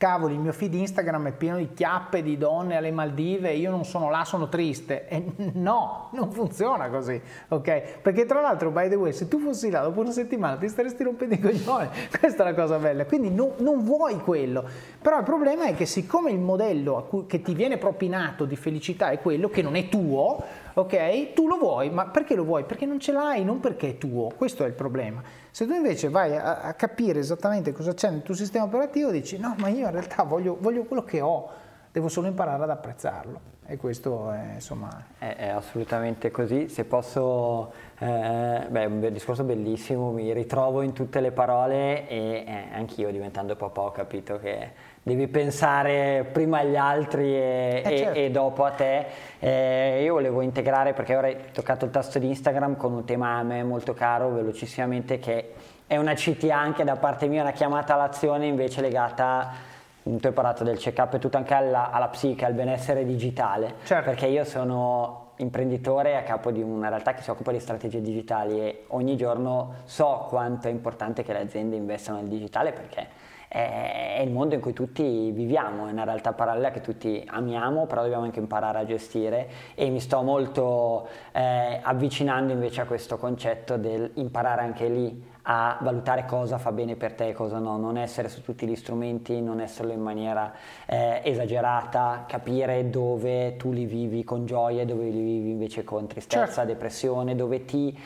[0.00, 3.84] cavoli, il mio feed Instagram è pieno di chiappe di donne alle Maldive, io non
[3.84, 5.06] sono là, sono triste.
[5.08, 5.22] E
[5.52, 7.98] no, non funziona così, ok?
[8.00, 11.02] Perché tra l'altro, by the way, se tu fossi là dopo una settimana ti staresti
[11.02, 14.64] rompendo i coglioni, questa è la cosa bella, quindi no, non vuoi quello.
[15.02, 19.10] Però il problema è che siccome il modello cui, che ti viene propinato di felicità
[19.10, 20.42] è quello che non è tuo,
[20.80, 21.32] ok?
[21.32, 22.64] Tu lo vuoi, ma perché lo vuoi?
[22.64, 25.22] Perché non ce l'hai, non perché è tuo, questo è il problema.
[25.50, 29.38] Se tu invece vai a, a capire esattamente cosa c'è nel tuo sistema operativo, dici
[29.38, 31.48] no, ma io in realtà voglio, voglio quello che ho,
[31.90, 33.58] devo solo imparare ad apprezzarlo.
[33.66, 34.88] E questo è insomma...
[35.16, 36.68] È, è assolutamente così.
[36.68, 42.64] Se posso, eh, beh, un discorso bellissimo, mi ritrovo in tutte le parole e eh,
[42.72, 48.18] anch'io diventando papà ho capito che devi pensare prima agli altri e, eh certo.
[48.18, 49.06] e dopo a te.
[49.38, 53.38] Eh, io volevo integrare, perché ora hai toccato il tasto di Instagram, con un tema
[53.38, 55.52] a me molto caro, velocissimamente, che
[55.86, 59.68] è una CT anche da parte mia, una chiamata all'azione invece legata
[60.02, 64.10] tu hai parlato del check-up e tutto anche alla, alla psiche, al benessere digitale, certo.
[64.10, 68.60] perché io sono imprenditore a capo di una realtà che si occupa di strategie digitali
[68.60, 73.06] e ogni giorno so quanto è importante che le aziende investano nel digitale perché
[73.52, 78.02] è il mondo in cui tutti viviamo, è una realtà parallela che tutti amiamo, però
[78.02, 83.76] dobbiamo anche imparare a gestire e mi sto molto eh, avvicinando invece a questo concetto
[83.76, 87.96] del imparare anche lì a valutare cosa fa bene per te e cosa no, non
[87.96, 90.52] essere su tutti gli strumenti, non esserlo in maniera
[90.86, 96.06] eh, esagerata, capire dove tu li vivi con gioia e dove li vivi invece con
[96.06, 96.64] tristezza, certo.
[96.66, 97.98] depressione, dove ti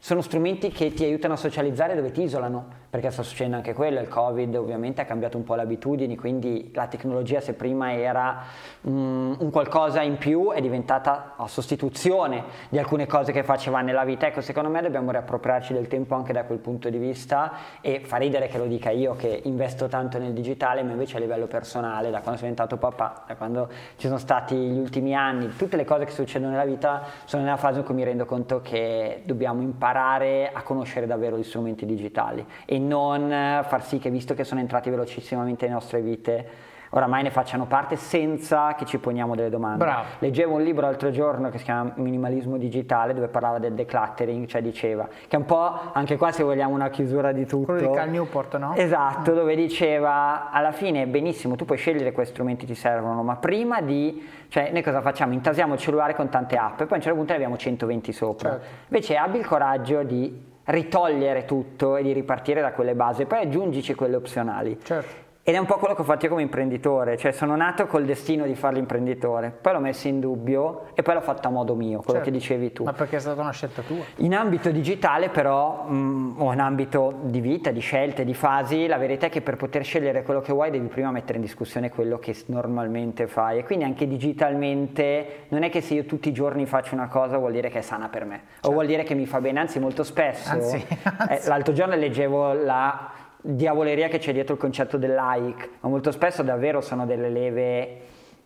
[0.00, 4.00] sono strumenti che ti aiutano a socializzare dove ti isolano, perché sta succedendo anche quello,
[4.00, 8.42] il Covid ovviamente ha cambiato un po' le abitudini, quindi la tecnologia se prima era
[8.82, 14.04] um, un qualcosa in più è diventata a sostituzione di alcune cose che faceva nella
[14.04, 14.26] vita.
[14.26, 17.52] Ecco, secondo me dobbiamo riappropriarci del tempo anche da quel punto di vista
[17.82, 21.20] e fa ridere che lo dica io che investo tanto nel digitale, ma invece a
[21.20, 25.54] livello personale, da quando sono diventato papà, da quando ci sono stati gli ultimi anni,
[25.56, 28.62] tutte le cose che succedono nella vita sono nella fase in cui mi rendo conto
[28.62, 32.44] che dobbiamo imparare a conoscere davvero gli strumenti digitali.
[32.64, 33.28] E non
[33.64, 36.46] far sì che visto che sono entrati velocissimamente nelle nostre vite
[36.90, 39.84] oramai ne facciano parte senza che ci poniamo delle domande.
[39.84, 40.04] Bravo.
[40.20, 44.62] Leggevo un libro l'altro giorno che si chiama Minimalismo Digitale dove parlava del decluttering, cioè
[44.62, 47.72] diceva, che è un po' anche qua se vogliamo una chiusura di tutto.
[47.72, 48.74] Quello di Cal Newport, no?
[48.74, 53.80] Esatto, dove diceva alla fine benissimo, tu puoi scegliere quali strumenti ti servono, ma prima
[53.80, 55.32] di, cioè noi cosa facciamo?
[55.34, 58.12] Intasiamo il cellulare con tante app e poi a un certo punto ne abbiamo 120
[58.12, 58.50] sopra.
[58.50, 58.66] Certo.
[58.88, 63.94] Invece abbi il coraggio di ritogliere tutto e di ripartire da quelle basi, poi aggiungici
[63.94, 64.78] quelle opzionali.
[64.82, 65.27] Certo.
[65.48, 68.04] Ed è un po' quello che ho fatto io come imprenditore, cioè sono nato col
[68.04, 71.74] destino di fare l'imprenditore, poi l'ho messo in dubbio e poi l'ho fatto a modo
[71.74, 72.24] mio, quello certo.
[72.24, 72.84] che dicevi tu.
[72.84, 74.04] Ma perché è stata una scelta tua?
[74.16, 78.86] In ambito digitale però, mh, mm, o in ambito di vita, di scelte, di fasi,
[78.86, 81.88] la verità è che per poter scegliere quello che vuoi devi prima mettere in discussione
[81.88, 86.32] quello che normalmente fai e quindi anche digitalmente non è che se io tutti i
[86.32, 88.68] giorni faccio una cosa vuol dire che è sana per me certo.
[88.68, 90.50] o vuol dire che mi fa bene, anzi molto spesso.
[90.50, 91.46] Anzi, anzi.
[91.46, 93.17] Eh, l'altro giorno leggevo la
[93.54, 98.00] diavoleria che c'è dietro il concetto del like, ma molto spesso davvero sono delle leve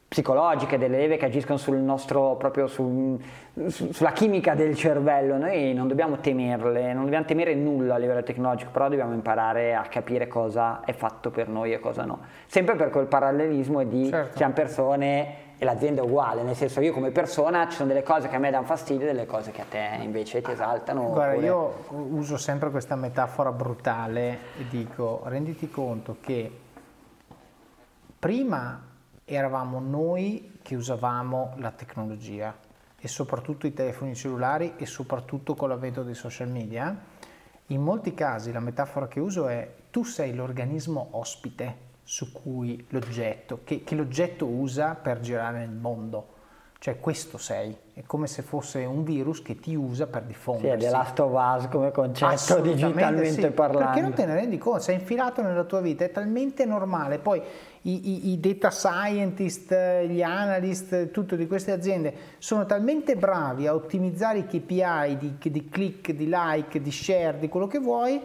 [0.06, 3.18] psicologiche, delle leve che agiscono sul nostro, proprio su,
[3.66, 5.38] su, sulla chimica del cervello.
[5.38, 9.82] Noi non dobbiamo temerle, non dobbiamo temere nulla a livello tecnologico, però dobbiamo imparare a
[9.82, 12.20] capire cosa è fatto per noi e cosa no.
[12.46, 14.36] Sempre per quel parallelismo di certo.
[14.36, 18.26] siamo persone e l'azienda è uguale, nel senso io come persona ci sono delle cose
[18.26, 21.04] che a me danno fastidio e delle cose che a te invece ti esaltano.
[21.04, 21.46] Guarda, oppure...
[21.46, 21.84] io
[22.16, 26.50] uso sempre questa metafora brutale e dico, renditi conto che
[28.18, 28.88] prima
[29.24, 32.52] eravamo noi che usavamo la tecnologia
[32.98, 36.92] e soprattutto i telefoni cellulari e soprattutto con l'avvento dei social media.
[37.66, 43.60] In molti casi la metafora che uso è tu sei l'organismo ospite su cui l'oggetto,
[43.64, 46.40] che, che l'oggetto usa per girare nel mondo.
[46.82, 50.80] Cioè questo sei, è come se fosse un virus che ti usa per diffondersi.
[50.80, 53.86] Sì, è The Last of Us come concetto digitalmente sì, parlando.
[53.86, 57.20] Perché non te ne rendi conto, sei infilato nella tua vita, è talmente normale.
[57.20, 57.40] Poi
[57.82, 59.72] i, i, i data scientist,
[60.08, 65.68] gli analyst, tutto di queste aziende sono talmente bravi a ottimizzare i KPI di, di
[65.68, 68.20] click, di like, di share, di quello che vuoi,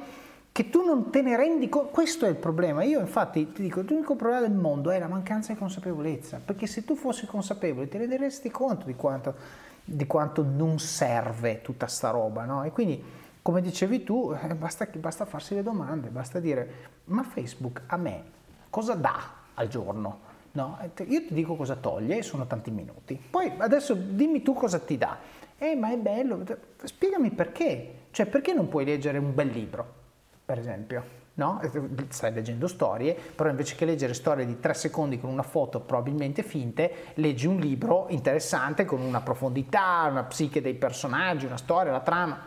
[0.58, 2.82] che tu non te ne rendi conto, questo è il problema.
[2.82, 6.84] Io infatti ti dico, l'unico problema del mondo è la mancanza di consapevolezza, perché se
[6.84, 9.36] tu fossi consapevole ti renderesti conto di quanto,
[9.84, 12.64] di quanto non serve tutta sta roba, no?
[12.64, 13.04] E quindi,
[13.44, 16.70] come dicevi tu, eh, basta, basta farsi le domande, basta dire,
[17.04, 18.24] ma Facebook a me
[18.72, 20.20] cosa dà al giorno?
[20.54, 20.80] No?
[21.06, 23.22] Io ti dico cosa toglie, sono tanti minuti.
[23.30, 25.20] Poi adesso dimmi tu cosa ti dà.
[25.56, 26.44] Eh, ma è bello,
[26.82, 28.06] spiegami perché.
[28.10, 30.06] Cioè, perché non puoi leggere un bel libro?
[30.48, 31.04] Per esempio.
[31.34, 31.62] No?
[32.08, 36.42] Stai leggendo storie, però invece che leggere storie di tre secondi con una foto probabilmente
[36.42, 42.00] finte, leggi un libro interessante con una profondità, una psiche dei personaggi, una storia, la
[42.00, 42.40] trama.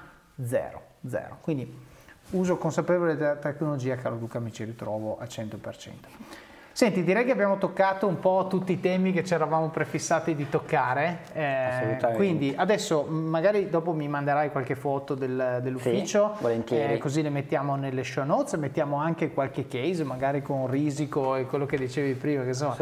[0.42, 1.38] Zero, zero.
[1.42, 1.72] Quindi
[2.30, 6.49] uso consapevole della tecnologia, caro Luca, mi ci ritrovo al 100%.
[6.80, 10.48] Senti, direi che abbiamo toccato un po' tutti i temi che ci eravamo prefissati di
[10.48, 11.18] toccare.
[11.34, 17.28] Eh, quindi adesso magari dopo mi manderai qualche foto del, dell'ufficio, sì, eh, così le
[17.28, 22.14] mettiamo nelle show notes, mettiamo anche qualche case, magari con risico e quello che dicevi
[22.14, 22.74] prima, che sono,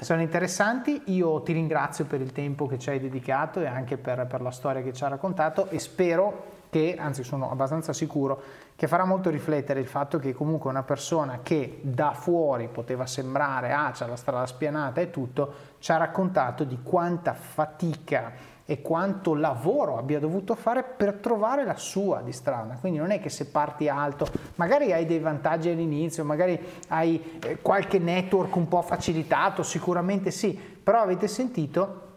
[0.00, 1.02] sono interessanti.
[1.06, 4.52] Io ti ringrazio per il tempo che ci hai dedicato e anche per, per la
[4.52, 8.40] storia che ci ha raccontato e spero che, anzi sono abbastanza sicuro,
[8.76, 13.74] che farà molto riflettere il fatto che comunque una persona che da fuori poteva sembrare,
[13.74, 18.32] ah c'è la strada spianata e tutto, ci ha raccontato di quanta fatica
[18.64, 22.78] e quanto lavoro abbia dovuto fare per trovare la sua di strada.
[22.80, 26.58] Quindi non è che se parti alto, magari hai dei vantaggi all'inizio, magari
[26.88, 32.11] hai eh, qualche network un po' facilitato, sicuramente sì, però avete sentito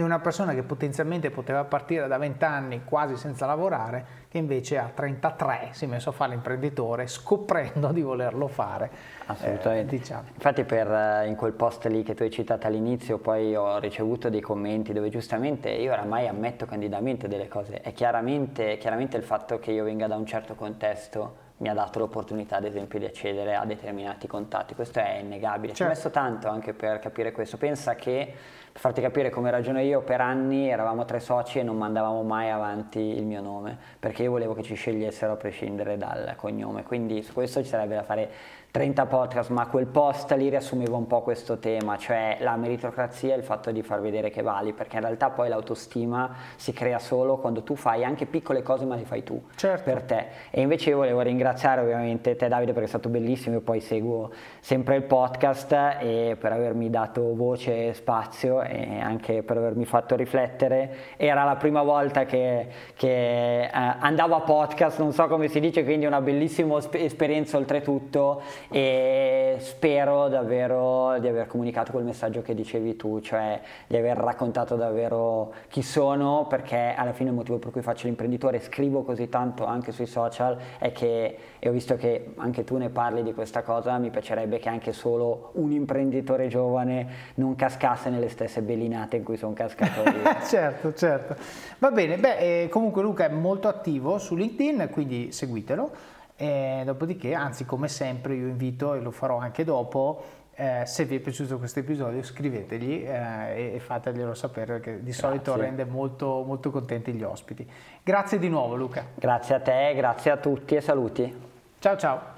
[0.00, 4.90] una persona che potenzialmente poteva partire da 20 anni quasi senza lavorare, che invece a
[4.92, 8.90] 33 si è messo a fare l'imprenditore scoprendo di volerlo fare.
[9.26, 9.94] Assolutamente.
[9.94, 10.28] Eh, diciamo.
[10.32, 14.30] Infatti per, eh, in quel post lì che tu hai citato all'inizio poi ho ricevuto
[14.30, 19.58] dei commenti dove giustamente io oramai ammetto candidamente delle cose e chiaramente, chiaramente il fatto
[19.58, 23.54] che io venga da un certo contesto mi ha dato l'opportunità ad esempio di accedere
[23.54, 25.74] a determinati contatti, questo è innegabile, certo.
[25.74, 26.08] ci ho certo.
[26.08, 28.34] messo tanto anche per capire questo, pensa che
[28.72, 32.48] per farti capire come ragiono io, per anni eravamo tre soci e non mandavamo mai
[32.48, 37.22] avanti il mio nome, perché io volevo che ci scegliessero a prescindere dal cognome, quindi
[37.22, 38.30] su questo ci sarebbe da fare
[38.72, 43.36] 30 podcast, ma quel post lì riassumeva un po' questo tema, cioè la meritocrazia e
[43.36, 47.36] il fatto di far vedere che vali, perché in realtà poi l'autostima si crea solo
[47.36, 49.82] quando tu fai anche piccole cose ma le fai tu, certo.
[49.82, 50.26] per te.
[50.50, 54.30] E invece io volevo ringraziare ovviamente te Davide perché è stato bellissimo, io poi seguo
[54.60, 60.16] sempre il podcast e per avermi dato voce e spazio e anche per avermi fatto
[60.16, 60.96] riflettere.
[61.18, 65.84] Era la prima volta che, che eh, andavo a podcast, non so come si dice,
[65.84, 72.96] quindi una bellissima esperienza oltretutto e spero davvero di aver comunicato quel messaggio che dicevi
[72.96, 77.82] tu, cioè di aver raccontato davvero chi sono, perché alla fine il motivo per cui
[77.82, 82.64] faccio l'imprenditore, scrivo così tanto anche sui social, è che, e ho visto che anche
[82.64, 87.54] tu ne parli di questa cosa, mi piacerebbe che anche solo un imprenditore giovane non
[87.54, 90.22] cascasse nelle stesse belinate in cui sono cascato io.
[90.46, 91.36] certo, certo.
[91.78, 96.11] Va bene, beh, eh, comunque Luca è molto attivo su LinkedIn, quindi seguitelo.
[96.36, 100.40] E dopodiché, anzi, come sempre, io invito e lo farò anche dopo.
[100.54, 105.22] Eh, se vi è piaciuto questo episodio scrivetegli eh, e, fateglielo sapere perché di grazie.
[105.22, 107.66] solito rende molto, molto contenti gli ospiti.
[108.02, 109.06] Grazie di nuovo Luca.
[109.14, 111.34] Grazie a te, grazie a tutti e saluti.
[111.78, 112.31] Ciao ciao.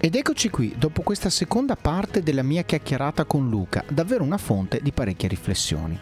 [0.00, 4.78] Ed eccoci qui, dopo questa seconda parte della mia chiacchierata con Luca, davvero una fonte
[4.80, 5.98] di parecchie riflessioni.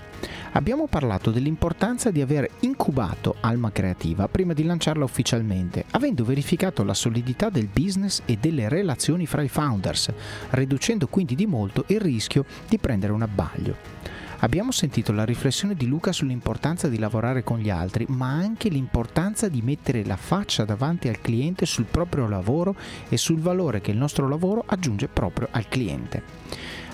[0.53, 6.93] Abbiamo parlato dell'importanza di aver incubato Alma Creativa prima di lanciarla ufficialmente, avendo verificato la
[6.93, 10.13] solidità del business e delle relazioni fra i founders,
[10.51, 13.77] riducendo quindi di molto il rischio di prendere un abbaglio.
[14.41, 19.49] Abbiamo sentito la riflessione di Luca sull'importanza di lavorare con gli altri, ma anche l'importanza
[19.49, 22.77] di mettere la faccia davanti al cliente sul proprio lavoro
[23.09, 26.23] e sul valore che il nostro lavoro aggiunge proprio al cliente.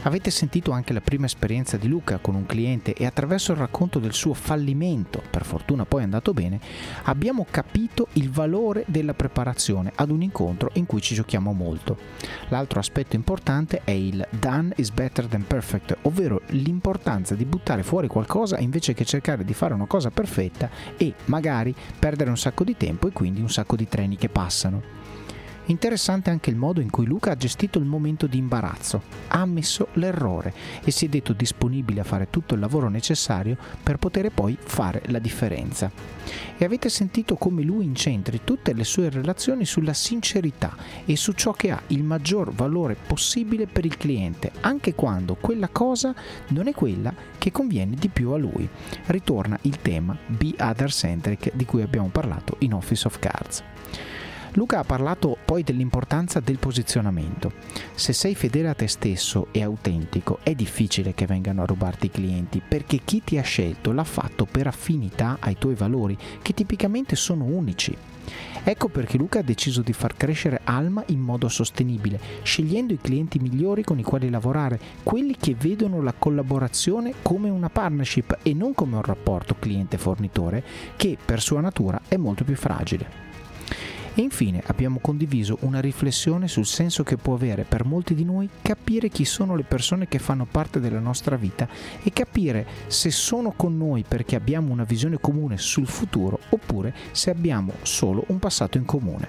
[0.04, 4.00] Avete sentito anche la prima esperienza di Luca con un cliente e attraverso il racconto
[4.00, 6.58] del suo fallimento, per fortuna poi è andato bene,
[7.04, 11.96] abbiamo capito il valore della preparazione ad un incontro in cui ci giochiamo molto.
[12.48, 18.08] L'altro aspetto importante è il done is better than perfect, ovvero l'importanza di buttare fuori
[18.08, 22.76] qualcosa invece che cercare di fare una cosa perfetta e magari perdere un sacco di
[22.76, 25.01] tempo e quindi un sacco di treni che passano.
[25.72, 29.88] Interessante anche il modo in cui Luca ha gestito il momento di imbarazzo, ha ammesso
[29.94, 30.52] l'errore
[30.84, 35.00] e si è detto disponibile a fare tutto il lavoro necessario per poter poi fare
[35.06, 35.90] la differenza.
[36.58, 40.76] E avete sentito come lui incentri tutte le sue relazioni sulla sincerità
[41.06, 45.68] e su ciò che ha il maggior valore possibile per il cliente, anche quando quella
[45.68, 46.14] cosa
[46.48, 48.68] non è quella che conviene di più a lui.
[49.06, 53.62] Ritorna il tema Be Other Centric di cui abbiamo parlato in Office of Cards.
[54.54, 57.52] Luca ha parlato poi dell'importanza del posizionamento.
[57.94, 62.10] Se sei fedele a te stesso e autentico, è difficile che vengano a rubarti i
[62.10, 67.16] clienti perché chi ti ha scelto l'ha fatto per affinità ai tuoi valori, che tipicamente
[67.16, 67.96] sono unici.
[68.64, 73.38] Ecco perché Luca ha deciso di far crescere Alma in modo sostenibile, scegliendo i clienti
[73.38, 78.74] migliori con i quali lavorare, quelli che vedono la collaborazione come una partnership e non
[78.74, 80.62] come un rapporto cliente-fornitore
[80.96, 83.31] che per sua natura è molto più fragile.
[84.14, 88.46] E infine abbiamo condiviso una riflessione sul senso che può avere per molti di noi
[88.60, 91.66] capire chi sono le persone che fanno parte della nostra vita
[92.02, 97.30] e capire se sono con noi perché abbiamo una visione comune sul futuro oppure se
[97.30, 99.28] abbiamo solo un passato in comune.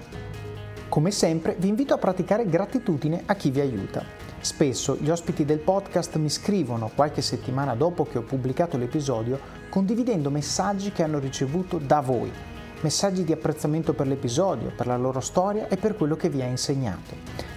[0.90, 4.04] Come sempre vi invito a praticare gratitudine a chi vi aiuta.
[4.38, 9.40] Spesso gli ospiti del podcast mi scrivono qualche settimana dopo che ho pubblicato l'episodio
[9.70, 12.52] condividendo messaggi che hanno ricevuto da voi
[12.84, 16.44] messaggi di apprezzamento per l'episodio, per la loro storia e per quello che vi ha
[16.44, 17.14] insegnato.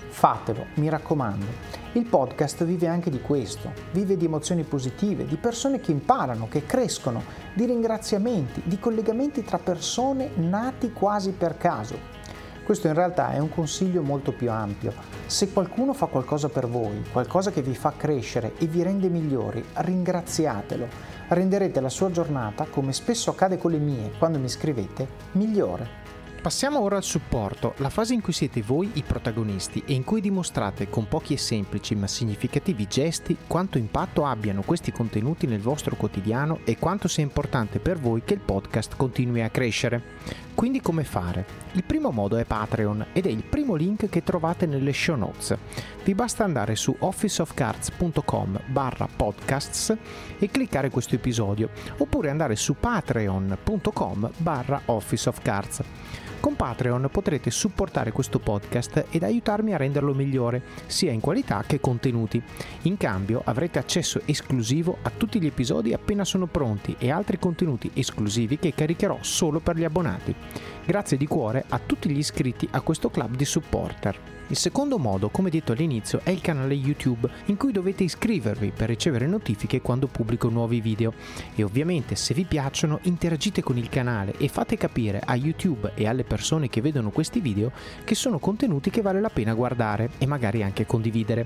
[0.07, 1.45] Fatelo, mi raccomando.
[1.91, 6.65] Il podcast vive anche di questo, vive di emozioni positive, di persone che imparano, che
[6.65, 7.21] crescono,
[7.53, 12.15] di ringraziamenti, di collegamenti tra persone nati quasi per caso.
[12.63, 14.93] Questo in realtà è un consiglio molto più ampio.
[15.25, 19.63] Se qualcuno fa qualcosa per voi, qualcosa che vi fa crescere e vi rende migliori,
[19.73, 26.06] ringraziatelo renderete la sua giornata, come spesso accade con le mie quando mi scrivete, migliore.
[26.47, 30.21] Passiamo ora al supporto, la fase in cui siete voi i protagonisti e in cui
[30.21, 35.97] dimostrate con pochi e semplici ma significativi gesti quanto impatto abbiano questi contenuti nel vostro
[35.97, 40.01] quotidiano e quanto sia importante per voi che il podcast continui a crescere.
[40.53, 41.45] Quindi come fare?
[41.73, 45.55] Il primo modo è Patreon ed è il primo link che trovate nelle show notes.
[46.05, 49.93] Vi basta andare su officeofcards.com barra podcasts
[50.39, 55.81] e cliccare questo episodio oppure andare su patreon.com barra officeofcards.
[56.39, 61.79] Con Patreon potrete supportare questo podcast ed aiutarmi a renderlo migliore, sia in qualità che
[61.79, 62.41] contenuti.
[62.83, 67.89] In cambio avrete accesso esclusivo a tutti gli episodi appena sono pronti e altri contenuti
[67.93, 70.33] esclusivi che caricherò solo per gli abbonati.
[70.85, 74.36] Grazie di cuore a tutti gli iscritti a questo club di supporter.
[74.49, 78.87] Il secondo modo, come detto all'inizio, è il canale YouTube in cui dovete iscrivervi per
[78.87, 81.11] ricevere notifiche quando pubblico nuovi video.
[81.53, 86.07] E ovviamente se vi piacciono interagite con il canale e fate capire a YouTube e
[86.07, 87.73] alle persone che vedono questi video
[88.05, 91.45] che sono contenuti che vale la pena guardare e magari anche condividere.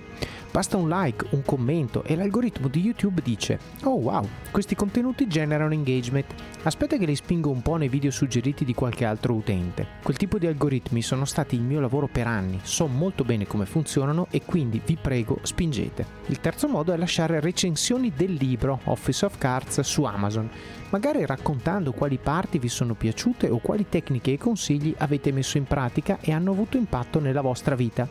[0.51, 5.73] Basta un like, un commento e l'algoritmo di YouTube dice Oh wow, questi contenuti generano
[5.73, 6.25] engagement.
[6.63, 9.87] Aspetta che li spingo un po' nei video suggeriti di qualche altro utente.
[10.03, 13.65] Quel tipo di algoritmi sono stati il mio lavoro per anni, so molto bene come
[13.65, 16.05] funzionano e quindi vi prego spingete.
[16.27, 20.49] Il terzo modo è lasciare recensioni del libro Office of Cards su Amazon,
[20.89, 25.63] magari raccontando quali parti vi sono piaciute o quali tecniche e consigli avete messo in
[25.63, 28.07] pratica e hanno avuto impatto nella vostra vita.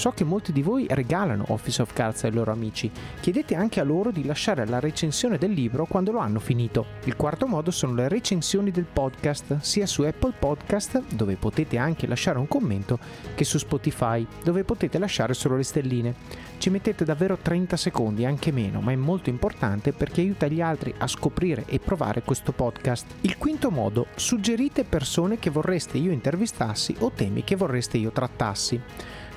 [0.00, 2.90] So che molti di voi regalano Office of Cards ai loro amici.
[3.20, 6.86] Chiedete anche a loro di lasciare la recensione del libro quando lo hanno finito.
[7.04, 12.06] Il quarto modo sono le recensioni del podcast, sia su Apple Podcast, dove potete anche
[12.06, 12.98] lasciare un commento,
[13.34, 16.14] che su Spotify, dove potete lasciare solo le stelline.
[16.56, 20.94] Ci mettete davvero 30 secondi, anche meno, ma è molto importante perché aiuta gli altri
[20.96, 23.04] a scoprire e provare questo podcast.
[23.20, 28.80] Il quinto modo, suggerite persone che vorreste io intervistassi o temi che vorreste io trattassi.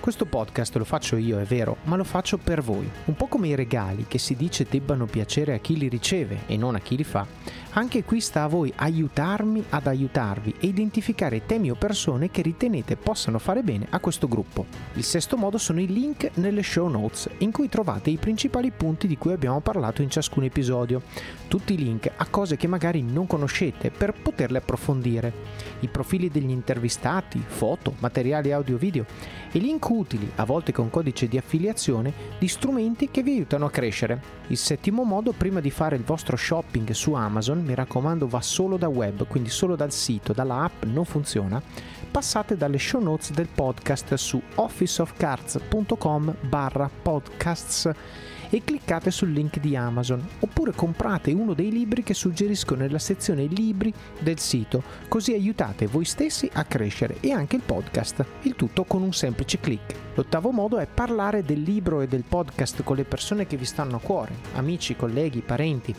[0.03, 2.91] Questo podcast lo faccio io, è vero, ma lo faccio per voi.
[3.05, 6.57] Un po' come i regali che si dice debbano piacere a chi li riceve e
[6.57, 7.25] non a chi li fa,
[7.73, 12.95] anche qui sta a voi aiutarmi ad aiutarvi e identificare temi o persone che ritenete
[12.95, 14.65] possano fare bene a questo gruppo.
[14.93, 19.07] Il sesto modo sono i link nelle show notes, in cui trovate i principali punti
[19.07, 21.01] di cui abbiamo parlato in ciascun episodio.
[21.47, 25.33] Tutti i link a cose che magari non conoscete per poterle approfondire.
[25.79, 29.05] I profili degli intervistati, foto, materiali audio-video
[29.51, 33.71] e link utili, a volte con codice di affiliazione, di strumenti che vi aiutano a
[33.71, 34.21] crescere.
[34.53, 38.77] Il settimo modo, prima di fare il vostro shopping su Amazon, mi raccomando va solo
[38.77, 41.59] da web, quindi solo dal sito, dalla app non funziona,
[42.11, 47.89] passate dalle show notes del podcast su officeofcards.com barra podcasts
[48.53, 53.45] e cliccate sul link di Amazon oppure comprate uno dei libri che suggerisco nella sezione
[53.45, 58.83] libri del sito così aiutate voi stessi a crescere e anche il podcast il tutto
[58.83, 59.95] con un semplice clic.
[60.13, 63.95] L'ottavo modo è parlare del libro e del podcast con le persone che vi stanno
[63.95, 65.95] a cuore amici colleghi parenti.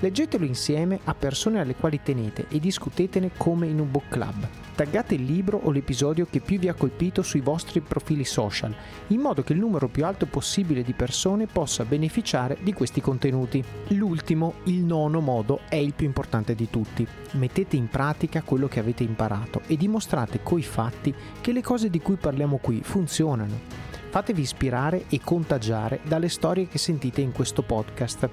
[0.00, 5.16] Leggetelo insieme a persone alle quali tenete e discutetene come in un book club taggate
[5.16, 8.72] il libro o l'episodio che più vi ha colpito sui vostri profili social,
[9.08, 13.60] in modo che il numero più alto possibile di persone possa beneficiare di questi contenuti.
[13.88, 17.04] L'ultimo, il nono modo, è il più importante di tutti.
[17.32, 22.00] Mettete in pratica quello che avete imparato e dimostrate coi fatti che le cose di
[22.00, 23.87] cui parliamo qui funzionano.
[24.18, 28.28] Fatevi ispirare e contagiare dalle storie che sentite in questo podcast.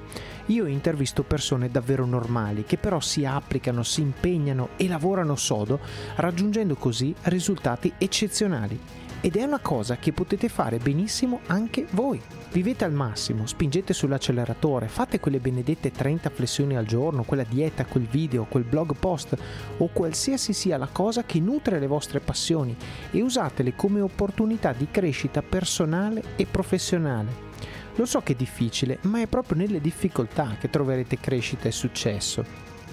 [0.47, 5.79] Io intervisto persone davvero normali che però si applicano, si impegnano e lavorano sodo,
[6.15, 8.79] raggiungendo così risultati eccezionali
[9.25, 12.21] ed è una cosa che potete fare benissimo anche voi.
[12.51, 18.03] Vivete al massimo, spingete sull'acceleratore, fate quelle benedette 30 flessioni al giorno, quella dieta, quel
[18.03, 19.35] video, quel blog post
[19.77, 22.77] o qualsiasi sia la cosa che nutre le vostre passioni
[23.09, 27.53] e usatele come opportunità di crescita personale e professionale.
[27.95, 32.64] Lo so che è difficile, ma è proprio nelle difficoltà che troverete crescita e successo.